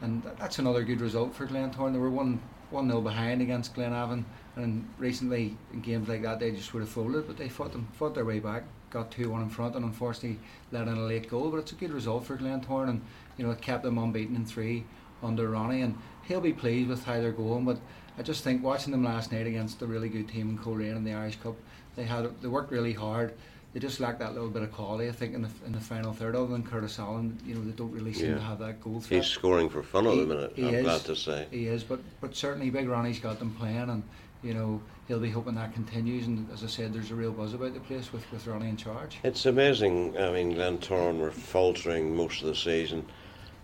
and 0.01 0.21
tha- 0.21 0.35
that's 0.37 0.59
another 0.59 0.83
good 0.83 1.01
result 1.01 1.33
for 1.33 1.47
Glentoran. 1.47 1.91
They 1.91 1.97
were 1.97 2.11
one 2.11 2.39
one 2.69 2.87
0 2.87 3.01
behind 3.01 3.41
against 3.41 3.73
Glenavon, 3.73 4.25
and 4.57 4.87
recently 4.99 5.57
in 5.73 5.81
games 5.81 6.07
like 6.07 6.21
that 6.21 6.39
they 6.39 6.51
just 6.51 6.71
would 6.75 6.81
have 6.81 6.89
folded, 6.89 7.25
but 7.25 7.35
they 7.35 7.49
fought 7.49 7.71
them 7.71 7.87
fought 7.93 8.13
their 8.13 8.25
way 8.25 8.37
back, 8.37 8.63
got 8.93 9.11
two 9.11 9.29
one 9.29 9.41
in 9.41 9.49
front, 9.49 9.75
and 9.75 9.83
unfortunately 9.83 10.39
let 10.71 10.87
in 10.87 10.93
a 10.97 11.01
late 11.01 11.29
goal. 11.29 11.49
But 11.49 11.57
it's 11.57 11.71
a 11.73 11.75
good 11.75 11.91
result 11.91 12.25
for 12.25 12.37
Glentoran, 12.37 12.89
and 12.89 13.01
you 13.37 13.45
know 13.45 13.51
it 13.51 13.59
kept 13.61 13.83
them 13.83 13.97
unbeaten 13.97 14.35
in 14.35 14.45
three 14.45 14.85
under 15.21 15.49
Ronnie, 15.49 15.81
and 15.81 15.97
he'll 16.23 16.39
be 16.41 16.53
pleased 16.53 16.89
with 16.89 17.03
how 17.03 17.13
they're 17.19 17.31
going. 17.31 17.65
But 17.65 17.79
I 18.17 18.21
just 18.21 18.43
think 18.43 18.63
watching 18.63 18.91
them 18.91 19.03
last 19.03 19.31
night 19.31 19.47
against 19.47 19.81
a 19.81 19.87
really 19.87 20.07
good 20.09 20.29
team 20.29 20.49
in 20.51 20.57
Coleraine 20.57 20.95
in 20.95 21.03
the 21.03 21.13
Irish 21.13 21.37
Cup, 21.37 21.55
they 21.95 22.03
had 22.03 22.29
they 22.41 22.47
worked 22.47 22.71
really 22.71 22.93
hard. 22.93 23.33
They 23.73 23.79
just 23.79 23.99
lacked 23.99 24.19
that 24.19 24.33
little 24.35 24.51
bit 24.51 24.61
of 24.61 24.71
quality. 24.71 25.09
I 25.09 25.11
think 25.11 25.33
in 25.33 25.41
the 25.41 25.49
in 25.65 25.71
the 25.71 25.79
final 25.79 26.13
third, 26.13 26.35
other 26.35 26.45
than 26.47 26.61
Curtis 26.63 26.99
Allen, 26.99 27.35
you 27.43 27.55
know 27.55 27.61
they 27.63 27.71
don't 27.71 27.91
really 27.91 28.13
seem 28.13 28.29
Yeah. 28.29 28.35
to 28.35 28.41
have 28.41 28.59
that 28.59 28.79
goal 28.83 29.01
threat. 29.01 29.23
He's 29.23 29.31
scoring 29.31 29.67
for 29.69 29.81
fun 29.81 30.05
at 30.05 30.13
He- 30.13 30.19
the 30.21 30.27
minute, 30.27 30.53
I'm 30.57 30.63
is. 30.75 30.83
glad 30.83 31.01
to 31.05 31.15
say. 31.15 31.47
He 31.49 31.65
is, 31.65 31.83
but 31.83 31.99
but 32.21 32.35
certainly 32.35 32.69
Big 32.69 32.87
Ronnie's 32.87 33.19
got 33.19 33.39
them 33.39 33.49
playing, 33.57 33.89
and 33.89 34.03
you 34.43 34.53
know 34.53 34.81
he'll 35.07 35.19
be 35.19 35.29
hoping 35.29 35.55
that 35.55 35.73
continues. 35.73 36.27
And 36.27 36.49
as 36.51 36.63
I 36.63 36.67
said, 36.67 36.93
there's 36.93 37.11
a 37.11 37.15
real 37.15 37.31
buzz 37.31 37.53
about 37.53 37.73
the 37.73 37.79
place 37.81 38.11
with, 38.13 38.29
with 38.31 38.45
Ronnie 38.47 38.69
in 38.69 38.77
charge. 38.77 39.17
It's 39.23 39.45
amazing. 39.45 40.17
I 40.17 40.31
mean, 40.31 40.53
Glentoran 40.53 41.19
were 41.19 41.31
faltering 41.31 42.15
most 42.15 42.41
of 42.41 42.47
the 42.47 42.55
season, 42.55 43.05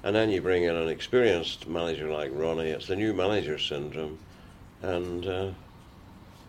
and 0.04 0.16
then 0.16 0.30
you 0.30 0.42
bring 0.42 0.64
in 0.64 0.76
an 0.76 0.88
experienced 0.90 1.68
manager 1.68 2.10
like 2.10 2.32
Ronnie. 2.34 2.70
It's 2.70 2.88
the 2.88 2.96
new 2.96 3.14
manager 3.14 3.58
syndrome, 3.58 4.18
and 4.82 5.26
uh, 5.28 5.50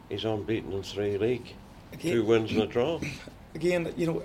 he's 0.08 0.24
unbeaten 0.24 0.72
in 0.72 0.82
three 0.82 1.18
league, 1.18 1.54
Again- 1.92 2.12
two 2.12 2.24
wins 2.24 2.52
and 2.52 2.62
a 2.62 2.66
draw. 2.66 3.00
Again, 3.54 3.92
you 3.96 4.06
know, 4.06 4.22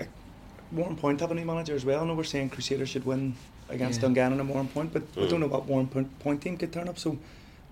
Warrenpoint 0.74 1.20
have 1.22 1.32
a 1.32 1.36
new 1.36 1.46
manager 1.46 1.74
as 1.76 1.84
well. 1.86 2.04
I 2.04 2.06
know 2.08 2.14
we're 2.14 2.24
saying 2.24 2.52
Crusaders 2.52 2.90
should 2.90 3.06
win 3.06 3.36
against 3.70 3.98
Yeah. 4.00 4.04
Dungannon 4.10 4.40
and 4.40 4.50
Warrenpoint, 4.50 4.94
but 4.94 5.02
we 5.16 5.24
Mm. 5.24 5.30
don't 5.30 5.40
know 5.40 5.48
what 5.48 5.68
Warrenpoint, 5.68 6.08
Point 6.20 6.42
team 6.44 6.58
could 6.58 6.72
turn 6.72 6.88
up. 6.88 7.00
So, 7.00 7.18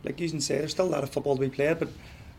like 0.03 0.19
you 0.19 0.27
can 0.29 0.41
say, 0.41 0.57
there's 0.57 0.71
still 0.71 0.85
a 0.87 0.89
lot 0.89 1.03
of 1.03 1.11
football 1.11 1.35
to 1.35 1.41
be 1.41 1.49
played, 1.49 1.77
but 1.77 1.89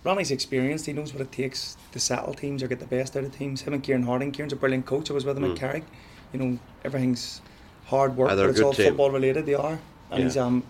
Ronnie's 0.05 0.31
experienced. 0.31 0.87
He 0.87 0.93
knows 0.93 1.13
what 1.13 1.23
it 1.23 1.33
takes 1.33 1.77
to 1.93 1.99
settle 1.99 2.35
teams 2.35 2.63
or 2.63 2.69
get 2.69 2.79
the 2.79 2.87
best 2.87 3.17
out 3.17 3.25
of 3.25 3.37
teams. 3.37 3.63
Him 3.63 3.73
and 3.75 3.83
Kieran 3.83 4.03
Harding. 4.05 4.33
Kieran's 4.33 4.53
a 4.53 4.57
brilliant 4.57 4.85
coach. 4.87 5.11
I 5.11 5.15
was 5.15 5.25
with 5.25 5.37
him 5.37 5.45
Mm. 5.45 5.53
at 5.53 5.57
Carrick. 5.59 5.85
You 6.33 6.39
know, 6.41 6.59
everything's 6.85 7.41
hard 7.87 8.17
work, 8.17 8.29
but 8.29 8.39
it's 8.51 8.61
all 8.61 8.73
team. 8.75 8.87
football 8.89 9.11
related. 9.11 9.47
They 9.47 9.55
are, 9.55 9.79
and 10.11 10.19
Yeah. 10.19 10.25
he's 10.25 10.37
um, 10.37 10.63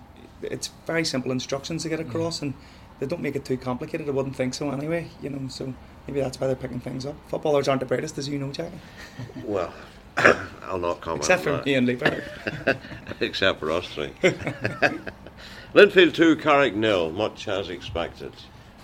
it's 0.43 0.71
very 0.87 1.05
simple 1.05 1.33
instructions 1.33 1.83
to 1.83 1.89
get 1.89 1.99
across, 2.01 2.43
and 2.43 2.55
they 3.01 3.07
don't 3.07 3.23
make 3.23 3.35
it 3.35 3.45
too 3.45 3.57
complicated. 3.57 4.09
I 4.09 4.13
wouldn't 4.13 4.37
think 4.37 4.55
so 4.55 4.71
anyway. 4.71 5.09
You 5.23 5.31
know, 5.31 5.49
so 5.49 5.75
maybe 6.07 6.21
that's 6.21 6.41
why 6.41 6.47
they're 6.47 6.55
picking 6.57 6.81
things 6.81 7.05
up. 7.07 7.17
Footballers 7.29 7.67
aren't 7.67 7.81
the 7.81 7.87
brightest, 7.87 8.19
as 8.19 8.29
you 8.29 8.39
know, 8.39 8.53
Jack. 8.53 8.71
Well, 9.45 9.73
I'll 10.63 10.79
not 10.79 11.01
comment 11.01 11.23
Except 11.25 11.41
on 11.41 11.45
for 11.45 11.51
that. 11.53 11.67
me 11.67 11.75
and 11.75 11.87
Leeper. 11.89 12.23
Except 13.21 13.59
for 13.59 13.71
us 13.73 13.87
three. 13.89 14.13
Linfield 15.75 16.15
2, 16.15 16.37
Carrick 16.37 16.75
nil, 16.77 17.11
much 17.11 17.49
as 17.49 17.69
expected. 17.69 18.33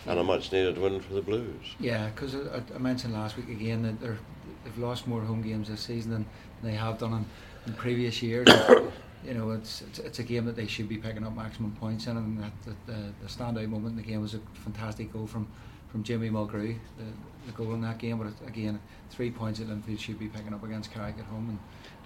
And 0.07 0.19
a 0.19 0.25
much 0.25 0.53
needed 0.53 0.79
win 0.79 1.01
for 1.01 1.15
the 1.15 1.23
Blues. 1.23 1.75
Yeah, 1.79 2.09
because 2.09 2.35
I, 2.35 2.63
I 2.75 2.79
mentioned 2.79 3.15
last 3.15 3.37
week 3.37 3.49
again 3.49 3.83
that 3.83 4.01
they're, 4.01 4.19
they've 4.65 4.79
lost 4.79 5.07
more 5.07 5.21
home 5.21 5.43
games 5.43 5.69
this 5.69 5.81
season 5.81 6.11
than 6.11 6.27
they 6.63 6.73
have 6.73 6.99
done 6.99 7.13
in, 7.13 7.27
in 7.67 7.75
previous 7.75 8.23
years. 8.23 8.49
you 9.25 9.35
know, 9.35 9.51
it's, 9.51 9.83
it's 9.83 9.99
it's 9.99 10.19
a 10.19 10.23
game 10.23 10.47
that 10.47 10.57
they 10.57 10.67
should 10.67 10.89
be 10.89 10.97
picking 10.97 11.25
up 11.25 11.37
maximum 11.37 11.73
points 11.73 12.07
in, 12.07 12.17
and 12.17 12.39
that, 12.43 12.53
that 12.65 12.87
the, 12.87 13.13
the 13.23 13.29
standout 13.29 13.69
moment 13.69 13.93
in 13.93 13.97
the 13.97 14.03
game 14.03 14.23
was 14.23 14.35
a 14.35 14.41
fantastic 14.55 15.13
goal 15.13 15.27
from, 15.27 15.47
from 15.89 16.03
Jimmy 16.03 16.31
Mulgrew, 16.31 16.77
the, 16.97 17.05
the 17.47 17.53
goal 17.53 17.75
in 17.75 17.83
that 17.83 17.99
game. 17.99 18.19
But 18.19 18.49
again, 18.49 18.81
three 19.11 19.31
points 19.31 19.59
that 19.59 19.69
Linfield 19.69 19.99
should 19.99 20.19
be 20.19 20.29
picking 20.29 20.55
up 20.55 20.65
against 20.65 20.93
Carrick 20.93 21.17
at 21.19 21.27
home, 21.27 21.51
and 21.51 21.59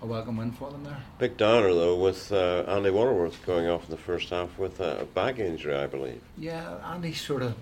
a 0.03 0.07
welcome 0.07 0.37
win 0.37 0.51
for 0.53 0.71
them 0.71 0.83
there. 0.85 0.99
Big 1.19 1.37
downer, 1.37 1.73
though, 1.73 1.97
with 1.97 2.33
uh, 2.33 2.65
Andy 2.67 2.91
Waterworth 2.91 3.45
going 3.47 3.69
off 3.69 3.85
in 3.85 3.91
the 3.91 3.97
first 3.97 4.31
half 4.31 4.59
with 4.59 4.81
a 4.81 5.07
back 5.15 5.39
injury, 5.39 5.77
I 5.77 5.87
believe. 5.87 6.21
Yeah, 6.37 6.77
Andy 6.93 7.13
sort 7.13 7.43
of 7.43 7.55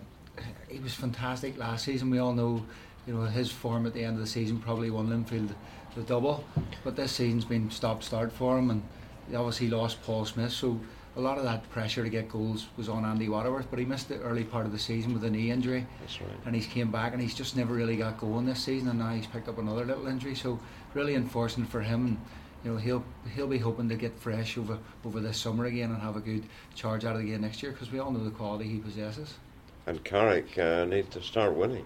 he 0.69 0.79
was 0.79 0.95
fantastic 0.95 1.59
last 1.59 1.85
season. 1.85 2.11
We 2.11 2.19
all 2.19 2.33
know, 2.33 2.65
you 3.07 3.15
know, 3.15 3.23
his 3.23 3.51
form 3.51 3.87
at 3.87 3.95
the 3.95 4.05
end 4.05 4.15
of 4.15 4.21
the 4.21 4.27
season 4.27 4.59
probably 4.59 4.91
won 4.91 5.09
Linfield 5.09 5.55
the 5.95 6.03
double, 6.03 6.45
but 6.85 6.97
this 6.97 7.13
season's 7.13 7.45
been 7.45 7.71
stop 7.71 8.03
start 8.03 8.33
for 8.33 8.59
him, 8.59 8.71
and 8.71 8.83
he 9.29 9.37
obviously 9.37 9.69
lost 9.69 10.03
Paul 10.03 10.25
Smith. 10.25 10.51
So 10.53 10.81
a 11.17 11.21
lot 11.21 11.37
of 11.37 11.45
that 11.45 11.69
pressure 11.71 12.03
to 12.03 12.09
get 12.09 12.31
goals 12.31 12.69
was 12.79 12.89
on 12.89 13.05
Andy 13.05 13.29
Waterworth, 13.29 13.67
but 13.69 13.79
he 13.79 13.85
missed 13.85 14.09
the 14.09 14.19
early 14.21 14.45
part 14.45 14.65
of 14.65 14.73
the 14.73 14.79
season 14.79 15.13
with 15.13 15.25
a 15.25 15.31
knee 15.31 15.51
injury, 15.51 15.87
That's 16.01 16.21
right. 16.23 16.31
and 16.47 16.55
he's 16.55 16.67
came 16.67 16.91
back 16.91 17.13
and 17.13 17.21
he's 17.21 17.35
just 17.35 17.57
never 17.57 17.75
really 17.75 17.97
got 17.97 18.19
going 18.19 18.47
this 18.47 18.65
season, 18.65 18.89
and 18.89 18.99
now 18.99 19.11
he's 19.11 19.27
picked 19.27 19.49
up 19.49 19.59
another 19.59 19.85
little 19.85 20.07
injury. 20.07 20.35
So 20.35 20.59
really 20.95 21.15
unfortunate 21.15 21.69
for 21.69 21.83
him. 21.83 22.07
And, 22.07 22.19
you 22.65 22.71
know 22.71 22.77
he'll 22.77 23.05
he'll 23.35 23.49
be 23.49 23.59
hoping 23.59 23.89
to 23.89 23.97
get 23.97 24.17
fresh 24.19 24.57
over 24.57 24.79
over 25.05 25.21
this 25.21 25.37
summer 25.37 25.65
again 25.65 25.91
and 25.91 26.01
have 26.01 26.17
a 26.17 26.21
good 26.21 26.45
charge 26.77 27.05
out 27.05 27.17
of 27.17 27.23
the 27.23 27.29
game 27.29 27.41
next 27.41 27.63
year 27.63 27.73
because 27.73 27.91
we 27.91 27.99
all 27.99 28.13
know 28.13 28.23
the 28.23 28.31
quality 28.31 28.69
he 28.69 28.79
possesses. 28.79 29.35
And 29.87 30.03
Carrick 30.05 30.59
uh, 30.59 30.85
need 30.85 31.11
to 31.11 31.23
start 31.23 31.55
winning. 31.55 31.85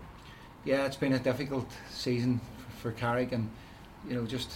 Yeah, 0.64 0.84
it's 0.84 0.96
been 0.96 1.14
a 1.14 1.18
difficult 1.18 1.70
season 1.90 2.40
for 2.80 2.92
Carrick, 2.92 3.32
and 3.32 3.48
you 4.08 4.14
know, 4.14 4.26
just 4.26 4.50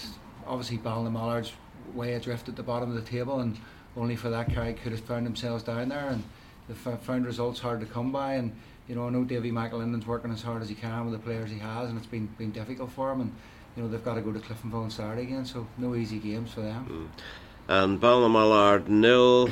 obviously 0.46 0.78
Ballinamallard's 0.78 1.52
way 1.94 2.14
adrift 2.14 2.48
at 2.48 2.56
the 2.56 2.62
bottom 2.62 2.90
of 2.90 2.96
the 2.96 3.10
table, 3.10 3.40
and 3.40 3.56
only 3.96 4.16
for 4.16 4.30
that 4.30 4.50
Carrick 4.50 4.82
could 4.82 4.92
have 4.92 5.00
found 5.00 5.24
themselves 5.24 5.62
down 5.62 5.88
there, 5.88 6.08
and 6.08 6.22
they've 6.68 6.98
found 7.00 7.26
results 7.26 7.60
hard 7.60 7.80
to 7.80 7.86
come 7.86 8.12
by. 8.12 8.34
And 8.34 8.52
you 8.88 8.94
know, 8.94 9.06
I 9.06 9.10
know 9.10 9.24
Davy 9.24 9.52
McAlinden's 9.52 10.06
working 10.06 10.32
as 10.32 10.42
hard 10.42 10.62
as 10.62 10.68
he 10.68 10.74
can 10.74 11.04
with 11.04 11.12
the 11.12 11.24
players 11.24 11.50
he 11.50 11.58
has, 11.58 11.88
and 11.88 11.96
it's 11.96 12.06
been 12.06 12.26
been 12.38 12.50
difficult 12.50 12.90
for 12.90 13.12
him. 13.12 13.20
And 13.22 13.32
you 13.76 13.82
know, 13.82 13.88
they've 13.88 14.04
got 14.04 14.14
to 14.14 14.20
go 14.20 14.32
to 14.32 14.40
Cliftonville 14.40 14.82
on 14.82 14.90
Saturday 14.90 15.22
again, 15.22 15.46
so 15.46 15.66
no 15.78 15.94
easy 15.94 16.18
games 16.18 16.52
for 16.52 16.62
them. 16.62 17.10
And 17.68 18.00
Ballinamallard 18.00 18.88
nil, 18.88 19.48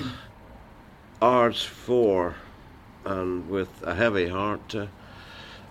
Ards 1.22 1.62
four, 1.62 2.34
and 3.08 3.48
with 3.48 3.82
a 3.84 3.94
heavy 3.94 4.28
heart, 4.28 4.74
uh, 4.74 4.86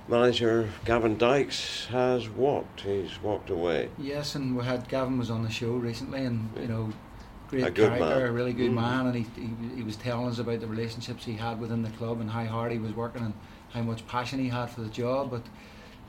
manager 0.08 0.70
Gavin 0.85 1.18
Dykes 1.18 1.85
has 1.88 2.27
walked. 2.29 2.81
He's 2.81 3.22
walked 3.22 3.50
away. 3.50 3.90
Yes, 3.98 4.35
and 4.35 4.55
we 4.57 4.64
had 4.64 4.88
Gavin 4.90 5.18
was 5.18 5.29
on 5.29 5.44
the 5.44 5.50
show 5.50 5.72
recently, 5.74 6.25
and 6.25 6.50
you 6.59 6.68
know, 6.68 6.90
great 7.50 7.64
A 7.64 7.72
character, 7.72 8.00
man. 8.05 8.22
a 8.24 8.31
really 8.31 8.53
good 8.53 8.72
Mhm. 8.72 8.75
man, 8.75 9.05
and 9.07 9.16
he, 9.16 9.25
he 9.35 9.75
he 9.77 9.83
was 9.83 9.96
telling 9.96 10.27
us 10.27 10.40
about 10.40 10.59
the 10.62 10.68
relationships 10.68 11.25
he 11.25 11.33
had 11.33 11.59
within 11.59 11.83
the 11.83 11.90
club 11.92 12.20
and 12.22 12.29
how 12.31 12.46
hard 12.46 12.72
he 12.72 12.79
was 12.79 12.94
working 12.94 13.24
and 13.24 13.33
how 13.74 13.81
much 13.81 14.07
passion 14.07 14.40
he 14.40 14.50
had 14.50 14.70
for 14.70 14.81
the 14.81 14.90
job. 14.90 15.29
But 15.31 15.44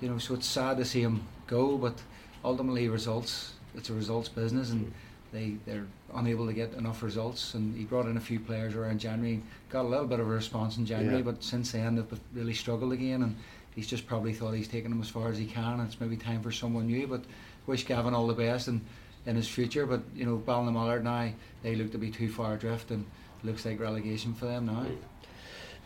you 0.01 0.09
know, 0.09 0.19
so 0.19 0.35
it's 0.35 0.47
sad 0.47 0.77
to 0.79 0.85
see 0.85 1.03
him 1.03 1.23
go, 1.47 1.77
but 1.77 2.01
ultimately 2.45 2.89
results. 2.89 3.55
It's 3.75 3.91
a 3.91 3.95
results 3.95 4.29
business, 4.29 4.71
and 4.71 4.93
they 5.33 5.57
they're 5.67 5.87
unable 6.15 6.47
to 6.47 6.53
get 6.53 6.73
enough 6.75 7.03
results. 7.03 7.55
And 7.55 7.77
he 7.77 7.85
brought 7.85 8.07
in 8.07 8.17
a 8.17 8.21
few 8.21 8.41
players 8.41 8.75
around 8.75 9.01
January, 9.01 9.43
got 9.71 9.85
a 9.85 9.89
little 9.89 10.07
bit 10.07 10.21
of 10.21 10.27
a 10.27 10.31
response 10.31 10.77
in 10.77 10.87
January, 10.87 11.19
Yeah. 11.19 11.23
but 11.23 11.43
since 11.45 11.73
then 11.73 11.97
they've 11.97 12.21
really 12.35 12.55
struggled 12.55 12.93
again 12.93 13.23
and. 13.23 13.37
He's 13.77 13.87
just 13.87 14.09
probably 14.09 14.33
thought 14.33 14.55
he's 14.55 14.67
taken 14.67 14.91
them 14.91 15.01
as 15.01 15.09
far 15.09 15.29
as 15.29 15.39
he 15.39 15.47
can, 15.47 15.75
and 15.79 15.83
it's 15.83 16.01
maybe 16.01 16.17
time 16.17 16.43
for 16.43 16.51
someone 16.51 16.89
new. 16.89 17.07
But 17.07 17.23
wish 17.69 17.87
Gavin 17.87 18.13
all 18.13 18.27
the 18.27 18.35
best 18.35 18.67
in, 18.67 18.81
in 19.25 19.37
his 19.37 19.47
future. 19.47 19.87
But 19.87 20.01
you 20.17 20.27
know, 20.27 20.37
Ballinamallard 20.45 21.05
now 21.05 21.31
they 21.63 21.77
look 21.77 21.93
to 21.93 21.99
be 21.99 22.11
too 22.11 22.29
far 22.29 22.55
adrift, 22.55 22.91
and 22.91 23.05
looks 23.45 23.65
like 23.65 23.79
relegation 23.79 24.35
for 24.35 24.47
them 24.47 24.67
now. 24.67 24.85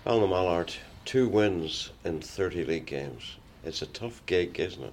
Ballinamallard, 0.07 0.75
two 1.05 1.29
wins 1.29 1.91
in 2.03 2.21
30 2.21 2.65
league 2.65 2.87
games. 2.87 3.37
It's 3.63 3.83
a 3.83 3.87
tough 3.87 4.25
gig, 4.27 4.59
isn't 4.59 4.83
it? 4.83 4.93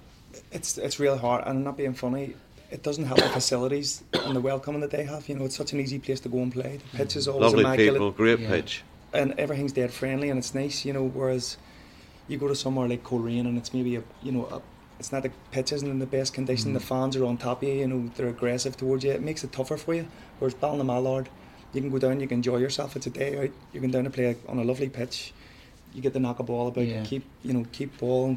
it's 0.52 0.76
it's 0.76 1.00
real 1.00 1.16
hard 1.16 1.42
and 1.46 1.64
not 1.64 1.76
being 1.76 1.94
funny 1.94 2.34
it 2.70 2.82
doesn't 2.82 3.04
help 3.04 3.18
the 3.20 3.28
facilities 3.28 4.02
and 4.12 4.34
the 4.36 4.40
welcoming 4.40 4.80
that 4.80 4.90
they 4.90 5.04
have. 5.04 5.28
You 5.28 5.34
know 5.36 5.44
it's 5.44 5.56
such 5.56 5.72
an 5.72 5.80
easy 5.80 5.98
place 5.98 6.20
to 6.20 6.28
go 6.28 6.38
and 6.38 6.52
play. 6.52 6.78
The 6.92 6.98
pitch 6.98 7.16
is 7.16 7.26
always 7.28 7.42
Lovely 7.46 7.64
immaculate. 7.64 7.94
people, 7.94 8.10
great 8.12 8.40
Yeah. 8.40 8.48
pitch. 8.48 8.82
and 9.12 9.34
everything's 9.38 9.72
dead 9.72 9.92
friendly 9.92 10.30
and 10.30 10.38
it's 10.38 10.54
nice 10.54 10.84
you 10.84 10.92
know 10.92 11.04
whereas 11.04 11.56
you 12.28 12.38
go 12.38 12.46
to 12.46 12.54
somewhere 12.54 12.86
like 12.86 13.02
Coleraine 13.02 13.44
and 13.48 13.58
it's 13.58 13.74
maybe 13.74 13.96
a 13.96 14.02
you 14.22 14.30
know 14.30 14.44
a, 14.52 14.62
it's 15.00 15.10
not 15.10 15.24
the 15.24 15.32
pitch 15.50 15.72
isn't 15.72 15.90
in 15.90 15.98
the 15.98 16.06
best 16.06 16.32
condition. 16.32 16.70
Mm. 16.70 16.74
the 16.74 16.80
fans 16.92 17.16
are 17.16 17.24
on 17.24 17.36
top 17.36 17.60
of 17.62 17.68
you 17.68 17.74
you 17.74 17.88
know 17.88 18.08
they're 18.14 18.28
aggressive 18.28 18.76
towards 18.76 19.02
you. 19.04 19.10
It 19.10 19.20
makes 19.22 19.42
it 19.42 19.50
tougher 19.50 19.76
for 19.76 19.94
you. 19.94 20.06
Whereas 20.38 20.54
Ballinamallard 20.54 21.26
you 21.72 21.80
can 21.80 21.90
go 21.90 21.98
down 21.98 22.20
you 22.20 22.28
can 22.28 22.36
enjoy 22.38 22.58
yourself. 22.58 22.94
It's 22.96 23.06
a 23.08 23.10
day 23.10 23.36
out. 23.40 23.50
You 23.72 23.80
can 23.80 23.90
down 23.90 24.04
and 24.04 24.14
play 24.14 24.36
on 24.48 24.58
a 24.58 24.64
lovely 24.64 24.88
pitch. 24.88 25.32
You 25.92 26.02
get 26.02 26.12
to 26.12 26.20
knock 26.20 26.38
a 26.38 26.44
ball 26.44 26.68
about 26.68 26.86
Yeah. 26.86 27.02
keep 27.02 27.24
you 27.42 27.52
know 27.52 27.64
keep 27.72 27.98
ball 27.98 28.36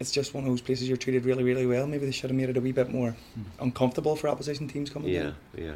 it's 0.00 0.10
just 0.10 0.34
one 0.34 0.44
of 0.44 0.50
those 0.50 0.60
places 0.60 0.86
you're 0.88 0.96
treated 0.96 1.24
really 1.24 1.42
really 1.44 1.66
well 1.66 1.86
maybe 1.86 2.06
they 2.06 2.12
should 2.12 2.30
have 2.30 2.36
made 2.36 2.48
it 2.48 2.56
a 2.56 2.60
wee 2.60 2.72
bit 2.72 2.90
more 2.90 3.16
Mm. 3.38 3.44
uncomfortable 3.60 4.16
for 4.16 4.28
opposition 4.28 4.68
teams 4.68 4.90
coming 4.90 5.08
Yeah, 5.10 5.22
down 5.22 5.34
yeah. 5.56 5.72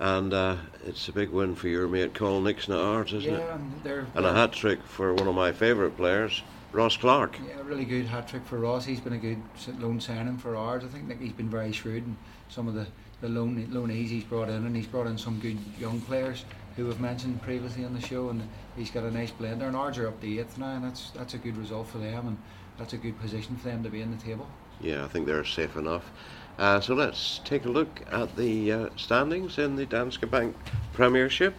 And 0.00 0.34
uh, 0.34 0.56
it's 0.86 1.08
a 1.08 1.12
big 1.12 1.28
win 1.30 1.54
for 1.54 1.68
your 1.68 1.86
mate 1.86 2.14
Colin 2.14 2.42
Nixon 2.44 2.74
at 2.74 2.80
Ards, 2.80 3.12
isn't 3.12 3.32
it? 3.32 3.38
Yeah, 3.38 3.54
and 3.54 3.72
they're 3.84 4.06
And 4.16 4.26
a 4.26 4.32
hat 4.32 4.52
trick 4.52 4.82
for 4.82 5.14
one 5.14 5.28
of 5.28 5.34
my 5.36 5.52
favourite 5.52 5.96
players, 5.96 6.42
Ross 6.72 6.96
Clark. 6.96 7.38
Yeah, 7.48 7.60
a 7.60 7.62
really 7.62 7.84
good 7.84 8.06
hat 8.06 8.26
trick 8.26 8.44
for 8.44 8.58
Ross. 8.58 8.84
He's 8.84 8.98
been 9.00 9.12
a 9.12 9.18
good 9.18 9.40
loan 9.78 10.00
signing 10.00 10.36
for 10.38 10.56
Ards. 10.56 10.84
I 10.84 10.88
think 10.88 11.06
that 11.08 11.18
he's 11.18 11.32
been 11.32 11.48
very 11.48 11.70
shrewd 11.70 12.04
in 12.04 12.16
some 12.48 12.66
of 12.66 12.74
the 12.74 12.86
the 13.20 13.28
loan 13.28 13.64
loanees 13.70 14.08
he's 14.08 14.24
brought 14.24 14.48
in, 14.48 14.66
and 14.66 14.74
he's 14.74 14.86
brought 14.86 15.06
in 15.06 15.16
some 15.16 15.38
good 15.38 15.58
young 15.78 16.00
players 16.00 16.44
who 16.76 16.86
we've 16.86 16.98
mentioned 17.00 17.40
previously 17.42 17.84
on 17.84 17.94
the 17.94 18.00
show, 18.00 18.30
and 18.30 18.42
he's 18.76 18.90
got 18.90 19.04
a 19.04 19.10
nice 19.12 19.30
blender. 19.30 19.62
And 19.68 19.76
Ards 19.76 19.96
are 19.98 20.08
up 20.08 20.20
to 20.22 20.38
eighth 20.40 20.58
now, 20.58 20.74
and 20.74 20.84
that's 20.84 21.10
that's 21.10 21.34
a 21.34 21.38
good 21.38 21.56
result 21.56 21.86
for 21.86 21.98
them, 21.98 22.26
and 22.26 22.38
that's 22.78 22.92
a 22.92 22.96
good 22.96 23.18
position 23.20 23.56
for 23.56 23.68
them 23.68 23.82
to 23.82 23.90
be 23.90 24.00
in 24.00 24.10
the 24.10 24.22
table. 24.22 24.46
Yeah, 24.80 25.04
I 25.04 25.08
think 25.08 25.26
they're 25.26 25.44
safe 25.44 25.76
enough. 25.76 26.10
Uh, 26.58 26.80
so 26.80 26.94
let's 26.94 27.40
take 27.44 27.64
a 27.64 27.68
look 27.68 28.00
at 28.12 28.34
the 28.36 28.72
uh, 28.72 28.88
standings 28.96 29.58
in 29.58 29.76
the 29.76 29.86
Danske 29.86 30.30
Bank 30.30 30.56
Premiership. 30.92 31.54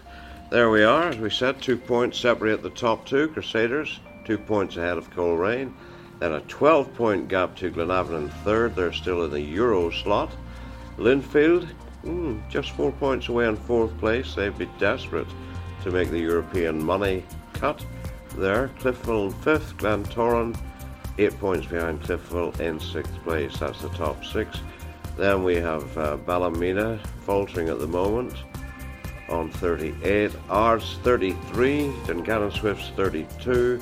There 0.51 0.69
we 0.69 0.83
are, 0.83 1.09
as 1.09 1.17
we 1.17 1.29
said, 1.29 1.61
two 1.61 1.77
points 1.77 2.19
separate 2.19 2.61
the 2.61 2.69
top 2.69 3.05
two, 3.05 3.27
Crusaders, 3.29 3.99
two 4.25 4.37
points 4.37 4.77
ahead 4.77 4.97
of 4.97 5.09
Coleraine. 5.09 5.73
Then 6.19 6.33
a 6.33 6.41
12 6.41 6.93
point 6.95 7.27
gap 7.27 7.55
to 7.57 7.71
Glenavon 7.71 8.17
in 8.17 8.29
third, 8.29 8.75
they're 8.75 8.93
still 8.93 9.23
in 9.23 9.31
the 9.31 9.41
Euro 9.41 9.89
slot. 9.89 10.31
Linfield, 10.97 11.67
mm, 12.05 12.47
just 12.49 12.71
four 12.71 12.91
points 12.93 13.27
away 13.27 13.47
in 13.47 13.57
fourth 13.57 13.97
place, 13.97 14.33
they'd 14.33 14.57
be 14.57 14.69
desperate 14.79 15.27
to 15.83 15.91
make 15.91 16.09
the 16.09 16.19
European 16.19 16.81
money 16.81 17.25
cut 17.53 17.85
there. 18.37 18.69
Cliffville 18.79 19.27
in 19.27 19.33
fifth, 19.33 19.75
Glentoran 19.77 20.55
eight 21.17 21.37
points 21.39 21.67
behind 21.67 22.01
Cliffville 22.01 22.59
in 22.59 22.79
sixth 22.79 23.13
place. 23.23 23.57
That's 23.57 23.81
the 23.81 23.89
top 23.89 24.23
six. 24.25 24.59
Then 25.17 25.43
we 25.43 25.55
have 25.55 25.97
uh, 25.97 26.17
Ballymena 26.17 26.99
faltering 27.21 27.69
at 27.69 27.79
the 27.79 27.87
moment 27.87 28.33
on 29.29 29.49
38. 29.49 30.31
Ards 30.49 30.97
33. 31.03 31.93
Dungannon 32.05 32.51
Swifts 32.51 32.91
32. 32.95 33.79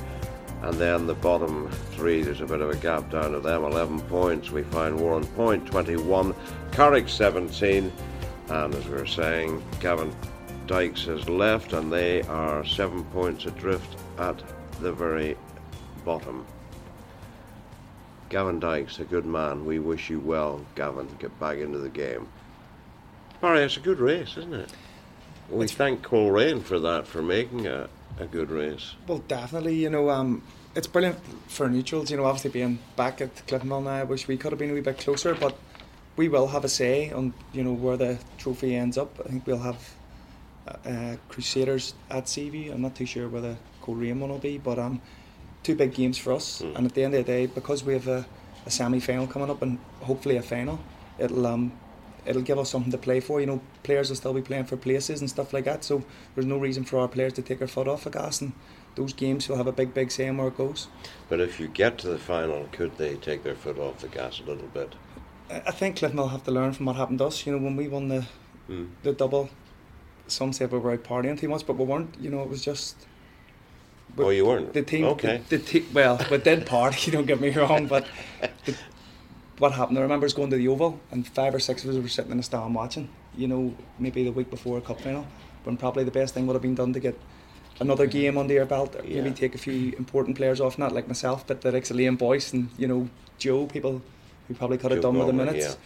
And 0.62 0.74
then 0.76 1.08
the 1.08 1.16
bottom 1.16 1.70
three, 1.92 2.22
there's 2.22 2.40
a 2.40 2.46
bit 2.46 2.62
of 2.62 2.70
a 2.70 2.76
gap 2.78 3.10
down 3.12 3.32
to 3.32 3.40
them. 3.40 3.64
11 3.64 4.02
points. 4.02 4.52
We 4.52 4.64
find 4.64 4.98
Warrenpoint 4.98 5.66
21. 5.66 6.34
Carrick 6.72 7.10
17. 7.10 7.92
And 8.50 8.76
as 8.76 8.86
we 8.88 8.96
were 8.96 9.08
saying, 9.08 9.64
Gavin 9.80 10.16
Dykes 10.68 11.06
has 11.06 11.28
left 11.28 11.74
and 11.74 11.92
they 11.92 12.22
are 12.24 12.64
seven 12.66 13.04
points 13.06 13.46
adrift 13.46 13.98
at 14.18 14.42
the 14.80 14.94
very 14.94 15.36
bottom. 16.06 16.46
Gavin 18.34 18.60
Dykes, 18.60 18.98
a 18.98 19.04
good 19.04 19.28
man. 19.28 19.64
We 19.64 19.78
wish 19.78 20.10
you 20.10 20.20
well, 20.20 20.66
Gavin. 20.74 21.08
Get 21.20 21.40
back 21.40 21.60
into 21.60 21.78
the 21.78 21.88
game. 21.88 22.28
Barry, 23.42 23.62
it's 23.62 23.78
a 23.78 23.80
good 23.80 24.00
race, 24.00 24.38
isn't 24.38 24.56
it? 24.56 24.72
We 25.52 25.68
thank 25.68 26.02
Coleraine 26.02 26.64
for 26.64 26.80
that, 26.80 27.06
for 27.06 27.22
making 27.22 27.68
a, 27.68 27.88
a 28.18 28.26
good 28.26 28.50
race. 28.50 28.96
Well, 29.06 29.20
definitely. 29.20 29.76
You 29.76 29.92
know, 29.92 30.10
um, 30.10 30.42
it's 30.74 30.88
brilliant 30.88 31.20
for 31.48 31.70
neutrals. 31.70 32.10
You 32.10 32.18
know, 32.18 32.26
obviously 32.26 32.50
being 32.50 32.80
back 32.96 33.22
at 33.22 33.36
Cliftonville 33.46 33.84
now, 33.84 33.92
I 33.92 34.04
wish 34.04 34.28
we 34.28 34.36
could 34.36 34.52
have 34.52 34.58
been 34.58 34.72
a 34.72 34.74
wee 34.74 34.82
bit 34.82 34.98
closer, 34.98 35.36
but 35.36 35.56
we 36.16 36.28
will 36.28 36.48
have 36.48 36.66
a 36.66 36.70
say 36.70 37.12
on 37.12 37.36
you 37.54 37.64
know 37.64 37.74
where 37.74 37.98
the 37.98 38.18
trophy 38.40 38.76
ends 38.76 38.98
up. 38.98 39.16
I 39.24 39.30
think 39.30 39.46
we'll 39.46 39.60
have 39.60 39.94
uh, 40.88 41.18
Crusaders 41.30 41.94
at 42.10 42.28
Seaview. 42.28 42.74
I'm 42.74 42.82
not 42.82 42.96
too 42.96 43.06
sure 43.06 43.30
where 43.30 43.42
the 43.42 43.58
Coleraine 43.84 44.20
one 44.20 44.32
will 44.32 44.40
be, 44.40 44.58
but 44.58 44.80
um, 44.80 45.04
two 45.64 45.76
big 45.76 45.94
games 45.94 46.18
for 46.18 46.34
us. 46.34 46.62
Mm. 46.62 46.76
And 46.76 46.86
at 46.86 46.94
the 46.94 47.04
end 47.04 47.14
of 47.16 47.26
the 47.26 47.32
day, 47.32 47.46
because 47.48 47.84
we 47.84 47.94
have 47.94 48.08
a, 48.08 48.26
a 48.66 48.72
semi-final 48.72 49.28
coming 49.28 49.50
up 49.50 49.62
and 49.62 49.80
hopefully 50.02 50.38
a 50.38 50.42
final, 50.42 50.80
it'll 51.18 51.46
um, 51.48 51.72
it'll 52.26 52.42
give 52.42 52.58
us 52.60 52.70
something 52.70 52.92
to 52.92 52.98
play 52.98 53.20
for. 53.20 53.40
You 53.40 53.48
know, 53.48 53.62
players 53.84 54.10
will 54.10 54.16
still 54.16 54.34
be 54.34 54.42
playing 54.42 54.66
for 54.66 54.78
places 54.78 55.22
and 55.22 55.30
stuff 55.30 55.54
like 55.54 55.66
that. 55.66 55.84
So 55.84 56.04
there's 56.36 56.46
no 56.46 56.58
reason 56.58 56.84
for 56.84 57.00
our 57.00 57.08
players 57.08 57.34
to 57.34 57.42
take 57.42 57.60
their 57.60 57.68
foot 57.68 57.88
off 57.88 58.04
the 58.04 58.10
gas. 58.10 58.42
And 58.42 58.54
those 58.96 59.14
games 59.14 59.50
will 59.50 59.58
have 59.58 59.68
a 59.68 59.72
big, 59.72 59.94
big 59.94 60.12
say 60.12 60.28
in 60.28 60.38
where 60.38 60.48
it 60.48 60.58
goes. 60.58 60.88
But 61.30 61.40
if 61.40 61.60
you 61.60 61.68
get 61.68 61.98
to 62.00 62.08
the 62.08 62.20
final, 62.20 62.68
could 62.72 62.98
they 62.98 63.16
take 63.16 63.44
their 63.44 63.56
foot 63.56 63.80
off 63.80 64.00
the 64.00 64.08
gas 64.08 64.40
a 64.40 64.44
little 64.44 64.68
bit? 64.68 64.94
I 65.50 65.62
I 65.68 65.72
think 65.72 65.98
Clifton 65.98 66.20
will 66.20 66.30
have 66.30 66.44
to 66.44 66.52
learn 66.52 66.74
from 66.74 66.86
what 66.86 66.96
happened 66.96 67.20
to 67.20 67.26
us. 67.26 67.46
You 67.46 67.54
know, 67.54 67.64
when 67.64 67.76
we 67.76 67.88
won 67.88 68.08
the 68.10 68.26
Mm. 68.70 68.88
the 69.04 69.12
double, 69.12 69.50
some 70.28 70.54
said 70.54 70.72
we 70.72 70.80
were 70.80 70.94
out 70.94 71.04
partying 71.04 71.38
too 71.38 71.50
much, 71.50 71.66
but 71.68 71.78
we 71.78 71.84
weren't. 71.84 72.16
You 72.20 72.30
know, 72.30 72.42
it 72.44 72.50
was 72.50 72.64
just. 72.64 72.96
Oh, 74.18 74.30
you 74.30 74.46
weren't? 74.46 74.74
The 74.74 74.84
team, 74.84 75.06
Okay. 75.06 75.42
the, 75.50 75.58
the 75.58 75.64
te- 75.64 75.86
well, 75.94 76.20
we 76.30 76.38
did 76.38 76.66
party. 76.66 77.12
Don't 77.12 77.26
get 77.26 77.42
me 77.42 77.50
wrong, 77.52 77.88
but 77.88 78.06
the, 78.66 78.76
what 79.58 79.72
happened? 79.74 79.98
I 79.98 80.02
remember 80.02 80.26
us 80.26 80.34
going 80.34 80.50
to 80.52 80.58
the 80.58 80.68
Oval, 80.68 81.00
and 81.12 81.28
five 81.28 81.54
or 81.56 81.60
six 81.60 81.84
of 81.84 81.90
us 81.90 81.96
were 82.02 82.08
sitting 82.08 82.32
in 82.32 82.38
the 82.38 82.44
stand 82.44 82.76
watching. 82.76 83.10
You 83.36 83.48
know, 83.48 83.74
maybe 83.98 84.24
the 84.24 84.32
week 84.32 84.50
before 84.52 84.78
a 84.78 84.82
cup 84.82 85.02
final, 85.02 85.26
when 85.64 85.78
probably 85.78 86.04
the 86.04 86.12
best 86.12 86.34
thing 86.34 86.46
would 86.48 86.54
have 86.54 86.62
been 86.62 86.76
done 86.76 86.94
to 86.94 87.00
get 87.00 87.20
another 87.80 88.06
game 88.06 88.38
under 88.38 88.54
your 88.54 88.66
belt, 88.66 88.96
or 88.96 89.02
maybe 89.04 89.30
Yeah. 89.30 89.34
take 89.34 89.56
a 89.56 89.58
few 89.58 89.94
important 89.98 90.38
players 90.38 90.62
off, 90.62 90.78
not 90.78 90.92
like 90.92 91.08
myself, 91.08 91.48
but 91.48 91.62
the 91.62 91.72
likes 91.72 91.90
of 91.90 91.98
Liam 91.98 92.18
Boyce 92.18 92.54
and 92.54 92.70
you 92.78 92.88
know 92.88 93.10
Joe, 93.40 93.66
people 93.66 94.02
who 94.48 94.54
probably 94.54 94.78
could 94.78 94.92
have 94.92 95.00
Joe 95.02 95.12
done 95.12 95.18
with 95.18 95.28
the 95.28 95.34
minutes. 95.34 95.78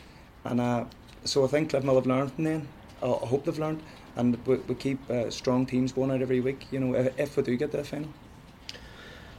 And 0.44 0.60
uh, 0.60 0.84
so 1.24 1.46
I 1.46 1.48
think 1.48 1.70
Clifton 1.70 1.88
will 1.90 1.96
have 1.96 2.06
learned 2.08 2.34
from 2.34 2.44
then. 2.44 2.68
Uh, 3.02 3.16
I 3.16 3.26
hope 3.28 3.46
they've 3.46 3.58
learned, 3.60 3.82
and 4.18 4.38
we, 4.46 4.56
we 4.58 4.76
keep 4.76 5.10
uh, 5.10 5.30
strong 5.30 5.66
teams 5.66 5.92
going 5.94 6.12
out 6.12 6.22
every 6.22 6.42
week. 6.42 6.68
You 6.72 6.80
know, 6.80 6.96
if, 6.96 7.20
if 7.20 7.38
we 7.38 7.44
do 7.44 7.56
get 7.56 7.72
to 7.72 7.78
the 7.78 7.84
final. 7.84 8.10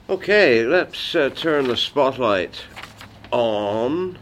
Okay, 0.08 0.64
let's 0.64 1.14
uh, 1.14 1.28
turn 1.30 1.68
the 1.68 1.76
spotlight 1.76 2.62
on 3.30 4.18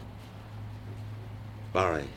Barry. 1.71 2.07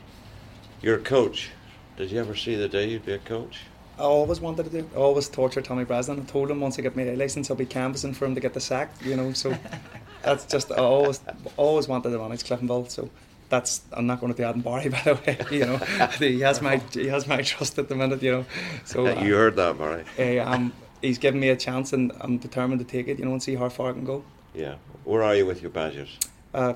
You're 0.82 0.96
a 0.96 1.02
coach. 1.02 1.50
Did 1.96 2.10
you 2.10 2.18
ever 2.18 2.34
see 2.34 2.56
the 2.56 2.68
day 2.68 2.88
you'd 2.88 3.06
be 3.06 3.12
a 3.12 3.18
coach? 3.18 3.60
I 3.98 4.04
always 4.04 4.40
wanted 4.40 4.64
to 4.64 4.70
do. 4.70 4.90
I 4.94 4.96
always 4.96 5.28
tortured 5.28 5.66
Tommy 5.66 5.84
Breslin. 5.84 6.18
I 6.18 6.24
told 6.24 6.50
him 6.50 6.60
once 6.60 6.78
I 6.78 6.82
get 6.82 6.96
my 6.96 7.04
license, 7.04 7.50
I'll 7.50 7.56
be 7.56 7.66
canvassing 7.66 8.14
for 8.14 8.24
him 8.24 8.34
to 8.34 8.40
get 8.40 8.54
the 8.54 8.60
sack. 8.60 8.90
You 9.04 9.14
know, 9.14 9.34
so 9.34 9.54
that's 10.22 10.46
just 10.46 10.72
I 10.72 10.76
always 10.76 11.20
always 11.58 11.86
wanted 11.86 12.10
to 12.10 12.18
manage 12.18 12.44
Cliftonville. 12.44 12.90
So 12.90 13.10
that's 13.50 13.82
I'm 13.92 14.06
not 14.06 14.20
going 14.20 14.32
to 14.32 14.50
in 14.50 14.60
Barry, 14.62 14.88
by 14.88 15.02
the 15.04 15.14
way. 15.14 15.38
You 15.50 15.66
know, 15.66 15.76
he 16.18 16.40
has 16.40 16.62
my 16.62 16.80
he 16.92 17.08
has 17.08 17.26
my 17.26 17.42
trust 17.50 17.78
at 17.78 17.88
the 17.88 17.94
minute. 17.94 18.22
You 18.22 18.32
know, 18.32 18.44
so 18.84 19.06
uh, 19.06 19.22
you 19.22 19.34
heard 19.34 19.56
that, 19.56 19.76
Barry? 19.76 20.04
eh, 20.18 20.38
um, 20.38 20.72
he's 21.02 21.18
given 21.18 21.40
me 21.40 21.50
a 21.50 21.56
chance, 21.56 21.92
and 21.92 22.12
I'm 22.20 22.38
determined 22.38 22.78
to 22.80 22.86
take 22.86 23.08
it. 23.08 23.18
You 23.18 23.26
know, 23.26 23.32
and 23.32 23.42
see 23.42 23.56
how 23.56 23.68
far 23.68 23.90
I 23.90 23.92
can 23.92 24.04
go. 24.04 24.24
Yeah. 24.54 24.76
Where 25.04 25.22
are 25.22 25.34
you 25.34 25.46
with 25.46 25.60
your 25.60 25.70
badges? 25.70 26.08
Uh, 26.54 26.74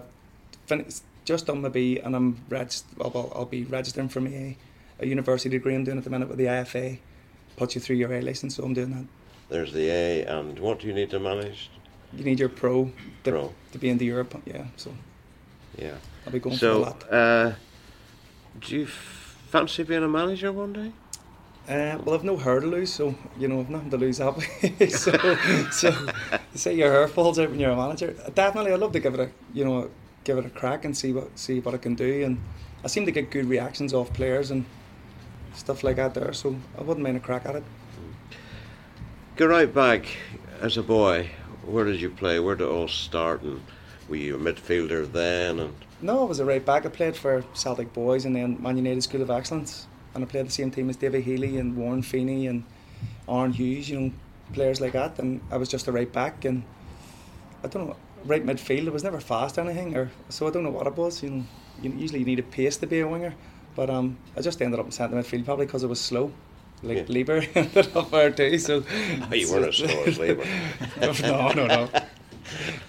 fin- 0.67 0.87
just 1.25 1.47
done 1.47 1.63
my 1.63 1.69
B, 1.69 1.99
and 2.01 2.15
I'm 2.15 2.37
regist- 2.51 2.85
well, 2.97 3.33
I'll 3.35 3.47
be 3.47 3.65
registering 3.65 4.09
for 4.09 4.21
me 4.21 4.57
a, 5.01 5.05
a 5.05 5.07
university 5.07 5.49
degree. 5.49 5.75
I'm 5.75 5.85
doing 5.85 5.99
at 5.99 6.05
the 6.05 6.11
minute 6.11 6.29
with 6.29 6.39
the 6.39 6.47
IFA. 6.47 6.99
Put 7.57 7.75
you 7.75 7.81
through 7.81 7.97
your 7.97 8.13
A 8.13 8.21
license, 8.21 8.57
so 8.57 8.65
I'm 8.65 8.75
doing 8.75 8.91
that. 8.91 9.05
There's 9.49 9.73
the 9.73 9.89
A, 9.91 10.25
and 10.25 10.59
what 10.59 10.81
do 10.81 10.87
you 10.89 10.93
need 10.93 11.11
to 11.11 11.21
manage? 11.21 11.71
You 12.17 12.25
need 12.25 12.41
your 12.41 12.49
pro 12.49 12.91
to, 13.25 13.31
Pro. 13.31 13.55
to 13.73 13.79
be 13.79 13.89
in 13.89 13.99
the 13.99 14.07
Europe. 14.07 14.41
Yeah, 14.45 14.65
so 14.77 14.93
Yeah. 15.79 15.95
I'll 16.27 16.33
be 16.33 16.39
going 16.41 16.57
So, 16.57 16.85
for 16.85 16.91
that. 17.07 17.13
uh, 17.13 17.53
do 18.61 18.77
you 18.77 18.85
f- 18.85 19.39
fancy 19.49 19.83
being 19.83 20.03
a 20.03 20.09
manager 20.09 20.53
one 20.53 20.73
day? 20.73 20.93
Uh, 21.69 21.99
well, 22.05 22.15
I've 22.15 22.25
no 22.25 22.37
hair 22.37 22.61
to 22.61 22.67
lose, 22.67 22.93
so 22.93 23.15
you 23.39 23.49
know 23.49 23.61
I've 23.61 23.71
nothing 23.71 23.91
to 23.91 23.97
lose 23.97 24.19
that 24.19 24.37
way. 24.37 24.89
so, 24.89 25.13
so 25.71 26.07
say 26.55 26.75
your 26.75 26.93
hair 26.93 27.09
falls 27.09 27.39
out 27.39 27.51
when 27.51 27.59
you're 27.59 27.71
a 27.71 27.77
manager. 27.77 28.15
Definitely, 28.35 28.73
I'd 28.73 28.81
love 28.81 28.93
to 28.93 29.01
give 29.01 29.15
it 29.15 29.21
a 29.21 29.31
you 29.55 29.65
know 29.65 29.91
give 30.25 30.37
it 30.39 30.45
a 30.45 30.51
crack 30.51 30.85
and 30.85 30.95
see 30.97 31.13
what 31.13 31.39
see 31.39 31.61
what 31.61 31.75
I 31.75 31.79
can 31.79 31.95
do. 31.95 32.23
And 32.25 32.39
I 32.85 32.89
seem 32.89 33.07
to 33.07 33.13
get 33.13 33.31
good 33.31 33.47
reactions 33.47 33.95
off 33.95 34.13
players 34.13 34.51
and 34.51 34.67
stuff 35.55 35.83
like 35.83 35.97
that 35.97 36.13
there. 36.13 36.35
So 36.35 36.55
I 36.79 36.83
wouldn't 36.83 37.03
mind 37.03 37.17
a 37.17 37.21
crack 37.21 37.47
at 37.47 37.57
it. 37.57 37.65
Go 39.37 39.47
right 39.47 39.73
back 39.73 40.07
as 40.61 40.77
a 40.77 40.83
boy. 40.83 41.31
Where 41.65 41.87
did 41.87 41.99
you 41.99 42.11
play? 42.11 42.39
Where 42.41 42.57
did 42.57 42.65
it 42.65 42.71
all 42.71 42.89
start? 42.89 43.41
And 43.41 43.63
were 44.09 44.17
you 44.17 44.37
a 44.37 44.39
midfielder 44.39 45.11
then? 45.11 45.61
And 45.61 45.75
No, 46.03 46.21
I 46.21 46.25
was 46.25 46.41
a 46.41 46.45
right 46.45 46.65
back. 46.65 46.85
I 46.87 46.89
played 46.89 47.17
for 47.17 47.45
Celtic 47.55 47.93
Boys 47.93 48.25
and 48.25 48.35
then 48.37 48.61
Man 48.63 48.77
United 48.77 49.03
School 49.03 49.23
of 49.23 49.31
Excellence, 49.31 49.87
and 50.15 50.23
I 50.25 50.27
played 50.27 50.47
the 50.47 50.51
same 50.53 50.71
team 50.71 50.91
as 50.91 50.97
David 50.97 51.25
Healy 51.25 51.57
and 51.59 51.77
Warren 51.77 52.03
Feeney 52.03 52.47
and 52.47 52.65
Aaron 53.29 53.53
Hughes. 53.53 53.89
You 53.89 54.01
know, 54.01 54.13
players 54.53 54.81
like 54.81 54.93
that. 54.93 55.19
And 55.19 55.41
I 55.51 55.57
was 55.57 55.69
just 55.69 55.89
a 55.89 55.93
right 55.93 56.13
back, 56.13 56.45
and 56.45 56.63
I 57.63 57.69
don't 57.69 57.89
know 57.89 57.97
right 58.25 58.45
midfield. 58.45 58.87
I 58.87 58.91
was 58.91 59.05
never 59.05 59.21
fast 59.21 59.59
or 59.59 59.63
anything, 59.63 59.97
or 59.97 60.11
so 60.29 60.47
I 60.47 60.51
don't 60.51 60.63
know 60.65 60.71
what 60.71 60.87
it 60.87 60.97
was. 60.97 61.23
You 61.23 61.31
know, 61.31 61.45
you 61.83 61.91
usually 61.93 62.21
you 62.21 62.27
need 62.27 62.39
a 62.39 62.43
pace 62.43 62.77
to 62.79 62.87
be 62.87 63.01
a 63.01 63.09
winger, 63.09 63.35
but 63.77 63.91
um, 63.91 64.17
I 64.37 64.41
just 64.41 64.61
ended 64.63 64.81
up 64.81 64.87
in 64.87 64.93
centre 64.93 65.17
midfield 65.17 65.45
probably 65.45 65.67
because 65.67 65.85
I 65.85 65.87
was 65.89 66.01
slow. 66.01 66.33
Like 66.83 66.99
Yeah. 66.99 67.05
Leeper 67.09 67.43
ended 67.55 67.97
up 67.97 68.11
there 68.11 68.31
too. 68.31 68.59
So 68.59 68.83
Oh, 69.31 69.35
you 69.35 69.51
weren't 69.51 69.69
as 69.69 69.77
slow 69.77 70.05
as 70.05 70.19
Leeper. 70.19 70.45
no, 71.23 71.53
no, 71.53 71.67
no. 71.67 71.89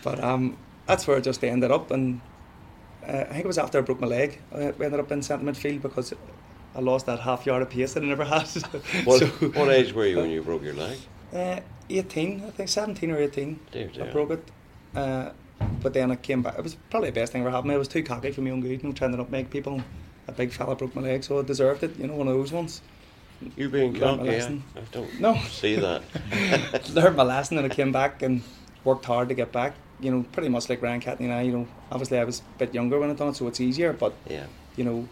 But 0.04 0.21
um, 0.23 0.58
that's 0.86 1.08
where 1.08 1.17
I 1.17 1.19
just 1.19 1.43
ended 1.43 1.71
up, 1.71 1.91
and 1.91 2.21
uh, 3.08 3.12
I 3.12 3.24
think 3.26 3.45
it 3.45 3.48
was 3.48 3.58
after 3.58 3.78
I 3.80 3.82
broke 3.82 4.00
my 4.00 4.08
leg. 4.08 4.39
I 4.54 4.58
ended 4.80 5.00
up 5.00 5.12
in 5.12 5.21
centre 5.21 5.45
midfield 5.45 5.82
because 5.82 6.13
I 6.76 6.80
lost 6.80 7.06
that 7.06 7.19
half 7.19 7.45
yard 7.45 7.62
of 7.62 7.69
pace 7.69 7.93
that 7.93 8.04
I 8.04 8.08
never 8.08 8.26
had. 8.36 8.48
what, 9.06 9.19
So, 9.19 9.28
what 9.28 9.69
age 9.69 9.93
were 9.93 10.06
you 10.06 10.17
when 10.17 10.30
you 10.30 10.41
broke 10.41 10.63
your 10.63 10.74
leg? 10.76 10.98
Uh, 11.34 11.60
18, 11.89 12.43
I 12.45 12.50
think 12.52 12.69
17 12.69 13.12
or 13.12 13.17
18. 13.17 13.60
Dear, 13.71 13.89
I 14.02 14.06
broke 14.12 14.32
it. 14.32 14.52
Uh, 14.95 15.32
but 15.82 15.93
then 15.93 16.12
I 16.12 16.15
came 16.15 16.41
back. 16.41 16.58
It 16.58 16.63
was 16.63 16.76
probably 16.89 17.10
the 17.10 17.15
best 17.19 17.32
thing 17.32 17.41
ever 17.41 17.52
happened. 17.52 17.71
I 17.71 17.78
was 17.78 17.88
too 17.88 18.04
cocky 18.04 18.32
for 18.32 18.41
my 18.41 18.50
own 18.52 18.62
good, 18.62 18.71
you 18.71 18.88
know, 18.89 18.93
trying 18.93 19.12
to 19.12 19.17
not 19.17 19.30
make 19.32 19.50
people. 19.50 19.82
A 20.28 20.32
big 20.32 20.52
fella 20.52 20.76
broke 20.76 20.95
my 20.95 21.02
leg, 21.02 21.24
so 21.24 21.39
I 21.39 21.43
deserved 21.43 21.84
it. 21.84 21.98
You 22.00 22.08
know, 22.08 22.15
one 22.15 22.28
of 22.28 22.34
those 22.34 22.52
ones. 22.52 22.82
You 23.56 23.69
being 23.69 23.93
cocky? 23.93 24.21
I, 24.21 24.24
lesson. 24.24 24.63
I 24.76 24.80
don't 24.91 25.19
No. 25.19 25.36
see 25.50 25.76
that. 25.76 26.02
learned 26.93 27.17
my 27.17 27.24
lesson 27.24 27.58
and 27.58 27.71
I 27.71 27.76
came 27.76 27.91
back 27.91 28.21
and 28.21 28.41
worked 28.84 29.06
hard 29.06 29.30
to 29.30 29.36
get 29.36 29.52
back. 29.52 29.76
You 29.99 30.12
know, 30.12 30.25
pretty 30.31 30.49
much 30.49 30.69
like 30.69 30.81
Ryan 30.81 30.99
Catney 31.01 31.25
and 31.25 31.34
I. 31.34 31.41
You 31.43 31.51
know, 31.51 31.67
obviously 31.91 32.19
I 32.19 32.23
was 32.23 32.39
a 32.39 32.60
bit 32.60 32.73
younger 32.73 32.99
when 32.99 33.10
I 33.10 33.13
done 33.13 33.29
it, 33.29 33.36
so 33.36 33.47
it's 33.47 33.62
easier. 33.62 33.93
But 33.93 34.13
Yeah. 34.29 34.45
you 34.75 34.84
know, 34.84 35.08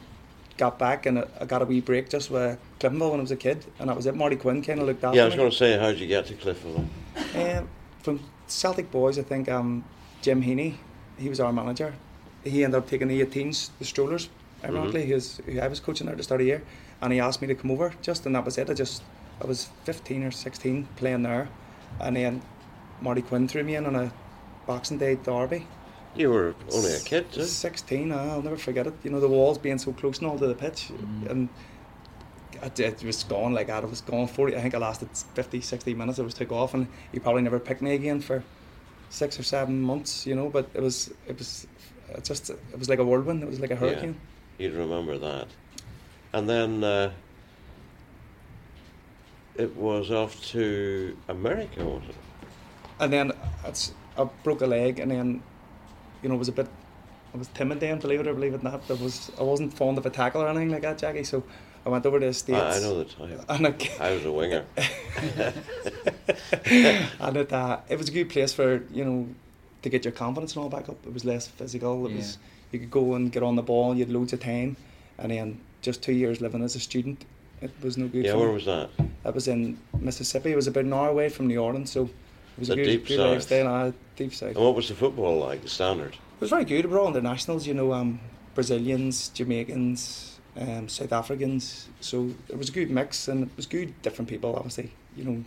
got 0.58 0.78
back 0.78 1.06
and 1.06 1.26
I 1.40 1.46
got 1.46 1.62
a 1.62 1.66
wee 1.66 1.82
break 1.82 2.10
just 2.10 2.30
with 2.30 2.60
Cliftonville 2.80 3.12
when 3.12 3.20
I 3.20 3.24
was 3.24 3.32
a 3.32 3.36
kid, 3.38 3.66
and 3.80 3.90
that 3.90 3.96
was 3.96 4.06
it. 4.06 4.16
Marty 4.16 4.36
Quinn 4.36 4.62
kind 4.62 4.80
of 4.80 4.88
looked 4.88 5.04
after 5.04 5.16
Yeah, 5.18 5.24
I 5.24 5.26
was 5.28 5.36
going 5.36 5.50
to 5.50 5.56
say, 5.56 5.78
how 5.78 5.88
did 5.88 6.00
you 6.00 6.08
get 6.08 6.26
to 6.28 6.34
Cliftonville? 6.36 6.88
Um, 7.36 7.70
from 8.02 8.20
Celtic 8.48 8.92
boys, 8.92 9.18
I 9.18 9.24
think 9.24 9.50
um, 9.50 9.84
Jim 10.22 10.44
Heaney, 10.44 10.76
he 11.18 11.30
was 11.30 11.40
our 11.40 11.54
manager. 11.54 11.96
He 12.44 12.64
ended 12.64 12.78
up 12.78 12.90
taking 12.90 13.08
the 13.08 13.24
18s, 13.26 13.70
the 13.80 13.86
strollers. 13.86 14.30
Ironically, 14.64 15.12
was, 15.14 15.42
who 15.46 15.60
I 15.60 15.68
was 15.68 15.82
coaching 15.82 16.06
there 16.06 16.14
at 16.14 16.18
the 16.18 16.24
start 16.24 16.40
of 16.40 16.46
the 16.46 16.50
year, 16.50 16.64
and 17.02 17.12
he 17.12 17.20
asked 17.20 17.42
me 17.42 17.48
to 17.48 17.56
come 17.56 17.72
over. 17.72 17.94
Just 18.02 18.26
and 18.26 18.34
that 18.36 18.46
was 18.46 18.58
it. 18.58 18.70
I 18.70 18.74
just 18.74 19.04
I 19.42 19.46
was 19.46 19.68
15 19.84 20.24
or 20.24 20.32
16 20.32 20.88
playing 20.96 21.24
there, 21.24 21.50
and 22.00 22.16
then 22.16 22.42
Marty 23.02 23.22
Quinn 23.22 23.48
threw 23.48 23.64
me 23.64 23.76
in 23.76 23.86
on 23.86 23.96
a 23.96 24.14
Boxing 24.66 24.98
Day 24.98 25.16
derby. 25.16 25.68
You 26.16 26.30
were 26.30 26.56
only 26.74 26.94
a 26.94 27.00
kid, 27.00 27.32
too. 27.32 27.44
16, 27.44 28.12
uh, 28.12 28.16
I'll 28.16 28.42
never 28.42 28.58
forget 28.58 28.86
it. 28.86 28.94
You 29.04 29.10
know, 29.10 29.20
the 29.20 29.28
walls 29.28 29.58
being 29.58 29.80
so 29.80 29.94
close 29.94 30.20
and 30.20 30.28
all 30.28 30.38
to 30.38 30.46
the 30.46 30.54
pitch. 30.54 30.92
Mm. 30.92 31.30
And 31.30 31.50
it, 32.62 32.80
it 32.80 33.04
was 33.04 33.24
gone 33.24 33.54
like 33.54 33.68
that. 33.68 33.84
It 33.84 33.90
was 33.90 34.02
gone 34.02 34.28
40. 34.28 34.56
I 34.56 34.62
think 34.62 34.76
I 34.76 34.78
lasted 34.78 35.10
50, 35.34 35.62
60 35.62 35.94
minutes. 35.96 36.20
It 36.20 36.24
was 36.24 36.36
took 36.36 36.52
off, 36.52 36.74
and 36.76 36.88
he 37.12 37.20
probably 37.20 37.42
never 37.42 37.60
picked 37.60 37.82
me 37.82 37.96
again 37.96 38.22
for 38.22 38.44
six 39.10 39.40
or 39.40 39.44
seven 39.44 39.82
months, 39.82 40.28
you 40.28 40.36
know. 40.36 40.50
But 40.50 40.70
it 40.76 40.82
was, 40.82 41.12
it 41.28 41.38
was 41.38 41.68
it 42.10 42.24
just, 42.24 42.50
it 42.50 42.78
was 42.78 42.90
like 42.90 43.00
a 43.00 43.06
whirlwind. 43.06 43.42
It 43.42 43.50
was 43.50 43.60
like 43.60 43.72
a 43.72 43.76
hurricane. 43.76 44.16
You'd 44.58 44.74
remember 44.74 45.18
that. 45.18 45.48
And 46.32 46.48
then 46.50 46.84
uh, 46.84 47.12
it 49.56 49.76
was 49.76 50.12
off 50.12 50.44
to 50.48 51.18
America, 51.28 51.84
was 51.84 52.04
it? 52.08 52.16
And 53.00 53.12
then 53.12 53.32
it's, 53.66 53.94
I 54.18 54.26
broke 54.44 54.62
a 54.62 54.68
leg, 54.68 55.00
and 55.00 55.10
then, 55.12 55.42
you 56.22 56.30
know, 56.30 56.36
it 56.36 56.40
was 56.40 56.50
a 56.50 56.52
bit. 56.54 56.68
I 57.34 57.38
was 57.38 57.48
timid 57.50 57.80
then, 57.80 57.98
believe 58.00 58.20
it 58.20 58.28
or 58.28 58.34
believe 58.34 58.54
it 58.54 58.62
not. 58.64 58.82
I 58.90 58.94
was 58.94 59.32
I 59.40 59.44
wasn't 59.44 59.74
fond 59.74 59.98
of 59.98 60.06
a 60.06 60.10
tackle 60.12 60.42
or 60.44 60.48
anything 60.50 60.70
like 60.70 60.84
that, 60.84 61.00
Jackie. 61.00 61.24
So 61.24 61.44
I 61.86 61.90
went 61.90 62.06
over 62.06 62.20
to 62.20 62.26
the 62.28 62.34
states. 62.34 62.60
I, 62.60 62.78
I 62.78 62.80
know 62.80 62.98
the 63.04 63.06
time. 63.06 63.40
And 63.50 63.68
I, 63.68 63.74
I 64.00 64.12
was 64.14 64.26
a 64.26 64.32
winger. 64.32 64.66
and 66.66 67.38
it, 67.38 67.52
uh, 67.54 67.80
it 67.90 67.98
was 67.98 68.10
a 68.10 68.12
good 68.12 68.30
place 68.30 68.54
for 68.54 68.84
you 68.92 69.04
know 69.06 69.28
to 69.82 69.90
get 69.90 70.06
your 70.06 70.12
confidence 70.12 70.56
and 70.56 70.64
all 70.64 70.70
back 70.70 70.90
up. 70.90 71.06
It 71.06 71.14
was 71.14 71.26
less 71.26 71.48
physical. 71.48 72.06
It 72.06 72.12
Yeah. 72.12 72.18
was 72.18 72.38
you 72.72 72.80
could 72.80 72.92
go 72.92 73.16
and 73.16 73.32
get 73.32 73.44
on 73.44 73.56
the 73.56 73.62
ball. 73.62 73.94
You 73.96 74.06
had 74.06 74.14
loads 74.14 74.34
of 74.34 74.40
time, 74.40 74.78
and 75.18 75.32
then 75.32 75.60
just 75.82 76.02
two 76.02 76.14
years 76.14 76.40
living 76.42 76.64
as 76.64 76.76
a 76.76 76.80
student, 76.80 77.26
it 77.62 77.72
was 77.82 77.98
no 77.98 78.08
good. 78.08 78.26
yeah, 78.26 78.32
for 78.34 78.38
where 78.40 78.48
me. 78.50 78.54
was 78.54 78.66
that? 78.66 78.90
That 79.24 79.34
was 79.36 79.48
in 79.48 79.78
Mississippi. 80.00 80.52
It 80.52 80.56
was 80.56 80.68
about 80.68 80.86
an 80.86 80.94
hour 80.94 81.10
away 81.10 81.30
from 81.30 81.48
New 81.48 81.58
Orleans, 81.60 81.92
so 81.92 82.04
It 82.04 82.10
was 82.60 82.68
The 82.68 82.74
a 82.74 82.78
good, 82.78 82.86
deep 82.86 83.08
good 83.08 83.18
south. 83.18 83.32
lifestyle, 83.34 83.68
uh, 83.88 83.92
deep 84.16 84.34
south. 84.34 84.56
And 84.56 84.66
what 84.66 84.76
was 84.76 84.88
the 84.90 84.96
football 84.96 85.38
like? 85.40 85.62
The 85.62 85.70
standard. 85.70 86.14
It 86.14 86.42
was 86.42 86.50
very 86.50 86.66
good. 86.66 86.86
We 86.86 86.92
were 86.92 87.00
all 87.00 87.08
internationals, 87.08 87.66
you 87.68 87.74
know, 87.74 87.94
um, 87.94 88.20
Brazilians, 88.56 89.30
Jamaicans, 89.30 90.40
um, 90.58 90.88
South 90.90 91.14
Africans. 91.14 91.88
So 92.02 92.30
it 92.50 92.58
was 92.58 92.70
a 92.70 92.72
good 92.72 92.90
mix, 92.92 93.28
and 93.28 93.44
it 93.44 93.50
was 93.58 93.66
good 93.66 93.94
different 94.02 94.30
people, 94.30 94.56
obviously, 94.56 94.92
you 95.16 95.24
know, 95.24 95.44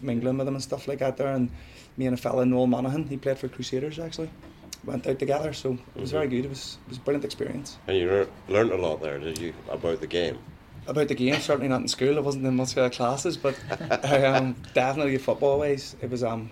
mingling 0.00 0.36
with 0.38 0.46
them 0.46 0.54
and 0.54 0.62
stuff 0.62 0.86
like 0.86 0.98
that 0.98 1.16
there. 1.16 1.32
And 1.32 1.50
me 1.96 2.06
and 2.06 2.14
a 2.14 2.20
fella, 2.20 2.44
Noel 2.46 2.66
Monaghan, 2.66 3.06
he 3.08 3.16
played 3.16 3.38
for 3.38 3.48
Crusaders 3.48 3.98
actually, 3.98 4.30
went 4.84 5.06
out 5.06 5.18
together. 5.18 5.52
So 5.52 5.78
it 5.96 6.00
was 6.00 6.10
Mhm. 6.10 6.12
very 6.12 6.28
good. 6.28 6.44
It 6.44 6.48
was 6.50 6.78
it 6.86 6.88
was 6.90 6.98
a 6.98 7.00
brilliant 7.00 7.24
experience. 7.24 7.78
And 7.88 7.96
you 7.96 8.08
lear- 8.08 8.28
learned 8.48 8.72
a 8.72 8.76
lot 8.76 9.00
there, 9.02 9.18
did 9.18 9.38
you, 9.38 9.54
about 9.70 10.00
the 10.00 10.06
game? 10.06 10.38
About 10.86 11.08
the 11.08 11.14
game, 11.14 11.40
certainly 11.40 11.68
not 11.68 11.80
in 11.80 11.88
school. 11.88 12.16
I 12.16 12.20
wasn't 12.20 12.44
in 12.46 12.56
much 12.56 12.76
uh, 12.76 12.90
classes, 12.90 13.36
but 13.38 13.58
um, 14.04 14.54
definitely 14.74 15.16
football 15.18 15.58
wise, 15.60 15.96
it 16.02 16.10
was 16.10 16.22
um, 16.22 16.50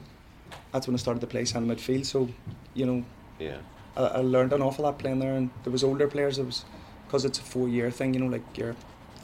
that's 0.73 0.87
when 0.87 0.95
I 0.95 0.99
started 0.99 1.21
to 1.21 1.27
play 1.27 1.45
centre 1.45 1.75
midfield. 1.75 2.07
So, 2.07 2.29
you 2.75 2.87
know, 2.87 3.05
Yeah. 3.39 3.59
I, 3.97 4.05
I 4.05 4.19
learned 4.21 4.53
an 4.55 4.63
awful 4.63 4.85
lot 4.85 4.99
playing 4.99 5.19
there, 5.19 5.35
and 5.35 5.51
there 5.65 5.73
was 5.73 5.85
older 5.85 6.09
players. 6.09 6.39
It 6.39 6.47
was 6.47 6.65
because 7.07 7.27
it's 7.27 7.39
a 7.39 7.43
four 7.43 7.69
year 7.69 7.91
thing, 7.91 8.15
you 8.15 8.21
know, 8.21 8.27
like 8.27 8.57
you're 8.57 8.75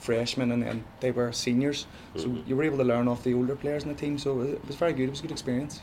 freshmen 0.01 0.53
and, 0.53 0.63
and 0.63 0.85
they 1.01 1.11
were 1.11 1.33
seniors, 1.33 1.87
so 2.15 2.29
Mhm. 2.29 2.47
you 2.47 2.55
were 2.57 2.63
able 2.65 2.79
to 2.79 2.85
learn 2.85 3.09
off 3.09 3.25
the 3.25 3.35
older 3.35 3.57
players 3.57 3.83
in 3.85 3.89
the 3.89 3.95
team. 3.95 4.19
So 4.19 4.41
it, 4.43 4.65
was 4.67 4.77
very 4.77 4.93
good. 4.93 5.05
It 5.05 5.11
was 5.11 5.21
a 5.21 5.23
good 5.23 5.33
experience. 5.33 5.81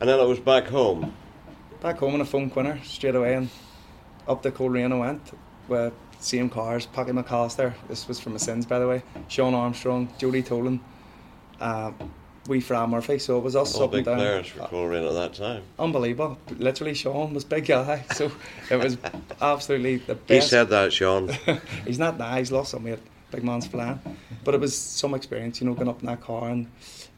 And 0.00 0.08
then 0.08 0.18
I 0.18 0.24
was 0.24 0.40
back 0.40 0.66
home. 0.68 1.12
Back 1.80 1.98
home 1.98 2.14
in 2.16 2.20
a 2.22 2.24
phone 2.24 2.48
quinner 2.50 2.80
straight 2.84 3.14
away, 3.14 3.34
and 3.34 3.50
up 4.26 4.42
to 4.42 4.50
Coleraine 4.50 4.92
I 4.92 4.98
went 4.98 5.30
with 5.68 5.92
same 6.18 6.48
cars. 6.48 6.86
Paddy 6.86 7.12
McAllister. 7.12 7.74
This 7.88 8.08
was 8.08 8.18
from 8.20 8.32
my 8.32 8.38
sins, 8.38 8.66
by 8.66 8.78
the 8.78 8.88
way. 8.88 9.02
Sean 9.28 9.54
Armstrong, 9.54 10.08
Jody 10.18 10.42
Tolan, 10.42 10.80
uh, 11.60 11.92
we 12.48 12.60
Fran 12.60 12.90
Murphy. 12.90 13.18
So 13.18 13.38
it 13.38 13.42
was 13.42 13.56
us 13.56 13.74
All 13.74 13.84
up 13.84 13.94
and 13.94 13.98
big 13.98 14.04
down. 14.04 14.16
players 14.18 14.48
for 14.48 14.66
Coleraine 14.68 15.06
at 15.06 15.14
that 15.14 15.34
time. 15.34 15.62
Unbelievable. 15.78 16.38
Literally, 16.58 16.94
Sean 16.94 17.34
was 17.34 17.44
big 17.44 17.66
guy. 17.66 18.04
So 18.14 18.30
it 18.70 18.76
was 18.76 18.96
absolutely 19.40 19.96
the 19.98 20.14
best. 20.14 20.44
He 20.44 20.48
said 20.48 20.70
that, 20.70 20.92
Sean. 20.92 21.28
he's 21.86 21.98
not 21.98 22.18
now, 22.18 22.36
he's 22.36 22.52
lost 22.52 22.70
some 22.70 22.84
weight. 22.84 23.00
Big 23.30 23.42
man's 23.42 23.66
flying. 23.66 24.00
But 24.44 24.54
it 24.54 24.60
was 24.60 24.76
some 24.76 25.14
experience, 25.14 25.60
you 25.60 25.66
know, 25.66 25.74
going 25.74 25.88
up 25.88 26.00
in 26.00 26.06
that 26.06 26.20
car 26.20 26.48
and 26.48 26.70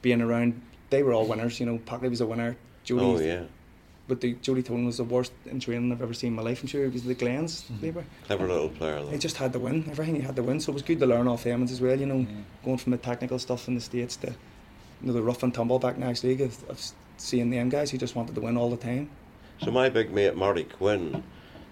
being 0.03 0.21
around. 0.23 0.61
They 0.91 1.03
were 1.03 1.13
all 1.13 1.27
winners, 1.27 1.61
you 1.61 1.67
know. 1.67 1.79
Packley 1.79 2.09
was 2.09 2.23
a 2.23 2.27
winner. 2.27 2.57
Jody, 2.85 3.05
oh, 3.05 3.19
yeah. 3.21 3.43
But 4.09 4.23
the 4.23 4.33
Jody 4.41 4.63
Tolan 4.63 4.87
was 4.87 4.97
the 4.97 5.05
worst 5.05 5.33
in 5.47 5.61
training 5.61 5.93
I've 5.93 6.01
ever 6.01 6.15
seen 6.15 6.29
in 6.29 6.37
my 6.37 6.43
life. 6.43 6.63
I'm 6.63 6.67
sure 6.69 6.83
he 6.85 6.89
was 6.91 7.05
the 7.05 7.15
Glens 7.15 7.65
labour. 7.83 8.05
Clever 8.25 8.49
little 8.49 8.71
player, 8.71 9.03
though. 9.03 9.11
He 9.11 9.19
just 9.19 9.37
had 9.37 9.53
to 9.53 9.59
win. 9.59 9.85
Everything 9.91 10.15
he 10.17 10.23
had 10.23 10.35
to 10.37 10.43
win. 10.43 10.61
So 10.61 10.73
it 10.73 10.75
was 10.75 10.83
good 10.83 10.99
to 11.01 11.07
learn 11.07 11.29
off 11.29 11.45
them 11.45 11.63
as 11.63 11.81
well, 11.81 11.99
you 12.01 12.07
know, 12.07 12.21
Yeah. 12.21 12.27
going 12.65 12.79
from 12.79 12.93
the 12.93 12.99
technical 12.99 13.39
stuff 13.39 13.69
in 13.69 13.75
the 13.75 13.81
States 13.83 14.17
to 14.17 14.29
you 14.29 14.35
know, 15.03 15.13
the 15.13 15.23
rough 15.23 15.43
and 15.43 15.53
tumble 15.53 15.79
back 15.79 15.99
next 15.99 16.25
league 16.25 16.41
of, 16.41 16.69
of 16.71 16.83
seeing 17.19 17.51
them 17.51 17.69
guys 17.69 17.91
who 17.91 17.99
just 17.99 18.17
wanted 18.17 18.35
to 18.35 18.41
win 18.41 18.57
all 18.57 18.71
the 18.71 18.77
time. 18.79 19.11
So 19.63 19.71
my 19.71 19.89
big 19.91 20.11
mate, 20.13 20.35
Marty 20.37 20.65
Quinn, 20.65 21.23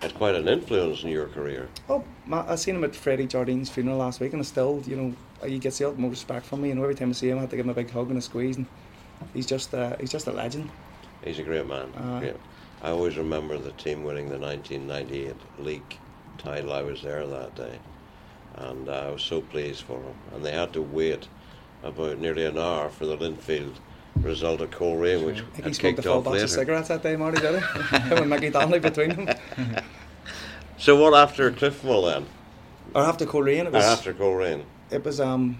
had 0.00 0.14
quite 0.14 0.34
an 0.34 0.46
influence 0.46 1.02
in 1.04 1.08
your 1.08 1.26
career. 1.28 1.68
Oh, 1.88 2.04
ma- 2.26 2.44
I 2.46 2.56
seen 2.56 2.76
him 2.76 2.84
at 2.84 2.94
Freddie 2.94 3.26
Jardine's 3.26 3.70
funeral 3.70 3.96
last 3.96 4.20
week, 4.20 4.32
and 4.34 4.42
I 4.42 4.44
still, 4.44 4.82
you 4.86 4.96
know, 4.96 5.14
he 5.48 5.58
gets 5.58 5.78
the 5.78 5.88
utmost 5.88 6.10
respect 6.10 6.44
from 6.44 6.60
me. 6.62 6.68
You 6.68 6.74
know, 6.74 6.82
every 6.82 6.94
time 6.94 7.08
I 7.08 7.12
see 7.12 7.30
him, 7.30 7.38
I 7.38 7.40
have 7.42 7.50
to 7.50 7.56
give 7.56 7.64
him 7.64 7.70
a 7.70 7.74
big 7.74 7.90
hug 7.90 8.10
and 8.10 8.18
a 8.18 8.20
squeeze, 8.22 8.56
and 8.58 8.66
he's 9.32 9.46
just, 9.46 9.72
uh, 9.72 9.96
he's 9.98 10.10
just 10.10 10.26
a 10.26 10.32
legend. 10.32 10.68
He's 11.26 11.38
a 11.40 11.42
great 11.42 11.66
man. 11.66 11.92
Aye. 11.96 12.20
Great. 12.20 12.36
I 12.82 12.90
always 12.90 13.16
remember 13.18 13.58
the 13.58 13.72
team 13.72 14.04
winning 14.04 14.28
the 14.28 14.38
1998 14.38 15.34
league 15.58 15.98
title. 16.38 16.72
I 16.72 16.82
was 16.82 17.02
there 17.02 17.26
that 17.26 17.54
day, 17.56 17.78
and 18.54 18.88
I 18.88 19.10
was 19.10 19.22
so 19.22 19.40
pleased 19.40 19.82
for 19.82 19.98
them. 19.98 20.14
And 20.32 20.44
they 20.44 20.52
had 20.52 20.72
to 20.74 20.82
wait 20.82 21.26
about 21.82 22.18
nearly 22.18 22.44
an 22.44 22.56
hour 22.58 22.88
for 22.90 23.06
the 23.06 23.16
Linfield 23.16 23.74
result 24.20 24.60
of 24.60 24.70
Coleraine, 24.70 25.24
which 25.26 25.38
I 25.40 25.44
think 25.56 25.66
he 25.66 25.72
smoked 25.72 25.78
a 25.98 26.02
kicked 26.02 26.02
full 26.06 26.22
box 26.22 26.32
later. 26.34 26.44
of 26.44 26.50
cigarettes 26.50 26.88
that 26.88 27.02
day, 27.02 27.16
Marty, 27.16 27.40
did 27.40 27.60
he? 27.62 27.96
him 27.98 28.18
and 28.18 28.30
Mickey 28.30 28.50
Donnelly 28.50 28.78
between 28.78 29.10
them. 29.10 29.28
So 30.78 30.94
what 31.02 31.14
after 31.14 31.50
Cliffmull 31.50 32.12
then? 32.12 32.26
Or 32.94 33.02
after 33.02 33.24
Coleraine, 33.24 33.60
it 33.66 33.68
Or 33.68 33.70
was, 33.72 33.84
after 33.84 34.12
Coleraine? 34.12 34.62
it 34.90 35.02
was, 35.02 35.20
um, 35.22 35.56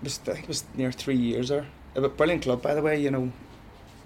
it 0.00 0.04
was, 0.04 0.20
I 0.28 0.32
think 0.32 0.44
it 0.44 0.48
was 0.48 0.64
near 0.76 0.92
three 0.92 1.16
years 1.16 1.48
there. 1.48 1.66
A 1.96 2.08
brilliant 2.08 2.42
club, 2.44 2.62
by 2.62 2.72
the 2.72 2.80
way, 2.80 3.00
you 3.00 3.10
know, 3.10 3.32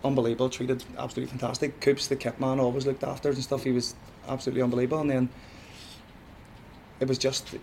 unbelievable, 0.04 0.48
treated 0.48 0.84
absolutely 0.96 1.30
fantastic. 1.30 1.80
Coops, 1.80 2.08
the 2.08 2.16
kit 2.16 2.38
man, 2.40 2.60
always 2.60 2.86
looked 2.86 3.04
after 3.04 3.28
and 3.30 3.38
stuff. 3.42 3.64
He 3.64 3.72
was 3.72 3.94
absolutely 4.28 4.62
unbelievable. 4.62 5.00
And 5.00 5.10
then 5.10 5.28
it 7.00 7.08
was 7.08 7.18
just 7.18 7.50
the, 7.52 7.58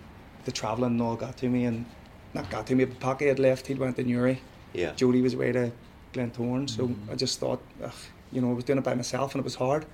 the 0.46 0.52
travelling 0.52 0.92
and 0.92 1.02
all 1.02 1.16
got 1.16 1.38
to 1.38 1.50
me, 1.50 1.66
and 1.66 1.86
not 2.34 2.50
got 2.50 2.68
to 2.68 2.76
me, 2.76 2.86
but 2.86 3.00
Packy 3.00 3.28
had 3.28 3.40
left, 3.40 3.68
he'd 3.68 3.78
went 3.80 3.96
to 3.96 4.04
Newry. 4.04 4.42
Yeah. 4.74 4.92
Jody 4.94 5.22
was 5.22 5.34
away 5.34 5.52
to 5.54 5.72
Glentoran, 6.14 6.70
so 6.70 6.88
Mhm. 6.90 7.12
I 7.12 7.16
just 7.16 7.40
thought, 7.40 7.62
ugh, 7.84 7.94
you 8.32 8.42
know, 8.42 8.50
I 8.50 8.54
was 8.54 8.64
doing 8.66 8.80
it 8.80 8.84
by 8.84 8.94
myself 8.94 9.34
and 9.34 9.40
it 9.40 9.46
was 9.46 9.56
hard. 9.56 9.86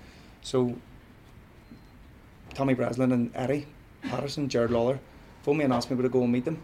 So 0.42 0.76
Tommy 2.54 2.74
Breslin 2.74 3.12
and 3.12 3.32
Eddie 3.36 3.68
Patterson, 4.04 4.50
Gerard 4.50 4.72
Lawlor, 4.72 5.00
phoned 5.44 5.60
me 5.60 5.64
and 5.66 5.74
asked 5.74 5.90
me 5.90 5.96
would 5.96 6.06
I 6.06 6.10
go 6.10 6.24
and 6.24 6.32
meet 6.32 6.46
them. 6.46 6.62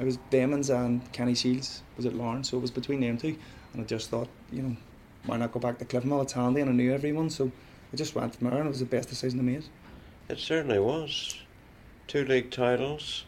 It 0.00 0.04
was 0.04 0.18
Damons 0.30 0.70
and 0.70 1.00
Kenny 1.12 1.34
Shiels 1.34 1.82
was 1.96 2.06
at 2.06 2.14
Lawrence, 2.14 2.50
so 2.50 2.56
it 2.58 2.60
was 2.60 2.70
between 2.72 3.00
them 3.00 3.16
two. 3.16 3.36
And 3.72 3.82
I 3.82 3.84
just 3.84 4.10
thought, 4.10 4.28
you 4.52 4.62
know, 4.62 4.76
why 5.26 5.36
not 5.36 5.52
go 5.52 5.60
back 5.60 5.78
to 5.78 5.84
Cliftonville? 5.84 6.22
It's 6.22 6.32
handy 6.32 6.60
and 6.60 6.70
I 6.70 6.72
knew 6.72 6.92
everyone, 6.92 7.30
so 7.30 7.50
I 7.92 7.96
just 7.96 8.14
went 8.14 8.34
from 8.34 8.48
there 8.48 8.58
and 8.58 8.66
it 8.66 8.70
was 8.70 8.80
the 8.80 8.86
best 8.86 9.08
decision 9.08 9.40
I 9.40 9.42
made. 9.42 9.64
It 10.28 10.38
certainly 10.38 10.78
was. 10.78 11.36
Two 12.06 12.24
league 12.24 12.50
titles. 12.50 13.24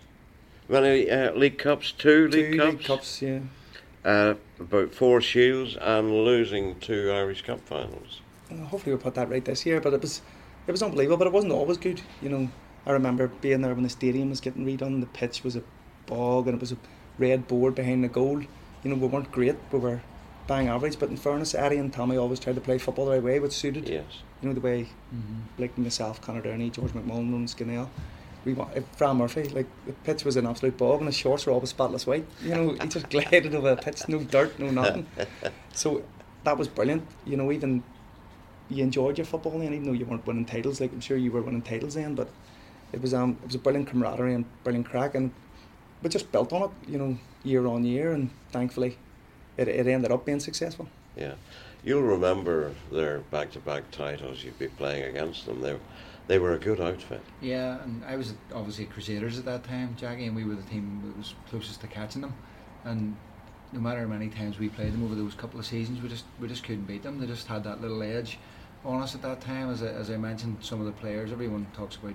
Many 0.69 1.11
uh, 1.11 1.33
league 1.33 1.59
cups, 1.59 1.93
two, 1.93 2.29
league 2.29 2.53
two 2.53 2.59
cups, 2.59 2.73
League 2.73 2.85
Cups, 2.85 3.23
yeah. 3.23 3.39
Uh, 4.05 4.35
about 4.59 4.93
four 4.95 5.21
shields, 5.21 5.77
and 5.81 6.25
losing 6.25 6.79
two 6.81 7.11
Irish 7.13 7.43
Cup 7.43 7.61
finals. 7.61 8.21
Uh, 8.51 8.57
hopefully 8.65 8.95
we'll 8.95 9.03
put 9.03 9.15
that 9.15 9.31
right 9.31 9.45
this 9.45 9.65
year. 9.67 9.81
But 9.81 9.95
it 9.95 10.01
was 10.01 10.23
it 10.67 10.73
was 10.73 10.83
unbelievable. 10.83 11.19
But 11.19 11.29
it 11.29 11.33
wasn't 11.33 11.53
always 11.53 11.79
good. 11.79 12.01
You 12.21 12.29
know, 12.29 12.49
I 12.85 12.93
remember 12.93 13.29
being 13.29 13.63
there 13.63 13.75
when 13.75 13.83
the 13.83 13.89
stadium 13.89 14.31
was 14.31 14.41
getting 14.41 14.67
redone. 14.67 15.01
The 15.01 15.07
pitch 15.07 15.45
was 15.45 15.57
a 15.57 15.63
bog 16.07 16.47
and 16.47 16.57
it 16.57 16.61
was 16.61 16.73
a 16.73 16.77
red 17.19 17.47
board 17.49 17.75
behind 17.75 18.05
the 18.05 18.09
goal. 18.09 18.41
You 18.41 18.49
know, 18.91 18.97
we 18.97 19.07
weren't 19.07 19.33
great. 19.33 19.57
We 19.73 19.79
were 19.79 20.03
bang 20.47 20.69
average. 20.69 20.99
But 20.99 21.11
in 21.11 21.17
fairness, 21.17 21.55
Eddie 21.55 21.77
and 21.79 21.93
Tommy 21.93 22.17
always 22.17 22.41
tried 22.41 22.55
to 22.57 22.61
play 22.61 22.79
football 22.79 23.07
the 23.07 23.13
right 23.13 23.23
way, 23.23 23.41
which 23.41 23.53
suited. 23.53 23.89
Yes. 23.89 24.05
You 24.43 24.49
know 24.49 24.55
the 24.55 24.61
way 24.61 24.89
Mm-hmm. 25.15 25.63
like 25.63 25.79
myself, 25.79 26.21
Conor 26.21 26.41
Downey, 26.43 26.69
George 26.71 26.91
McMullen, 26.93 27.31
Ronan 27.33 27.49
Scannell. 27.49 27.89
We 28.45 28.53
want 28.55 28.77
if 28.77 28.85
Fran 28.97 29.17
Murphy, 29.17 29.45
like 29.45 29.67
the 29.87 29.93
pitch 29.93 30.25
was 30.25 30.37
an 30.37 30.47
absolute 30.47 30.77
bog 30.77 30.99
and 31.01 31.09
the 31.09 31.13
shorts 31.13 31.47
were 31.47 31.53
always 31.53 31.71
spotless 31.71 32.07
white. 32.07 32.27
You 32.43 32.55
know, 32.55 32.73
he 32.75 32.89
just 32.89 33.09
glided 33.15 33.55
over 33.55 33.75
the 33.75 33.81
pitch, 33.83 34.09
no 34.09 34.19
dirt, 34.23 34.59
no 34.59 34.71
nothing. 34.71 35.07
So 35.73 36.03
that 36.45 36.57
was 36.59 36.69
brilliant. 36.69 37.07
You 37.25 37.37
know, 37.37 37.51
even 37.53 37.83
you 38.69 38.83
enjoyed 38.83 39.17
your 39.19 39.25
football 39.25 39.59
then, 39.59 39.73
even 39.73 39.85
though 39.87 39.93
you 39.93 40.05
weren't 40.07 40.27
winning 40.27 40.45
titles. 40.45 40.81
Like 40.81 40.93
I'm 40.93 41.01
sure 41.01 41.17
you 41.17 41.31
were 41.33 41.43
winning 41.43 41.63
titles 41.63 41.95
then, 41.95 42.15
but 42.15 42.29
it 42.93 43.01
was 43.01 43.15
um 43.15 43.37
it 43.43 43.47
was 43.47 43.55
a 43.55 43.59
brilliant 43.59 43.89
camaraderie 43.89 44.35
and 44.35 44.45
brilliant 44.65 44.87
crack, 44.89 45.15
and 45.15 45.31
we 46.03 46.09
just 46.11 46.31
built 46.33 46.53
on 46.53 46.63
it. 46.63 46.71
You 46.89 46.99
know, 46.99 47.19
year 47.45 47.67
on 47.67 47.85
year, 47.85 48.13
and 48.13 48.31
thankfully, 48.53 48.97
it 49.57 49.69
it 49.69 49.87
ended 49.87 50.13
up 50.13 50.25
being 50.25 50.41
successful. 50.41 50.89
Yeah. 51.17 51.35
You'll 51.85 52.03
remember 52.03 52.75
their 52.91 53.21
back 53.21 53.53
to 53.53 53.61
back 53.61 53.91
titles. 53.91 54.43
You'd 54.43 54.59
be 54.59 54.67
playing 54.67 55.05
against 55.05 55.47
them. 55.47 55.61
They, 55.61 55.79
they 56.27 56.39
were 56.39 56.55
a 56.55 56.59
good 56.59 56.81
outfit. 56.81 57.21
Yeah, 57.41 57.81
and 57.83 58.05
I 58.05 58.17
was 58.17 58.35
obviously 58.53 58.87
at 58.87 58.91
Crusaders 58.91 59.39
at 59.39 59.45
that 59.45 59.63
time, 59.63 59.95
Jackie, 59.97 60.27
and 60.27 60.35
we 60.35 60.43
were 60.43 60.57
the 60.57 60.69
team 60.69 61.01
that 61.07 61.17
was 61.17 61.35
closest 61.49 61.81
to 61.83 61.87
catching 61.87 62.23
them. 62.23 62.35
And 62.85 63.17
no 63.73 63.81
matter 63.81 64.01
how 64.01 64.07
many 64.07 64.29
times 64.29 64.59
we 64.59 64.69
played 64.69 64.93
them 64.93 65.05
over 65.05 65.15
those 65.15 65.35
couple 65.35 65.61
of 65.61 65.67
seasons, 65.67 66.03
we 66.03 66.09
just 66.09 66.25
we 66.41 66.49
just 66.49 66.65
couldn't 66.65 66.87
beat 66.87 67.03
them. 67.03 67.21
They 67.21 67.27
just 67.27 67.47
had 67.47 67.63
that 67.65 67.81
little 67.81 68.03
edge 68.03 68.39
on 68.85 69.01
us 69.01 69.15
at 69.15 69.23
that 69.23 69.41
time. 69.41 69.71
As 69.71 69.83
I, 69.83 69.87
as 69.87 70.11
I 70.11 70.17
mentioned, 70.17 70.59
some 70.63 70.81
of 70.81 70.87
the 70.87 70.93
players, 70.93 71.31
everyone 71.31 71.69
talks 71.73 71.97
about, 71.97 72.15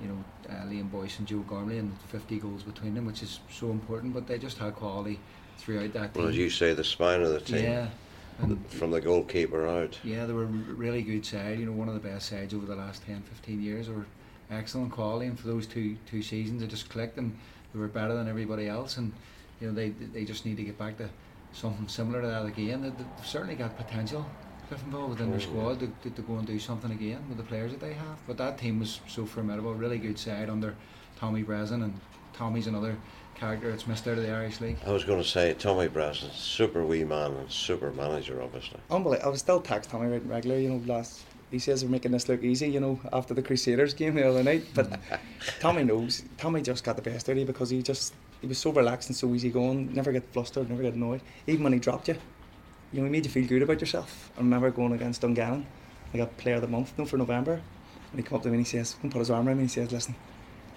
you 0.00 0.08
know, 0.08 0.24
uh, 0.48 0.66
Liam 0.66 0.88
Boyce 0.88 1.18
and 1.18 1.26
Joe 1.26 1.40
Gormley 1.40 1.78
and 1.78 1.98
50 2.10 2.38
goals 2.38 2.62
between 2.62 2.94
them, 2.94 3.06
which 3.06 3.24
is 3.24 3.40
so 3.50 3.70
important. 3.70 4.14
But 4.14 4.28
they 4.28 4.38
just 4.38 4.58
had 4.58 4.76
quality 4.76 5.18
throughout 5.60 5.92
that 5.92 6.14
team. 6.14 6.22
Well, 6.22 6.28
as 6.30 6.36
you 6.36 6.50
say, 6.50 6.74
the 6.74 6.84
spine 6.84 7.22
of 7.22 7.30
the 7.30 7.40
team. 7.40 7.64
yeah, 7.64 7.88
and 8.40 8.66
From 8.70 8.90
the 8.90 9.00
goalkeeper 9.00 9.66
out. 9.68 9.98
yeah, 10.02 10.26
they 10.26 10.32
were 10.32 10.46
really 10.46 11.02
good 11.02 11.24
side. 11.24 11.58
You 11.58 11.66
know, 11.66 11.72
one 11.72 11.88
of 11.88 11.94
the 11.94 12.00
best 12.00 12.28
sides 12.30 12.54
over 12.54 12.66
the 12.66 12.76
last 12.76 13.04
10, 13.06 13.22
15 13.22 13.62
years. 13.62 13.86
They 13.86 13.92
were 13.92 14.06
excellent 14.50 14.92
quality, 14.92 15.26
and 15.26 15.38
for 15.38 15.46
those 15.46 15.66
two 15.66 15.96
two 16.06 16.22
seasons, 16.22 16.60
they 16.62 16.66
just 16.66 16.88
clicked, 16.90 17.18
and 17.18 17.36
they 17.72 17.78
were 17.78 17.88
better 17.88 18.14
than 18.14 18.28
everybody 18.28 18.66
else. 18.68 18.96
And 18.96 19.12
you 19.60 19.68
know, 19.68 19.74
they 19.74 19.90
they 19.90 20.24
just 20.24 20.46
need 20.46 20.56
to 20.56 20.64
get 20.64 20.78
back 20.78 20.96
to 20.98 21.08
something 21.52 21.86
similar 21.88 22.20
to 22.22 22.26
that 22.26 22.46
again. 22.46 22.82
They, 22.82 22.88
they've 22.90 23.26
certainly 23.26 23.54
got 23.56 23.76
potential. 23.76 24.24
Cliftonville 24.70 25.08
within 25.08 25.30
their 25.30 25.40
Oh, 25.40 25.42
yeah. 25.42 25.46
squad 25.48 25.80
to, 25.80 25.92
to, 26.04 26.10
to 26.10 26.22
go 26.22 26.36
and 26.36 26.46
do 26.46 26.56
something 26.60 26.92
again 26.92 27.18
with 27.28 27.38
the 27.38 27.42
players 27.42 27.72
that 27.72 27.80
they 27.80 27.92
have. 27.92 28.24
But 28.28 28.36
that 28.38 28.56
team 28.56 28.78
was 28.78 29.00
so 29.08 29.26
formidable, 29.26 29.74
really 29.74 29.98
good 29.98 30.16
side 30.16 30.48
under 30.48 30.76
Tommy 31.16 31.42
Breslin, 31.42 31.82
and 31.82 32.00
Tommy's 32.34 32.68
another 32.68 32.96
character 33.40 33.70
that's 33.70 33.86
missed 33.86 34.06
out 34.06 34.18
of 34.18 34.22
the 34.22 34.30
Irish 34.30 34.60
League. 34.60 34.76
I 34.86 34.92
was 34.92 35.04
going 35.04 35.20
to 35.20 35.26
say, 35.26 35.54
Tommy 35.54 35.88
Breslin, 35.88 36.30
super 36.32 36.84
wee 36.84 37.04
man 37.04 37.32
and 37.32 37.50
super 37.50 37.90
manager, 37.92 38.42
obviously. 38.42 38.78
Unbelievable. 38.90 39.26
I 39.26 39.30
was 39.30 39.40
still 39.40 39.60
text 39.60 39.90
Tommy 39.90 40.08
right 40.08 40.26
regular, 40.26 40.58
you 40.58 40.68
know, 40.68 40.92
last 40.92 41.24
he 41.50 41.58
says 41.58 41.82
we're 41.84 41.90
making 41.90 42.12
this 42.12 42.28
look 42.28 42.44
easy, 42.44 42.68
you 42.68 42.78
know, 42.78 43.00
after 43.12 43.34
the 43.34 43.42
Crusaders 43.42 43.92
game 43.94 44.14
the 44.14 44.28
other 44.28 44.42
night. 44.42 44.66
But 44.74 45.00
Tommy 45.60 45.82
knows. 45.82 46.22
Tommy 46.36 46.62
just 46.62 46.84
got 46.84 46.96
the 46.96 47.02
best 47.02 47.28
out 47.28 47.32
of 47.32 47.38
you 47.38 47.44
because 47.44 47.70
he 47.70 47.82
just 47.82 48.14
he 48.40 48.46
was 48.46 48.58
so 48.58 48.70
relaxed 48.70 49.08
and 49.08 49.16
so 49.16 49.34
easy 49.34 49.50
going, 49.50 49.92
never 49.92 50.12
get 50.12 50.32
flustered, 50.32 50.68
never 50.70 50.82
get 50.82 50.94
annoyed. 50.94 51.20
Even 51.46 51.64
when 51.64 51.72
he 51.72 51.78
dropped 51.78 52.08
you. 52.08 52.16
you 52.92 53.00
know, 53.00 53.04
he 53.06 53.10
made 53.10 53.24
you 53.24 53.30
feel 53.30 53.46
good 53.46 53.62
about 53.62 53.80
yourself. 53.80 54.30
I 54.36 54.40
remember 54.40 54.70
going 54.70 54.92
against 54.92 55.22
Dungannon. 55.22 55.66
I 56.14 56.18
got 56.18 56.36
Player 56.38 56.56
of 56.56 56.62
the 56.62 56.68
Month, 56.68 56.94
no, 56.96 57.04
for 57.04 57.18
November. 57.18 57.60
And 58.12 58.18
he 58.18 58.22
come 58.22 58.36
up 58.36 58.42
to 58.42 58.48
me 58.48 58.56
and 58.56 58.66
he 58.66 58.70
says, 58.70 58.96
and 59.02 59.12
put 59.12 59.18
his 59.18 59.30
arm 59.30 59.46
around 59.46 59.58
me 59.58 59.62
and 59.62 59.70
he 59.70 59.74
says, 59.74 59.92
listen, 59.92 60.14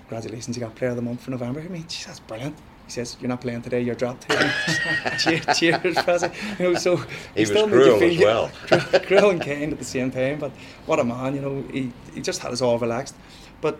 congratulations, 0.07 0.55
you 0.55 0.61
got 0.61 0.75
Player 0.75 0.91
of 0.91 0.95
the 0.95 1.01
Month 1.01 1.21
for 1.21 1.31
November. 1.31 1.61
I 1.61 1.67
mean, 1.67 1.83
geez, 1.87 2.05
that's 2.05 2.19
brilliant. 2.19 2.55
He 2.85 2.91
says, 2.91 3.15
you're 3.21 3.29
not 3.29 3.41
playing 3.41 3.61
today, 3.61 3.81
you're 3.81 3.95
dropped. 3.95 4.29
cheers, 5.19 5.45
cheers, 5.57 5.95
President. 6.03 6.33
You 6.59 6.65
know, 6.65 6.75
so 6.75 6.97
he 7.33 7.41
was 7.41 7.49
still 7.49 7.67
made 7.67 7.73
cruel 7.73 8.03
you 8.03 8.09
as 8.09 8.19
well. 8.19 8.51
cruel, 9.07 9.29
and 9.29 9.41
kind 9.41 9.71
at 9.71 9.79
the 9.79 9.85
same 9.85 10.11
time. 10.11 10.39
But 10.39 10.51
what 10.85 10.99
a 10.99 11.03
man, 11.03 11.35
you 11.35 11.41
know, 11.41 11.63
he, 11.71 11.91
he 12.13 12.21
just 12.21 12.41
had 12.41 12.51
us 12.51 12.61
all 12.61 12.77
relaxed. 12.77 13.15
But 13.61 13.79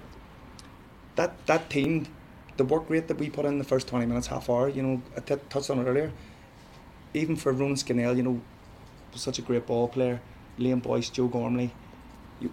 that 1.15 1.45
that 1.47 1.69
team, 1.69 2.07
the 2.55 2.63
work 2.63 2.89
rate 2.89 3.07
that 3.09 3.17
we 3.17 3.29
put 3.29 3.45
in 3.45 3.57
the 3.57 3.65
first 3.65 3.87
20 3.89 4.05
minutes, 4.05 4.27
half 4.27 4.49
hour, 4.49 4.69
you 4.69 4.81
know, 4.81 5.01
I 5.17 5.19
t- 5.19 5.35
touched 5.49 5.69
on 5.69 5.79
it 5.79 5.83
earlier. 5.83 6.11
Even 7.13 7.35
for 7.35 7.51
Ronan 7.51 7.75
Scannell, 7.75 8.15
you 8.15 8.23
know, 8.23 8.41
such 9.13 9.37
a 9.37 9.41
great 9.41 9.67
ball 9.67 9.89
player. 9.89 10.21
Liam 10.57 10.81
Boyce, 10.81 11.09
Joe 11.09 11.27
Gormley, 11.27 11.73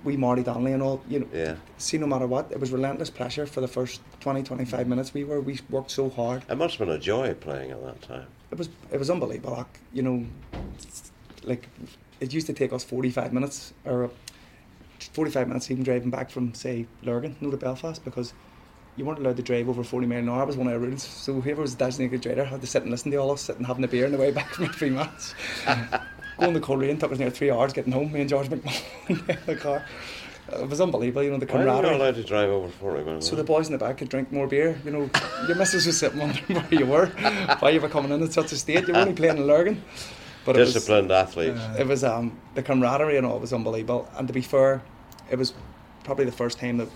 we 0.05 0.17
Marty 0.17 0.43
Donnelly 0.43 0.73
and 0.73 0.83
all, 0.83 1.03
you 1.09 1.21
know, 1.21 1.27
Yeah. 1.33 1.57
see 1.79 1.99
no 1.99 2.07
matter 2.07 2.27
what, 2.27 2.51
it 2.53 2.61
was 2.61 2.71
relentless 2.71 3.11
pressure 3.11 3.47
for 3.47 3.61
the 3.61 3.69
first 3.69 4.01
20, 4.21 4.43
25 4.43 4.87
minutes 4.87 5.13
we 5.15 5.25
were. 5.25 5.41
We 5.41 5.59
worked 5.69 5.91
so 5.91 6.09
hard. 6.11 6.45
It 6.49 6.57
must 6.57 6.79
have 6.79 6.87
been 6.87 6.97
a 6.97 7.01
joy 7.01 7.35
playing 7.35 7.71
at 7.73 7.83
that 7.85 8.01
time. 8.03 8.27
It 8.51 8.59
was 8.59 8.69
it 8.93 8.99
was 8.99 9.11
unbelievable. 9.11 9.57
Like, 9.57 9.81
you 9.93 10.03
know, 10.03 10.27
like 11.45 11.69
it 12.21 12.33
used 12.33 12.47
to 12.49 12.53
take 12.53 12.73
us 12.73 12.85
45 12.85 13.33
minutes 13.33 13.73
or 13.85 14.05
uh, 14.05 14.09
45 15.13 15.49
minutes 15.49 15.71
even 15.71 15.83
driving 15.85 16.11
back 16.11 16.31
from 16.31 16.55
say 16.55 16.87
Lurgan, 17.03 17.37
no 17.41 17.51
to 17.51 17.57
Belfast 17.57 18.05
because 18.05 18.33
you 18.97 19.05
weren't 19.05 19.19
allowed 19.21 19.37
to 19.37 19.43
drive 19.43 19.69
over 19.69 19.83
40 19.83 20.07
mile 20.07 20.19
an 20.19 20.29
hour. 20.29 20.39
That 20.39 20.47
was 20.49 20.57
one 20.57 20.67
of 20.67 20.75
the 20.75 20.87
rules. 20.87 21.03
So 21.03 21.41
whoever 21.41 21.63
was 21.63 21.75
designated 21.75 22.21
driver 22.21 22.45
had 22.45 22.61
to 22.61 22.67
sit 22.67 22.83
and 22.83 22.91
listen 22.91 23.11
to 23.13 23.17
all 23.19 23.31
us 23.31 23.41
sitting 23.41 23.65
having 23.65 23.85
a 23.85 23.89
beer 23.89 24.05
on 24.07 24.13
the 24.13 24.19
way 24.19 24.31
back 24.31 24.53
from 24.55 24.67
the 24.67 24.73
three 24.73 24.91
match. 24.91 25.33
Going 26.41 26.55
to 26.55 26.61
Coleraine 26.61 26.99
took 26.99 27.13
us 27.13 27.19
near 27.19 27.31
three 27.31 27.51
hours 27.51 27.73
getting 27.73 27.93
home. 27.93 28.11
Me 28.13 28.21
and 28.21 28.29
George 28.29 28.49
McMullen 28.49 29.29
in 29.29 29.39
the 29.47 29.57
car. 29.57 29.85
It 30.53 30.69
was 30.69 30.81
unbelievable. 30.81 31.23
You 31.23 31.31
know 31.31 31.39
the 31.39 31.47
Why 31.47 31.59
were 31.59 31.65
camaraderie. 31.67 31.95
allowed 31.95 32.15
to 32.17 32.25
drive 32.25 32.49
over 32.49 32.69
40 32.69 33.05
minutes? 33.05 33.29
So 33.29 33.37
the 33.37 33.45
boys 33.45 33.67
in 33.67 33.73
the 33.73 33.79
back 33.79 33.99
could 33.99 34.09
drink 34.09 34.33
more 34.33 34.47
beer. 34.49 34.77
You 34.85 34.91
know, 34.91 35.11
your 35.47 35.57
missus 35.57 35.87
was 35.87 35.99
sitting 35.99 36.19
wondering 36.19 36.45
where 36.49 36.75
you 36.81 36.87
were, 36.87 37.07
why 37.61 37.71
you 37.71 37.81
were 37.81 37.89
coming 37.89 38.11
in 38.11 38.23
at 38.23 38.33
such 38.33 38.53
a 38.53 38.57
state. 38.57 38.89
You 38.89 38.95
were 38.95 39.01
only 39.01 39.13
playing 39.13 39.37
in 39.37 39.47
Lurgan. 39.47 39.83
But 40.45 40.57
it 40.57 40.61
was, 40.61 40.73
Disciplined 40.73 41.13
athletes. 41.13 41.61
Uh, 41.61 41.77
it 41.79 41.87
was 41.87 42.03
um, 42.03 42.37
the 42.55 42.63
camaraderie 42.63 43.19
and 43.19 43.27
all 43.27 43.39
was 43.39 43.53
unbelievable. 43.53 44.09
And 44.17 44.27
to 44.27 44.33
be 44.33 44.41
fair, 44.41 44.83
it 45.31 45.37
was 45.37 45.53
probably 46.03 46.25
the 46.25 46.33
first 46.33 46.59
time 46.59 46.79
that 46.79 46.89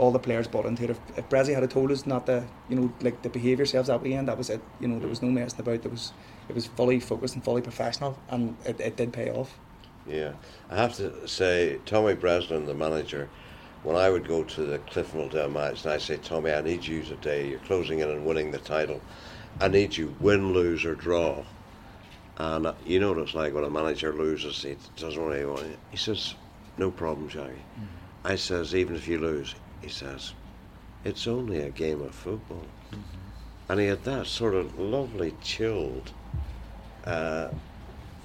all 0.00 0.10
the 0.10 0.18
players 0.18 0.48
bought 0.48 0.64
into 0.64 0.84
it. 0.84 0.90
If, 0.90 1.00
if 1.18 1.28
Brezzy 1.28 1.54
had 1.54 1.70
told 1.70 1.92
us 1.92 2.06
not 2.06 2.24
to, 2.24 2.46
you 2.70 2.76
know, 2.76 2.92
like 3.02 3.20
to 3.20 3.28
behave 3.28 3.58
yourselves 3.58 3.88
that 3.88 4.00
weekend, 4.00 4.28
that 4.28 4.38
was 4.38 4.48
it. 4.48 4.62
You 4.80 4.88
know, 4.88 4.98
there 4.98 5.08
was 5.08 5.20
no 5.20 5.28
messing 5.28 5.60
about. 5.60 5.82
There 5.82 5.90
was, 5.90 6.12
it 6.48 6.54
was 6.54 6.66
fully 6.66 6.98
focused 7.00 7.34
and 7.34 7.44
fully 7.44 7.60
professional, 7.60 8.18
and 8.30 8.56
it, 8.64 8.80
it 8.80 8.96
did 8.96 9.12
pay 9.12 9.30
off. 9.30 9.58
Yeah, 10.06 10.32
I 10.70 10.76
have 10.76 10.96
to 10.96 11.28
say, 11.28 11.78
Tommy 11.84 12.14
Breslin, 12.14 12.64
the 12.64 12.74
manager, 12.74 13.28
when 13.82 13.94
I 13.94 14.08
would 14.08 14.26
go 14.26 14.42
to 14.42 14.64
the 14.64 14.78
Cliff 14.78 15.12
Dale 15.12 15.50
match, 15.50 15.84
and 15.84 15.92
I 15.92 15.98
say, 15.98 16.16
Tommy, 16.16 16.50
I 16.50 16.62
need 16.62 16.84
you 16.84 17.02
today. 17.02 17.48
You're 17.48 17.58
closing 17.60 17.98
in 17.98 18.08
and 18.08 18.24
winning 18.24 18.50
the 18.50 18.58
title. 18.58 19.02
I 19.60 19.68
need 19.68 19.94
you, 19.94 20.16
win, 20.18 20.54
lose, 20.54 20.86
or 20.86 20.94
draw. 20.94 21.44
And 22.38 22.66
uh, 22.66 22.74
you 22.86 23.00
know 23.00 23.10
what 23.10 23.18
it's 23.18 23.34
like 23.34 23.52
when 23.52 23.64
a 23.64 23.70
manager 23.70 24.14
loses, 24.14 24.62
he 24.62 24.76
doesn't 24.96 25.22
really 25.22 25.44
want 25.44 25.66
it. 25.66 25.78
He 25.90 25.98
says, 25.98 26.34
no 26.78 26.90
problem, 26.90 27.28
Shaggy. 27.28 27.62
I 28.24 28.36
says, 28.36 28.74
even 28.74 28.96
if 28.96 29.06
you 29.06 29.18
lose, 29.18 29.54
he 29.82 29.88
says, 29.88 30.32
it's 31.04 31.26
only 31.26 31.60
a 31.60 31.70
game 31.70 32.02
of 32.02 32.14
football. 32.14 32.64
And 33.68 33.80
he 33.80 33.86
had 33.86 34.02
that 34.04 34.26
sort 34.26 34.54
of 34.54 34.78
lovely, 34.78 35.34
chilled 35.42 36.12
uh, 37.04 37.48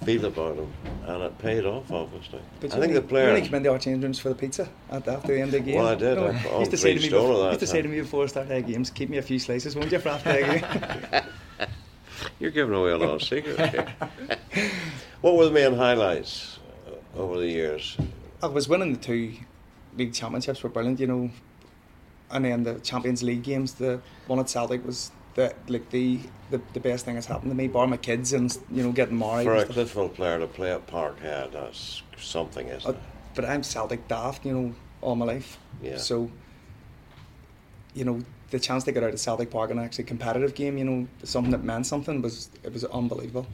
feel 0.04 0.26
about 0.26 0.58
him, 0.58 0.72
and 1.06 1.24
it 1.24 1.38
paid 1.40 1.66
off, 1.66 1.92
obviously. 1.92 2.40
But 2.60 2.72
I 2.72 2.74
think 2.74 2.84
only, 2.90 2.94
the 2.96 3.02
player. 3.02 3.26
You 3.26 3.30
only 3.30 3.42
came 3.42 3.54
into 3.56 3.72
our 3.72 3.80
change 3.80 4.04
rooms 4.04 4.20
for 4.20 4.30
the 4.30 4.36
pizza 4.36 4.68
at, 4.90 5.08
after 5.08 5.34
the 5.34 5.42
end 5.42 5.54
of 5.54 5.64
the 5.64 5.72
game. 5.72 5.76
Well, 5.78 5.88
I 5.88 5.96
did, 5.96 6.16
No, 6.16 6.28
I- 6.28 6.60
used 6.60 6.72
to 6.72 6.78
say 6.78 6.94
to 6.94 7.00
me, 7.00 7.10
before, 7.10 7.48
used 7.50 7.60
to 7.60 7.68
say 7.68 7.82
to 7.82 7.88
me 7.88 8.02
before 8.02 8.28
starting 8.28 8.66
the 8.66 8.74
games, 8.74 8.90
keep 8.90 9.10
me 9.10 9.18
a 9.18 9.22
few 9.22 9.40
slices, 9.40 9.76
won't 9.76 9.92
you, 9.92 10.00
for 10.00 10.10
after 10.10 10.34
the 10.34 10.60
game? 11.12 11.24
You're 12.40 12.52
giving 12.52 12.76
away 12.76 12.92
a 12.92 12.98
lot 12.98 13.10
of 13.16 13.24
secrets 13.24 13.72
here. 13.72 13.96
what 15.22 15.36
were 15.36 15.46
the 15.46 15.52
main 15.52 15.76
highlights 15.76 16.60
over 17.16 17.38
the 17.38 17.48
years? 17.48 17.98
I 18.44 18.48
was 18.48 18.68
winning 18.68 18.94
the 18.94 19.00
two 19.00 19.34
league 19.98 20.14
championships 20.14 20.64
were 20.64 20.70
brilliant, 20.70 21.00
you 21.00 21.08
know, 21.08 21.30
and 22.32 22.46
then 22.46 22.64
the 22.64 22.76
Champions 22.80 23.24
League 23.24 23.44
games, 23.44 23.74
the 23.76 24.02
one 24.28 24.40
at 24.40 24.50
Celtic 24.50 24.86
was 24.86 25.12
the 25.36 25.54
like 25.68 25.90
the 25.92 26.20
the, 26.52 26.62
the 26.74 26.80
best 26.80 27.06
thing 27.06 27.16
that's 27.16 27.28
happened 27.28 27.52
to 27.52 27.56
me, 27.56 27.68
bar 27.68 27.88
my 27.88 27.98
kids 27.98 28.34
and 28.34 28.58
you 28.72 28.84
know 28.84 28.92
getting 28.92 29.18
married. 29.18 29.46
For 29.46 29.56
a. 29.56 29.66
Cliftonville 29.66 30.14
player 30.14 30.40
to 30.40 30.48
play 30.48 30.72
at 30.72 30.88
Parkhead, 30.88 31.52
that's 31.54 32.04
something, 32.18 32.68
isn't 32.68 32.86
Uh, 32.88 32.94
it? 32.94 33.00
but 33.36 33.46
I'm 33.46 33.64
Celtic 33.64 34.08
daft, 34.08 34.46
you 34.46 34.54
know, 34.54 34.76
all 35.02 35.16
my 35.16 35.26
life. 35.26 35.58
Yeah. 35.82 35.98
So, 35.98 36.32
you 37.94 38.06
know, 38.06 38.22
the 38.52 38.60
chance 38.60 38.84
to 38.86 38.92
get 38.92 39.04
out 39.04 39.14
of 39.14 39.20
Celtic 39.20 39.50
Park 39.52 39.72
and 39.72 39.80
actually 39.80 40.06
competitive 40.06 40.56
game, 40.56 40.78
you 40.78 40.86
know, 40.86 41.08
something 41.24 41.52
that 41.52 41.64
meant 41.64 41.86
something 41.86 42.22
was 42.22 42.50
it 42.64 42.72
was 42.74 42.84
unbelievable. 42.86 43.48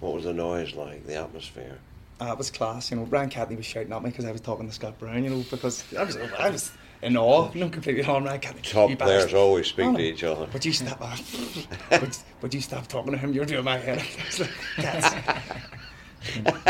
What 0.00 0.14
was 0.14 0.24
the 0.24 0.32
noise 0.32 0.74
like, 0.74 1.06
the 1.06 1.16
atmosphere? 1.16 1.78
Uh, 2.20 2.32
it 2.32 2.38
was 2.38 2.50
class, 2.50 2.90
you 2.90 2.96
know. 2.96 3.04
Ryan 3.04 3.30
Catney 3.30 3.56
was 3.56 3.66
shouting 3.66 3.92
at 3.92 4.02
me 4.02 4.10
because 4.10 4.24
I 4.24 4.32
was 4.32 4.40
talking 4.40 4.66
to 4.66 4.74
Scott 4.74 4.98
Brown, 4.98 5.22
you 5.22 5.30
know, 5.30 5.44
because 5.50 5.84
I 5.96 6.02
was 6.04 6.16
I 6.16 6.50
was 6.50 6.72
in 7.00 7.16
awe, 7.16 7.50
you 7.54 7.60
know, 7.60 7.68
completely 7.68 8.02
on 8.04 8.24
Ryan 8.24 8.40
Catney. 8.40 8.62
Top 8.62 8.88
players 8.98 9.24
bastard." 9.24 9.34
always 9.38 9.66
speak 9.68 9.86
Oh, 9.86 9.96
to 9.96 10.02
each 10.02 10.24
other. 10.24 10.48
But 10.50 10.64
you 10.64 10.72
stop, 10.72 10.98
but, 11.90 12.22
but 12.40 12.54
you 12.54 12.60
stop 12.60 12.88
talking 12.88 13.12
to 13.12 13.18
him. 13.18 13.32
You're 13.32 13.44
doing 13.44 13.64
my 13.64 13.78
head. 13.78 14.02
Like, 14.38 14.50
that's 14.78 15.14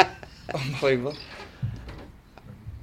unbelievable. 0.54 1.16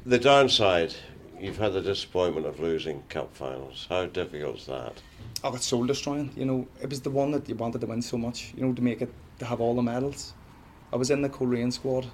The 0.05 0.17
downside, 0.19 0.93
you've 1.39 1.57
had 1.57 1.73
the 1.73 1.81
disappointment 1.81 2.47
of 2.47 2.59
losing 2.59 3.03
cup 3.09 3.35
finals. 3.35 3.85
How 3.89 4.05
difficult 4.07 4.57
is 4.57 4.65
that? 4.65 5.01
Oh, 5.43 5.53
it's 5.53 5.65
soul 5.65 5.85
destroying. 5.85 6.31
You 6.35 6.45
know, 6.45 6.67
it 6.81 6.89
was 6.89 7.01
the 7.01 7.11
one 7.11 7.31
that 7.31 7.47
you 7.47 7.55
wanted 7.55 7.81
to 7.81 7.87
win 7.87 8.01
so 8.01 8.17
much. 8.17 8.53
You 8.57 8.65
know, 8.65 8.73
to 8.73 8.81
make 8.81 9.01
it 9.01 9.13
to 9.39 9.45
have 9.45 9.61
all 9.61 9.75
the 9.75 9.81
medals. 9.83 10.33
I 10.91 10.95
was 10.95 11.11
in 11.11 11.21
the 11.21 11.29
Coleraine 11.29 11.71
squad 11.71 12.07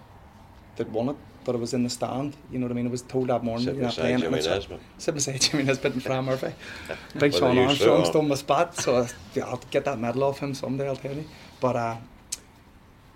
that 0.83 0.89
won 0.91 1.09
it, 1.09 1.15
but 1.45 1.55
I 1.55 1.57
was 1.57 1.73
in 1.73 1.83
the 1.83 1.89
stand. 1.89 2.35
You 2.51 2.59
know 2.59 2.65
what 2.65 2.71
I 2.71 2.75
mean? 2.75 2.87
I 2.87 2.89
was 2.91 3.01
told 3.03 3.27
that 3.29 3.43
morning 3.43 3.65
Sit 3.65 3.75
you're 3.75 3.85
beside. 3.85 4.19
Jimmy 4.19 4.35
Nesbitt. 4.41 4.79
Sit 4.97 5.13
beside 5.13 5.41
Jimmy 5.41 5.63
Nesbitt 5.63 5.93
and 5.93 6.03
Fran 6.03 6.25
Murphy. 6.25 6.53
Big 7.19 7.33
Sean 7.33 7.57
Armstrong 7.57 8.05
stole 8.05 8.21
my 8.23 8.35
spot, 8.35 8.75
so 8.75 9.07
yeah, 9.33 9.45
I'll 9.45 9.61
get 9.71 9.85
that 9.85 9.99
medal 9.99 10.23
off 10.23 10.39
him 10.39 10.53
someday. 10.53 10.87
I'll 10.87 10.95
tell 10.95 11.15
you. 11.15 11.25
But 11.59 11.75
uh, 11.75 11.97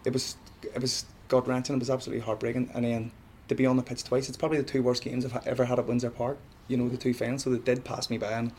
it 0.06 0.14
was 0.14 0.38
it 0.64 0.82
was 0.82 1.06
gut 1.28 1.48
wrenching. 1.48 1.76
It 1.76 1.80
was 1.80 1.90
absolutely 1.90 2.24
heartbreaking. 2.26 2.72
And 2.74 2.86
then 2.86 3.12
to 3.48 3.56
be 3.56 3.66
on 3.66 3.78
the 3.78 3.84
pitch 3.84 4.04
twice, 4.04 4.28
it's 4.30 4.38
probably 4.38 4.58
the 4.58 4.64
two 4.64 4.82
worst 4.84 5.04
games 5.04 5.26
I've 5.26 5.46
ever 5.48 5.66
had 5.66 5.80
at 5.80 5.86
Windsor 5.88 6.10
Park. 6.12 6.38
You 6.68 6.78
know, 6.78 6.90
the 6.90 6.98
two 6.98 7.14
finals, 7.14 7.44
so 7.44 7.50
they 7.52 7.60
did 7.60 7.84
pass 7.84 8.10
me 8.10 8.18
by. 8.18 8.32
And 8.32 8.52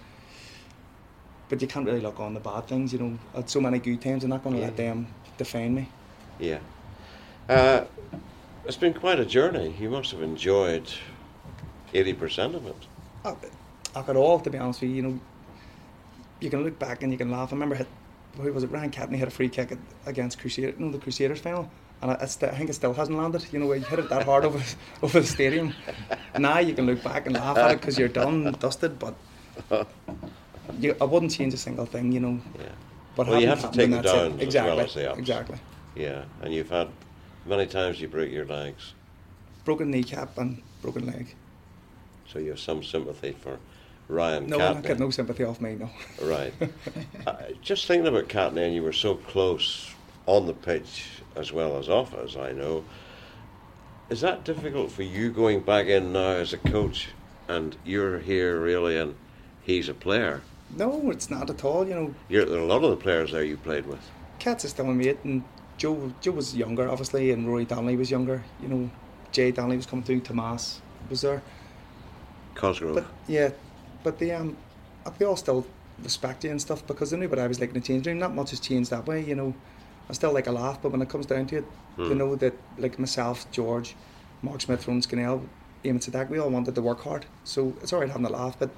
but 1.49 1.63
you 1.63 1.69
can't 1.69 1.87
really 1.87 2.01
look 2.01 2.19
on 2.21 2.35
the 2.35 2.41
bad 2.41 2.67
things. 2.67 2.93
You 2.93 2.99
know, 2.99 3.19
I 3.35 3.39
had 3.39 3.51
so 3.51 3.61
many 3.61 3.79
good 3.79 4.01
times. 4.01 4.25
I'm 4.25 4.31
not 4.31 4.43
going 4.43 4.55
to 4.57 4.61
Yeah. 4.61 4.67
let 4.69 4.77
them 4.77 5.07
define 5.39 5.75
me. 5.75 5.89
Yeah. 6.39 6.59
Uh, 7.49 7.85
it's 8.67 8.77
been 8.77 8.95
quite 8.95 9.21
a 9.21 9.25
journey. 9.25 9.75
You 9.79 9.89
must 9.91 10.11
have 10.11 10.23
enjoyed 10.23 10.91
80% 11.95 12.55
of 12.55 12.67
it. 12.67 12.77
I, 13.25 13.35
I 13.99 14.03
could 14.03 14.17
all, 14.17 14.41
to 14.41 14.51
be 14.51 14.59
honest 14.59 14.81
with 14.81 14.91
you, 14.91 14.97
you 14.97 15.03
know, 15.03 15.21
you 16.41 16.51
can 16.51 16.65
look 16.65 16.79
back 16.79 17.03
and 17.03 17.13
you 17.13 17.19
can 17.19 17.31
laugh. 17.31 17.53
I 17.53 17.55
remember 17.55 17.77
hit, 17.77 17.87
who 18.37 18.53
was 18.53 18.65
it? 18.65 18.71
Ryan 18.71 18.91
Catney 18.91 19.19
had 19.19 19.29
a 19.29 19.31
free 19.31 19.49
kick 19.49 19.77
against 20.05 20.39
Crusader, 20.39 20.75
no, 20.79 20.91
the 20.91 20.99
Crusaders 20.99 21.41
final, 21.41 21.71
and 22.03 22.11
I, 22.11 22.15
I, 22.15 22.27
think 22.27 22.69
it 22.69 22.75
still 22.75 22.93
hasn't 22.93 23.17
landed. 23.17 23.47
You 23.53 23.61
know, 23.61 23.73
he 23.73 23.81
hit 23.81 23.99
it 23.99 24.11
that 24.11 24.25
hard 24.25 24.45
over 24.45 24.63
over 25.03 25.21
the 25.21 25.27
stadium. 25.27 25.73
Now 26.39 26.59
you 26.59 26.75
can 26.75 26.85
look 26.85 27.03
back 27.03 27.27
and 27.27 27.35
laugh 27.35 27.57
at 27.57 27.71
it 27.71 27.81
because 27.81 27.99
you're 27.99 28.09
done, 28.09 28.47
and 28.47 28.59
dusted. 28.61 28.99
But 28.99 29.15
you, 30.79 30.95
I 31.01 31.05
wouldn't 31.05 31.33
change 31.33 31.55
a 31.55 31.59
single 31.59 31.87
thing. 31.87 32.13
You 32.13 32.21
know, 32.21 32.41
Yeah. 32.59 32.67
but 33.15 33.29
Well, 33.29 33.41
you 33.41 33.47
have 33.47 33.63
to 33.71 33.77
take 33.77 33.91
the 33.91 34.03
downs 34.03 34.43
it. 34.43 34.49
as 34.49 34.55
well 34.55 34.81
as 34.81 34.95
the 34.95 35.11
ups. 35.11 35.19
exactly. 35.19 35.59
Yeah. 35.95 36.25
And 36.43 36.53
you've 36.53 36.69
had 36.69 36.89
many 37.47 37.67
times 37.67 38.01
you 38.01 38.09
break 38.09 38.33
your 38.33 38.45
legs. 38.47 38.95
Broken 39.65 39.91
kneecap 39.91 40.37
and 40.39 40.63
broken 40.83 41.07
leg. 41.07 41.35
So 42.29 42.39
you 42.39 42.51
have 42.51 42.61
some 42.61 42.83
sympathy 42.83 43.33
for 43.33 43.59
Ryan 44.09 44.47
No, 44.47 44.59
Catney. 44.59 44.79
I 44.79 44.81
get 44.89 44.99
no 44.99 45.11
sympathy 45.11 45.45
off 45.45 45.61
me. 45.61 45.75
No. 45.75 45.91
Right. 46.23 46.53
uh, 47.27 47.37
just 47.63 47.87
thinking 47.87 48.07
about 48.07 48.29
Catney, 48.29 48.65
and 48.65 48.75
you 48.75 48.83
were 48.83 48.93
so 48.93 49.17
close 49.17 49.93
on 50.27 50.47
the 50.47 50.55
pitch 50.55 51.09
as 51.35 51.53
well 51.53 51.79
as 51.79 51.89
off, 51.89 52.15
as 52.15 52.37
I 52.37 52.53
know. 52.53 52.85
Is 54.09 54.21
that 54.21 54.45
difficult 54.45 54.93
for 54.93 55.03
you 55.03 55.31
going 55.31 55.61
back 55.61 55.87
in 55.87 56.13
now 56.13 56.31
as 56.31 56.53
a 56.53 56.59
coach, 56.59 57.09
and 57.49 57.77
you're 57.85 58.19
here 58.21 58.61
really, 58.61 58.97
and 58.97 59.15
he's 59.63 59.89
a 59.89 59.95
player? 59.95 60.43
no, 60.75 61.11
it's 61.11 61.31
not 61.31 61.49
at 61.51 61.65
all. 61.65 61.87
You 61.87 61.95
know, 61.95 62.15
You're, 62.29 62.45
there 62.45 62.59
are 62.59 62.63
a 62.63 62.67
lot 62.67 62.83
of 62.85 62.91
the 62.91 62.97
players 62.97 63.33
there 63.33 63.45
you 63.45 63.57
played 63.57 63.87
with. 63.87 64.01
Cats 64.39 64.65
is 64.65 64.71
still 64.73 64.85
my 64.85 64.93
mate, 64.93 65.19
and 65.25 65.43
Joe 65.79 66.13
Joe 66.21 66.33
was 66.33 66.57
younger, 66.57 66.89
obviously, 66.89 67.31
and 67.31 67.47
Rory 67.47 67.65
Donnelly 67.65 67.97
was 67.97 68.11
younger. 68.11 68.43
You 68.63 68.69
know, 68.69 68.91
Jay 69.33 69.51
Donnelly 69.51 69.77
was 69.77 69.87
coming 69.87 70.05
through. 70.05 70.21
Tomas 70.21 70.81
was 71.11 71.21
there, 71.21 71.43
Cosgrove. 72.55 72.95
but 72.95 73.07
yeah, 73.29 73.51
but 74.03 74.19
they 74.19 74.31
um, 74.33 74.57
they 75.19 75.25
all 75.25 75.37
still 75.37 75.67
respect 76.03 76.45
you 76.45 76.51
and 76.51 76.61
stuff 76.61 76.87
because 76.87 77.11
they 77.11 77.17
knew 77.17 77.29
what 77.29 77.39
I 77.39 77.47
was 77.47 77.61
like 77.61 77.71
in 77.71 77.75
the 77.75 77.81
change 77.81 78.07
room. 78.07 78.19
Not 78.19 78.35
much 78.35 78.51
has 78.51 78.61
changed 78.61 78.91
that 78.91 79.07
way, 79.07 79.23
you 79.25 79.35
know. 79.35 79.55
I 80.09 80.13
still 80.13 80.33
like 80.33 80.47
a 80.47 80.53
laugh, 80.53 80.81
but 80.83 80.93
when 80.93 81.03
it 81.03 81.09
comes 81.09 81.27
down 81.27 81.47
to 81.49 81.57
it, 81.59 81.65
you 81.99 82.05
Hmm. 82.05 82.19
know 82.19 82.37
that 82.37 82.55
like 82.79 82.99
myself, 82.99 83.51
George, 83.51 83.97
Mark 84.43 84.61
Smith, 84.61 84.87
Ron 84.87 85.03
Scannell, 85.03 85.43
Eamon 85.85 86.01
Seydak, 86.01 86.29
we 86.31 86.39
all 86.39 86.49
wanted 86.51 86.75
to 86.77 86.83
work 86.83 87.03
hard. 87.03 87.27
So 87.45 87.75
it's 87.83 87.93
alright 87.93 88.09
having 88.11 88.27
a 88.27 88.31
laugh, 88.31 88.57
but 88.59 88.71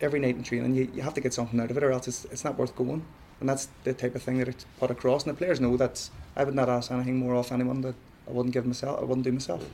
every 0.00 0.20
night 0.20 0.36
in 0.36 0.42
training, 0.44 0.74
you, 0.74 0.90
you 0.94 1.02
have 1.02 1.14
to 1.14 1.20
get 1.20 1.34
something 1.34 1.58
out 1.60 1.70
of 1.70 1.76
it, 1.76 1.82
or 1.82 1.90
else 1.92 2.06
it's, 2.08 2.24
it's 2.26 2.44
not 2.44 2.56
worth 2.58 2.76
going. 2.76 3.04
And 3.40 3.48
that's 3.48 3.68
the 3.84 3.94
type 3.94 4.14
of 4.14 4.22
thing 4.22 4.38
that 4.38 4.48
it's 4.48 4.66
put 4.78 4.90
across, 4.90 5.24
and 5.24 5.34
the 5.34 5.38
players 5.38 5.60
know 5.60 5.76
that 5.78 6.08
I 6.36 6.44
would 6.44 6.54
not 6.54 6.68
ask 6.68 6.90
anything 6.90 7.16
more 7.16 7.34
off 7.34 7.50
anyone 7.52 7.80
that 7.80 7.94
I 8.28 8.32
wouldn't 8.32 8.52
give 8.52 8.66
myself, 8.66 9.00
I 9.00 9.04
wouldn't 9.04 9.24
do 9.24 9.32
myself. 9.32 9.64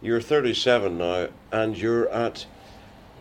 You're 0.00 0.20
37 0.20 0.98
now, 0.98 1.28
and 1.52 1.76
you're 1.76 2.08
at 2.08 2.46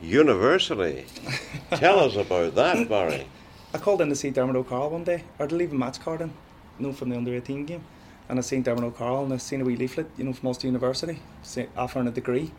university. 0.01 1.05
Tell 1.75 1.99
us 1.99 2.15
about 2.15 2.55
that, 2.55 2.89
Barry. 2.89 3.27
I 3.73 3.77
called 3.77 4.01
in 4.01 4.09
to 4.09 4.15
see 4.15 4.31
Dermot 4.31 4.55
O'Carroll 4.55 4.89
one 4.89 5.03
day, 5.03 5.23
or 5.37 5.47
to 5.47 5.55
leave 5.55 5.71
a 5.71 5.75
match 5.75 5.99
card 5.99 6.21
in, 6.21 6.33
you 6.79 6.87
know, 6.87 6.93
from 6.93 7.09
the 7.09 7.17
under 7.17 7.35
18 7.35 7.65
game. 7.65 7.83
And 8.29 8.39
I 8.39 8.41
seen 8.41 8.63
Dermot 8.63 8.83
O'Carroll 8.83 9.25
and 9.25 9.33
I 9.33 9.37
seen 9.37 9.61
a 9.61 9.65
wee 9.65 9.75
leaflet, 9.75 10.07
you 10.17 10.23
know, 10.23 10.33
from 10.33 10.47
Ulster 10.47 10.67
University, 10.67 11.19
say, 11.43 11.67
offering 11.75 12.07
a 12.07 12.11
degree 12.11 12.51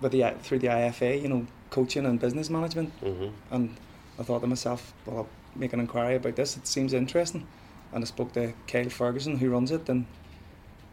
with 0.00 0.12
the, 0.12 0.34
through 0.42 0.58
the 0.60 0.68
IFA, 0.68 1.20
you 1.22 1.28
know, 1.28 1.46
coaching 1.70 2.04
and 2.06 2.20
business 2.20 2.50
management. 2.50 2.92
hmm 3.00 3.28
And 3.50 3.76
I 4.18 4.22
thought 4.22 4.40
to 4.40 4.46
myself, 4.46 4.92
well, 5.06 5.16
I'll 5.18 5.28
make 5.54 5.72
an 5.72 5.80
inquiry 5.80 6.16
about 6.16 6.36
this, 6.36 6.56
it 6.56 6.66
seems 6.66 6.92
interesting. 6.92 7.46
And 7.92 8.02
I 8.02 8.06
spoke 8.06 8.32
to 8.32 8.52
Kyle 8.66 8.88
Ferguson, 8.88 9.36
who 9.38 9.50
runs 9.50 9.70
it, 9.70 9.88
and 9.88 10.06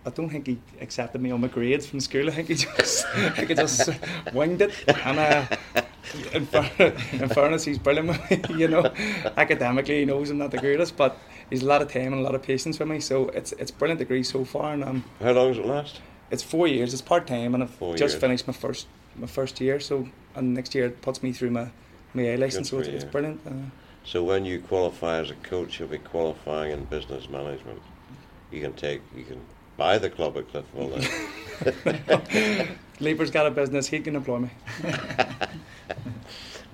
I 0.05 0.09
don't 0.09 0.29
think 0.29 0.47
he 0.47 0.59
accepted 0.81 1.21
me 1.21 1.31
on 1.31 1.41
my 1.41 1.47
grades 1.47 1.85
from 1.85 1.99
school. 1.99 2.27
I 2.27 2.31
think 2.31 2.47
he 2.49 2.55
just, 2.55 3.05
I 3.15 3.29
think 3.29 3.49
he 3.49 3.55
just 3.55 3.89
winged 4.33 4.61
it. 4.61 4.71
And 5.05 5.19
uh, 5.19 5.45
in, 6.33 6.45
fair, 6.45 6.93
in 7.13 7.29
fairness, 7.29 7.63
he's 7.63 7.77
brilliant 7.77 8.09
with 8.09 8.49
me. 8.49 8.55
You 8.59 8.67
know, 8.67 8.91
academically, 9.37 9.99
he 9.99 10.05
knows 10.05 10.29
I'm 10.29 10.37
not 10.39 10.51
the 10.51 10.57
greatest, 10.57 10.97
but 10.97 11.17
he's 11.49 11.61
a 11.63 11.65
lot 11.65 11.81
of 11.81 11.91
time 11.91 12.07
and 12.13 12.15
a 12.15 12.21
lot 12.21 12.35
of 12.35 12.41
patience 12.41 12.79
with 12.79 12.87
me. 12.87 12.99
So 12.99 13.29
it's 13.29 13.51
it's 13.53 13.71
brilliant 13.71 13.99
degree 13.99 14.23
so 14.23 14.43
far, 14.45 14.73
and 14.73 14.83
um, 14.83 15.03
How 15.21 15.31
long 15.31 15.49
does 15.49 15.57
it 15.59 15.65
last? 15.65 16.01
it's 16.31 16.43
four 16.43 16.67
years. 16.67 16.93
It's 16.93 17.01
part 17.01 17.27
time, 17.27 17.53
and 17.53 17.63
I've 17.63 17.69
Four 17.71 17.95
just 17.95 18.13
years. 18.15 18.21
finished 18.21 18.47
my 18.47 18.53
first 18.53 18.87
my 19.15 19.27
first 19.27 19.61
year. 19.61 19.79
So 19.79 20.07
and 20.35 20.53
next 20.53 20.75
year 20.75 20.85
it 20.87 21.01
puts 21.01 21.23
me 21.23 21.31
through 21.33 21.51
my 21.51 21.69
my 22.13 22.23
A 22.23 22.37
license. 22.37 22.69
So 22.69 22.79
it's, 22.79 22.87
it's 22.89 23.03
brilliant. 23.05 23.39
Uh, 23.45 23.51
So 24.05 24.23
when 24.23 24.45
you 24.45 24.59
qualify 24.59 25.17
as 25.17 25.29
a 25.29 25.35
coach, 25.35 25.79
you'll 25.79 25.89
be 25.89 25.99
qualifying 25.99 26.71
in 26.71 26.85
business 26.85 27.29
management. 27.29 27.81
You 28.51 28.61
can 28.61 28.73
take, 28.73 29.01
you 29.15 29.23
can 29.23 29.39
buy 29.77 29.97
the 29.97 30.09
club 30.09 30.37
at 30.37 30.45
then. 30.75 31.07
Leeper's 32.99 33.31
got 33.31 33.45
a 33.45 33.51
business. 33.51 33.87
He 33.87 33.99
can 33.99 34.15
employ 34.15 34.39
me. 34.39 34.49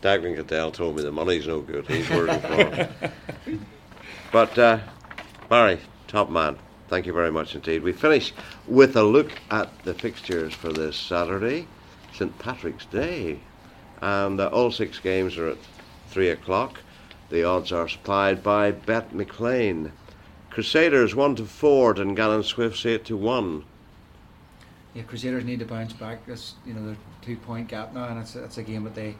Daglan 0.01 0.35
Goodell 0.35 0.71
told 0.71 0.95
me 0.95 1.03
the 1.03 1.11
money's 1.11 1.47
no 1.47 1.61
good. 1.61 1.87
He's 1.87 2.09
working 2.09 2.39
for 2.39 2.61
it. 2.61 3.11
But 4.31 4.57
uh, 4.59 4.79
Barry, 5.49 5.79
top 6.07 6.29
man, 6.29 6.57
thank 6.89 7.05
you 7.05 7.13
very 7.13 7.31
much 7.31 7.55
indeed. 7.55 7.83
We 7.83 7.91
finish 7.91 8.33
with 8.67 8.95
a 8.95 9.03
look 9.03 9.31
at 9.49 9.83
the 9.83 9.93
fixtures 9.93 10.53
for 10.53 10.73
this 10.73 10.97
Saturday, 10.97 11.67
St 12.13 12.37
Patrick's 12.39 12.85
Day, 12.85 13.39
and 14.01 14.39
uh, 14.39 14.47
all 14.47 14.71
six 14.71 14.99
games 14.99 15.37
are 15.37 15.49
at 15.49 15.57
three 16.09 16.29
o'clock. 16.29 16.81
The 17.29 17.43
odds 17.43 17.71
are 17.71 17.87
supplied 17.87 18.43
by 18.43 18.71
BetMcLean. 18.71 19.91
Crusaders 20.49 21.15
1 21.15 21.35
to 21.37 21.45
4 21.45 21.95
Dungannon 21.95 22.43
Swifts 22.43 22.85
8 22.85 23.03
to 23.05 23.17
1. 23.17 23.63
Yeah, 24.93 25.03
Crusaders 25.03 25.43
need 25.43 25.59
to 25.59 25.65
bounce 25.65 25.93
back. 25.93 26.25
This, 26.25 26.53
you 26.65 26.73
know, 26.73 26.85
the 26.85 26.95
two 27.21 27.35
point 27.35 27.67
gap 27.67 27.93
now, 27.93 28.07
and 28.07 28.19
it's, 28.19 28.35
it's 28.35 28.57
a 28.57 28.63
game 28.63 28.83
that 28.85 28.95
they, 28.95 29.15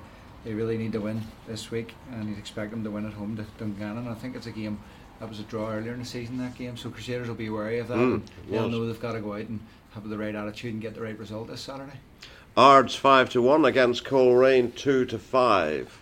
they 0.45 0.53
really 0.53 0.78
need 0.78 0.93
to 0.93 1.01
win 1.01 1.22
this 1.47 1.72
week, 1.72 1.93
and 2.12 2.30
you'd 2.30 2.38
expect 2.38 2.72
them 2.72 2.84
to 2.84 2.91
win 2.91 3.06
at 3.06 3.14
home 3.14 3.36
to 3.36 3.45
Dungannon. 3.58 4.08
I 4.08 4.14
think 4.14 4.36
it's 4.36 4.47
a 4.47 4.51
game 4.51 4.80
that 5.20 5.28
was 5.28 5.39
a 5.39 5.43
draw 5.43 5.72
earlier 5.72 5.93
in 5.93 5.99
the 5.99 6.06
season, 6.06 6.38
that 6.38 6.56
game, 6.56 6.78
so 6.78 6.89
Crusaders 6.89 7.28
will 7.28 7.36
be 7.36 7.49
wary 7.49 7.80
of 7.80 7.88
that. 7.89 7.97
Mm, 7.97 8.22
they'll 8.49 8.70
know 8.70 8.86
they've 8.86 9.01
got 9.01 9.14
to 9.14 9.22
go 9.22 9.34
out 9.34 9.47
and 9.47 9.60
have 9.93 10.08
the 10.08 10.18
right 10.18 10.36
attitude 10.36 10.74
and 10.74 10.82
get 10.82 10.93
the 10.93 11.01
right 11.01 11.18
result 11.18 11.47
this 11.47 11.62
Saturday. 11.62 11.99
Ards 12.56 12.95
5 12.95 13.32
to 13.32 13.41
1 13.41 13.66
against 13.66 14.06
Coleraine 14.06 14.72
2 14.72 15.06
to 15.06 15.20
5. 15.20 16.01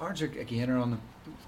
Orange 0.00 0.22
again 0.22 0.70
are 0.70 0.78
on 0.78 0.92
the 0.92 0.98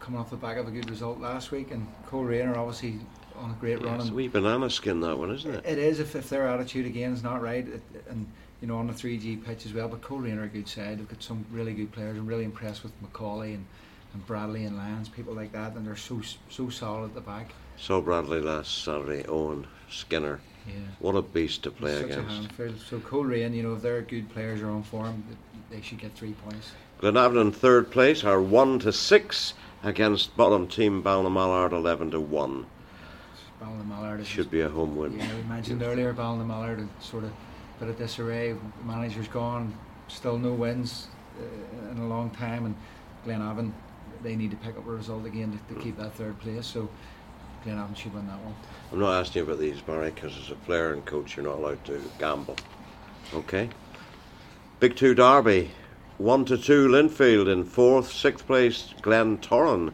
coming 0.00 0.18
off 0.20 0.30
the 0.30 0.36
back 0.36 0.56
of 0.56 0.66
a 0.66 0.70
good 0.70 0.88
result 0.90 1.20
last 1.20 1.50
week, 1.50 1.70
and 1.70 1.86
Coleraine 2.06 2.48
are 2.48 2.58
obviously 2.58 2.98
on 3.36 3.50
a 3.50 3.54
great 3.54 3.80
yeah, 3.80 3.86
run. 3.86 4.00
It's 4.00 4.10
a 4.10 4.14
wee 4.14 4.28
banana 4.28 4.68
skin 4.68 5.00
that 5.00 5.16
one, 5.16 5.30
isn't 5.30 5.54
it? 5.54 5.64
It 5.64 5.78
is 5.78 6.00
if, 6.00 6.14
if 6.16 6.28
their 6.28 6.46
attitude 6.46 6.86
again 6.86 7.12
is 7.12 7.22
not 7.22 7.40
right, 7.40 7.66
it, 7.66 7.82
and 8.08 8.26
you 8.60 8.68
know 8.68 8.76
on 8.76 8.86
the 8.86 8.92
three 8.92 9.18
G 9.18 9.36
pitch 9.36 9.66
as 9.66 9.72
well. 9.72 9.88
But 9.88 10.02
Coleraine 10.02 10.38
are 10.38 10.44
a 10.44 10.48
good 10.48 10.68
side. 10.68 10.98
They've 10.98 11.08
got 11.08 11.22
some 11.22 11.44
really 11.50 11.74
good 11.74 11.92
players. 11.92 12.18
I'm 12.18 12.26
really 12.26 12.44
impressed 12.44 12.82
with 12.82 12.92
Macaulay 13.00 13.54
and, 13.54 13.64
and 14.14 14.26
Bradley 14.26 14.64
and 14.64 14.76
Lyons, 14.76 15.08
people 15.08 15.34
like 15.34 15.52
that, 15.52 15.74
and 15.74 15.86
they're 15.86 15.96
so 15.96 16.20
so 16.48 16.68
solid 16.68 17.06
at 17.06 17.14
the 17.14 17.20
back. 17.20 17.52
Saw 17.76 18.00
Bradley 18.00 18.40
last 18.40 18.84
Saturday. 18.84 19.24
Owen 19.28 19.66
Skinner. 19.88 20.40
Yeah. 20.66 20.74
What 20.98 21.14
a 21.16 21.22
beast 21.22 21.62
to 21.62 21.70
play 21.70 21.96
Such 21.96 22.10
against. 22.10 22.88
So 22.88 22.98
Coleraine, 23.00 23.54
you 23.54 23.62
know, 23.62 23.74
if 23.74 23.82
they're 23.82 24.02
good 24.02 24.28
players 24.28 24.60
are 24.60 24.70
on 24.70 24.82
form, 24.82 25.24
they 25.70 25.80
should 25.80 25.98
get 25.98 26.12
three 26.14 26.32
points. 26.32 26.72
Glenavon 27.00 27.54
third 27.54 27.90
place 27.90 28.24
are 28.24 28.42
one 28.42 28.78
to 28.80 28.92
six 28.92 29.54
against 29.82 30.36
bottom 30.36 30.66
team 30.66 31.02
Ballinamallard 31.02 31.72
eleven 31.72 32.10
to 32.10 32.20
one. 32.20 32.66
Ballymallard 33.62 34.20
is 34.20 34.26
Should 34.26 34.50
be 34.50 34.60
a 34.60 34.68
home 34.68 34.96
win. 34.96 35.18
Yeah, 35.18 35.34
we 35.34 35.42
mentioned 35.44 35.82
earlier 35.82 36.12
Ballymallard 36.12 36.78
and 36.78 36.90
sort 37.00 37.24
of 37.24 37.32
bit 37.78 37.88
of 37.88 37.96
disarray. 37.96 38.54
Manager's 38.84 39.28
gone, 39.28 39.74
still 40.08 40.38
no 40.38 40.52
wins 40.52 41.08
uh, 41.38 41.90
in 41.90 41.98
a 41.98 42.06
long 42.06 42.30
time, 42.30 42.66
and 42.66 42.74
Glenavon 43.26 43.72
they 44.22 44.36
need 44.36 44.50
to 44.50 44.56
pick 44.58 44.76
up 44.76 44.86
a 44.86 44.90
result 44.90 45.24
again 45.24 45.58
to, 45.68 45.74
to 45.74 45.80
keep 45.80 45.96
that 45.96 46.12
third 46.12 46.38
place. 46.40 46.66
So 46.66 46.86
Glenavon 47.64 47.96
should 47.96 48.12
win 48.12 48.26
that 48.26 48.38
one. 48.40 48.54
I'm 48.92 48.98
not 48.98 49.18
asking 49.18 49.40
you 49.40 49.48
about 49.48 49.58
these, 49.58 49.80
Barry, 49.80 50.10
because 50.10 50.36
as 50.36 50.50
a 50.50 50.54
player 50.54 50.92
and 50.92 51.02
coach, 51.06 51.34
you're 51.34 51.46
not 51.46 51.56
allowed 51.56 51.82
to 51.86 52.02
gamble. 52.18 52.56
Okay. 53.32 53.70
Big 54.80 54.96
Two 54.96 55.14
Derby, 55.14 55.70
one 56.20 56.44
to 56.44 56.58
two 56.58 56.88
Linfield 56.88 57.50
in 57.50 57.64
fourth, 57.64 58.12
sixth 58.12 58.46
place 58.46 58.94
Glentoran. 59.00 59.92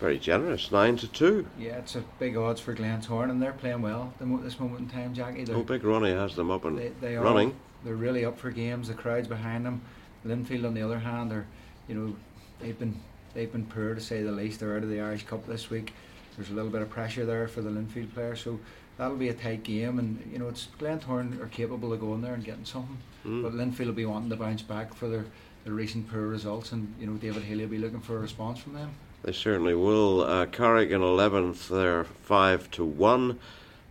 Very 0.00 0.18
generous, 0.18 0.70
nine 0.70 0.96
to 0.98 1.08
two. 1.08 1.46
Yeah, 1.58 1.78
it's 1.78 1.96
a 1.96 2.04
big 2.18 2.36
odds 2.36 2.60
for 2.60 2.74
Glentoran, 2.74 3.30
and 3.30 3.42
they're 3.42 3.52
playing 3.52 3.82
well 3.82 4.12
at 4.20 4.42
this 4.44 4.60
moment 4.60 4.80
in 4.80 4.88
time, 4.88 5.14
Jackie. 5.14 5.44
They're, 5.44 5.56
Oh, 5.56 5.62
Big 5.62 5.84
Ronnie 5.84 6.10
has 6.12 6.36
them 6.36 6.50
up 6.50 6.64
and 6.66 6.78
they, 6.78 6.92
they 7.00 7.16
are 7.16 7.24
running. 7.24 7.54
They're 7.84 7.94
really 7.94 8.24
up 8.24 8.38
for 8.38 8.50
games. 8.50 8.88
The 8.88 8.94
crowd's 8.94 9.26
behind 9.28 9.64
them. 9.66 9.80
Linfield, 10.26 10.66
on 10.66 10.74
the 10.74 10.82
other 10.82 10.98
hand, 10.98 11.32
are 11.32 11.46
you 11.88 11.94
know 11.94 12.16
they've 12.60 12.78
been 12.78 13.00
they've 13.34 13.50
been 13.50 13.66
poor 13.66 13.94
to 13.94 14.00
say 14.00 14.22
the 14.22 14.32
least. 14.32 14.60
They're 14.60 14.76
out 14.76 14.82
of 14.82 14.90
the 14.90 15.00
Irish 15.00 15.24
Cup 15.24 15.46
this 15.46 15.70
week. 15.70 15.92
There's 16.36 16.50
a 16.50 16.54
little 16.54 16.70
bit 16.70 16.82
of 16.82 16.90
pressure 16.90 17.24
there 17.24 17.48
for 17.48 17.62
the 17.62 17.70
Linfield 17.70 18.12
players, 18.12 18.40
so 18.42 18.58
that'll 18.98 19.16
be 19.16 19.30
a 19.30 19.34
tight 19.34 19.62
game. 19.62 19.98
And 19.98 20.28
you 20.30 20.38
know, 20.38 20.48
it's 20.48 20.68
Glentoran 20.78 21.40
are 21.42 21.46
capable 21.46 21.92
of 21.92 22.00
going 22.00 22.20
there 22.20 22.34
and 22.34 22.44
getting 22.44 22.64
something, 22.66 22.98
Mm. 23.24 23.42
but 23.42 23.54
Linfield 23.54 23.86
will 23.86 23.92
be 23.94 24.04
wanting 24.04 24.28
to 24.30 24.36
bounce 24.36 24.62
back 24.62 24.92
for 24.94 25.08
their, 25.08 25.24
their 25.66 25.74
recent 25.74 26.08
poor 26.08 26.22
results, 26.22 26.72
and 26.72 26.94
you 26.98 27.06
know 27.06 27.14
David 27.14 27.42
Healy 27.42 27.64
will 27.64 27.72
be 27.72 27.78
looking 27.78 28.00
for 28.00 28.16
a 28.16 28.20
response 28.20 28.60
from 28.60 28.74
them. 28.74 28.94
They 29.22 29.32
certainly 29.32 29.74
will. 29.74 30.22
Uh, 30.22 30.46
Carrick 30.46 30.90
in 30.90 31.00
11th, 31.00 31.68
they're 31.68 32.04
5 32.04 32.70
to 32.72 32.84
1 32.84 33.38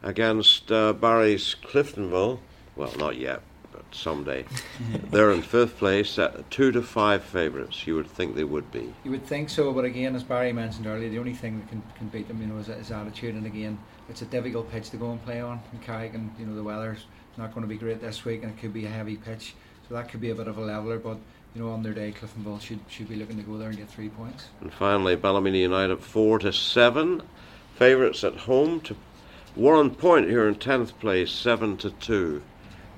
against 0.01 0.71
uh, 0.71 0.93
Barry's 0.93 1.55
Cliftonville. 1.61 2.39
Well, 2.78 2.93
not 2.97 3.17
yet, 3.17 3.41
but 3.73 3.84
someday. 3.91 4.45
they're 5.11 5.32
in 5.32 5.41
5th 5.41 5.76
place, 5.76 6.17
at 6.17 6.49
2 6.49 6.71
to 6.71 6.82
5 6.82 7.23
favourites. 7.23 7.86
You 7.86 7.95
would 7.95 8.07
think 8.07 8.36
they 8.36 8.45
would 8.45 8.71
be. 8.71 8.93
You 9.03 9.11
would 9.11 9.26
think 9.26 9.49
so, 9.49 9.73
but 9.73 9.84
again, 9.84 10.15
as 10.15 10.23
Barry 10.23 10.53
mentioned 10.53 10.88
earlier, 10.88 11.09
the 11.09 11.19
only 11.19 11.34
thing 11.34 11.59
that 11.59 11.67
can, 11.67 11.84
can 11.97 12.07
beat 12.07 12.30
them, 12.30 12.39
you 12.39 12.47
know, 12.47 12.57
is, 12.57 12.69
is 12.69 12.91
attitude. 12.91 13.36
And 13.36 13.45
again, 13.45 13.78
it's 14.07 14.21
a 14.21 14.26
difficult 14.26 14.71
pitch 14.71 14.91
to 14.91 14.97
go 14.97 15.11
and 15.11 15.21
play 15.26 15.41
on 15.41 15.59
in 15.73 15.80
Carrick, 15.80 16.13
and 16.13 16.34
you 16.39 16.45
know 16.45 16.55
the 16.55 16.63
weather's 16.63 17.05
not 17.38 17.53
going 17.53 17.63
to 17.63 17.67
be 17.67 17.78
great 17.78 17.99
this 17.99 18.23
week, 18.23 18.43
and 18.43 18.53
it 18.53 18.57
could 18.61 18.71
be 18.71 18.86
a 18.86 18.89
heavy 18.89 19.17
pitch, 19.17 19.55
so 19.89 19.95
that 19.95 20.07
could 20.09 20.21
be 20.21 20.30
a 20.30 20.36
bit 20.36 20.47
of 20.47 20.57
a 20.57 20.61
leveler. 20.61 20.97
But 20.97 21.17
you 21.56 21.62
know, 21.64 21.70
on 21.72 21.82
their 21.84 21.93
day, 21.93 22.12
Cliftonville 22.12 22.60
should 22.60 22.80
should 22.89 23.08
be 23.08 23.16
looking 23.16 23.38
to 23.38 23.43
go 23.43 23.58
there 23.58 23.70
and 23.70 23.78
get 23.78 23.89
three 23.89 24.10
points. 24.10 24.45
And 24.62 24.74
finally, 24.74 25.16
Ballymena 25.16 25.58
United 25.58 26.01
4 26.01 26.39
to 26.39 26.51
7. 26.51 27.24
Favourites 27.76 28.24
at 28.24 28.36
home 28.36 28.82
to 28.82 28.95
Warrenpoint 29.58 30.30
here 30.30 30.47
in 30.47 30.56
10th 30.56 30.97
place, 30.99 31.32
7 31.32 31.78
to 31.78 31.91
2. 31.91 32.41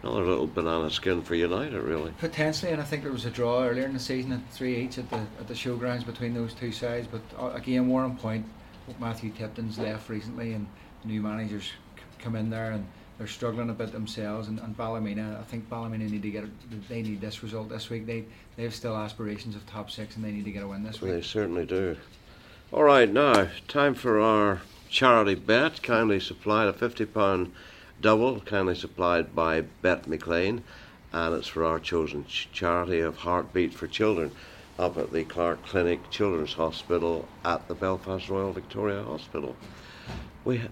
Another 0.04 0.26
little 0.26 0.48
banana 0.48 0.90
skin 0.90 1.22
for 1.24 1.36
United, 1.36 1.82
really. 1.82 2.14
Potentially, 2.20 2.72
and 2.72 2.82
I 2.82 2.86
think 2.86 3.04
there 3.04 3.12
was 3.12 3.26
a 3.26 3.32
draw 3.32 3.64
earlier 3.64 3.86
in 3.86 3.94
the 3.94 4.00
season 4.00 4.32
at 4.32 4.42
three 4.52 4.76
each 4.78 4.98
at 4.98 5.10
the 5.10 5.18
at 5.40 5.48
the 5.48 5.54
showgrounds 5.54 6.06
between 6.06 6.34
those 6.34 6.54
two 6.54 6.72
sides. 6.72 7.08
But 7.08 7.22
uh, 7.40 7.52
again, 7.52 7.90
Warrenpoint, 7.90 8.44
Matthew 9.00 9.32
Tipton's 9.32 9.78
left 9.78 10.10
recently, 10.10 10.54
and 10.54 10.68
new 11.04 11.22
managers 11.22 11.64
c- 11.96 12.04
come 12.20 12.36
in 12.36 12.50
there 12.50 12.72
and 12.72 12.86
they're 13.18 13.28
struggling 13.28 13.70
a 13.70 13.74
bit 13.74 13.92
themselves. 13.92 14.48
And, 14.48 14.60
and 14.60 14.76
Ballymena, 14.78 15.40
I 15.40 15.44
think 15.44 15.70
Ballymena 15.70 16.06
need 16.06 16.22
to 16.22 16.32
get 16.32 16.44
a, 16.44 16.50
they 16.90 17.02
need 17.02 17.22
this 17.22 17.44
result 17.44 17.70
this 17.70 17.90
week. 17.90 18.06
They 18.06 18.26
they 18.56 18.64
have 18.64 18.76
still 18.76 18.96
aspirations 18.96 19.56
of 19.56 19.66
top 19.68 19.92
six, 19.92 20.16
and 20.16 20.26
they 20.26 20.32
need 20.32 20.46
to 20.46 20.52
get 20.52 20.64
a 20.64 20.68
win 20.68 20.84
this 20.84 21.02
week. 21.02 21.12
They 21.14 21.22
certainly 21.22 21.66
do. 21.66 21.98
All 22.72 22.84
right, 22.84 23.10
now, 23.10 23.48
time 23.70 23.94
for 23.94 24.20
our 24.20 24.62
charity 24.90 25.36
bet, 25.36 25.82
kindly 25.82 26.20
supplied 26.20 26.68
a 26.68 26.74
£50 26.74 27.52
double, 28.02 28.42
kindly 28.42 28.76
supplied 28.76 29.34
by 29.34 29.64
BetMcLean, 29.82 30.62
and 31.14 31.36
it's 31.36 31.48
for 31.48 31.64
our 31.64 31.80
chosen 31.80 32.26
ch- 32.26 32.50
charity 32.52 33.00
of 33.00 33.18
Heartbeat 33.18 33.74
for 33.74 33.88
Children 33.88 34.32
up 34.78 34.98
at 34.98 35.12
the 35.12 35.24
Clark 35.24 35.66
Clinic 35.66 36.10
Children's 36.10 36.54
Hospital 36.54 37.28
at 37.46 37.68
the 37.68 37.74
Belfast 37.74 38.30
Royal 38.30 38.52
Victoria 38.52 39.02
Hospital. 39.02 39.56
We 40.44 40.58
ha- 40.58 40.68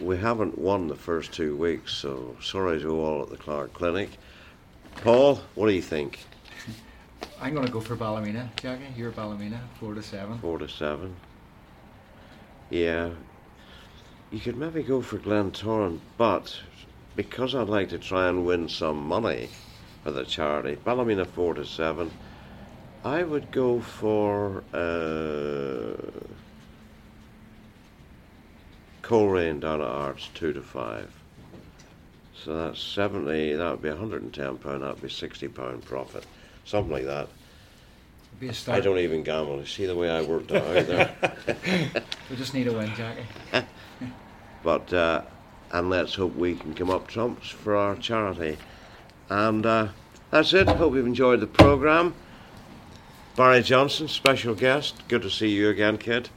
we 0.00 0.16
haven't 0.16 0.58
won 0.58 0.88
the 0.88 0.94
first 0.94 1.32
two 1.32 1.56
weeks, 1.56 1.92
so 1.92 2.36
sorry 2.42 2.80
to 2.80 2.90
all 3.00 3.22
at 3.22 3.30
the 3.30 3.36
Clark 3.36 3.72
Clinic. 3.72 4.10
Paul, 4.96 5.40
what 5.54 5.68
do 5.68 5.72
you 5.72 5.82
think? 5.82 6.20
I'm 7.40 7.54
going 7.54 7.66
to 7.66 7.72
go 7.72 7.80
for 7.80 7.96
Ballymena, 7.96 8.50
Jackie. 8.56 8.84
You're 8.96 9.10
Ballymena, 9.10 9.60
four 9.78 9.94
to 9.94 10.02
seven. 10.02 10.38
Four 10.38 10.58
to 10.58 10.68
seven. 10.68 11.16
Yeah, 12.70 13.10
you 14.30 14.40
could 14.40 14.56
maybe 14.56 14.82
go 14.82 15.00
for 15.02 15.18
Glentoran, 15.18 16.00
but 16.18 16.58
because 17.14 17.54
I'd 17.54 17.68
like 17.68 17.90
to 17.90 17.98
try 17.98 18.28
and 18.28 18.44
win 18.44 18.68
some 18.68 19.06
money 19.06 19.48
for 20.02 20.10
the 20.10 20.24
charity, 20.24 20.76
Ballymena 20.84 21.24
four 21.24 21.54
to 21.54 21.64
seven. 21.64 22.10
I 23.04 23.22
would 23.22 23.52
go 23.52 23.80
for 23.80 24.64
uh, 24.72 25.96
Coleraine 29.06 29.60
down 29.60 29.80
at 29.80 29.86
Ards 29.86 30.28
two 30.34 30.52
to 30.52 30.62
five. 30.62 31.08
So 32.42 32.56
that's 32.56 32.82
seventy. 32.82 33.52
That 33.52 33.70
would 33.70 33.82
be 33.82 33.88
hundred 33.88 34.22
and 34.22 34.34
ten 34.34 34.58
pound. 34.58 34.82
That 34.82 34.94
would 34.94 35.02
be 35.02 35.08
sixty 35.08 35.46
pound 35.46 35.84
profit, 35.84 36.24
something 36.64 36.92
like 36.92 37.04
that. 37.04 37.28
Be 38.40 38.48
a 38.48 38.52
start. 38.52 38.78
I 38.78 38.80
don't 38.80 38.98
even 38.98 39.22
gamble. 39.22 39.60
You 39.60 39.66
see 39.66 39.86
the 39.86 39.94
way 39.94 40.10
I 40.10 40.22
worked 40.22 40.50
it 40.50 40.62
out 40.62 40.86
there. 40.86 42.02
We 42.30 42.34
just 42.34 42.52
need 42.52 42.66
a 42.66 42.72
win, 42.72 42.92
Jackie. 42.96 43.26
But 44.64 44.92
uh, 44.92 45.22
and 45.70 45.88
let's 45.88 46.14
hope 46.16 46.34
we 46.34 46.56
can 46.56 46.74
come 46.74 46.90
up 46.90 47.06
trumps 47.06 47.48
for 47.48 47.76
our 47.76 47.94
charity. 47.94 48.58
And 49.30 49.64
uh, 49.64 49.88
that's 50.32 50.52
it. 50.52 50.66
Hope 50.66 50.94
you've 50.94 51.06
enjoyed 51.06 51.38
the 51.38 51.46
program. 51.46 52.14
Barry 53.36 53.62
Johnston, 53.62 54.08
special 54.08 54.56
guest. 54.56 55.06
Good 55.06 55.22
to 55.22 55.30
see 55.30 55.50
you 55.50 55.68
again, 55.68 55.98
kid. 55.98 56.30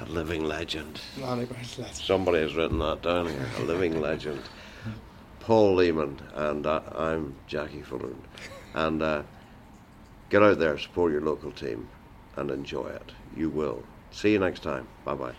A 0.00 0.04
living 0.06 0.44
legend. 0.44 1.00
Lonnie 1.18 1.44
Barnes, 1.44 1.78
let's- 1.78 2.02
Somebody 2.04 2.40
has 2.40 2.54
written 2.54 2.78
that 2.78 3.02
down 3.02 3.26
here. 3.26 3.46
A 3.58 3.62
living 3.62 4.00
legend. 4.00 4.40
Paul 5.40 5.76
Leeman, 5.76 6.18
and 6.34 6.66
uh, 6.66 6.80
I'm 6.94 7.34
Jackie 7.46 7.82
Fullerton. 7.82 8.22
And 8.74 9.02
uh, 9.02 9.22
get 10.30 10.42
out 10.42 10.58
there, 10.58 10.76
support 10.78 11.10
your 11.12 11.22
local 11.22 11.50
team, 11.50 11.88
and 12.36 12.50
enjoy 12.50 12.88
it. 12.88 13.12
You 13.34 13.48
will. 13.48 13.82
See 14.10 14.32
you 14.32 14.38
next 14.38 14.62
time. 14.62 14.86
Bye 15.04 15.14
bye. 15.14 15.34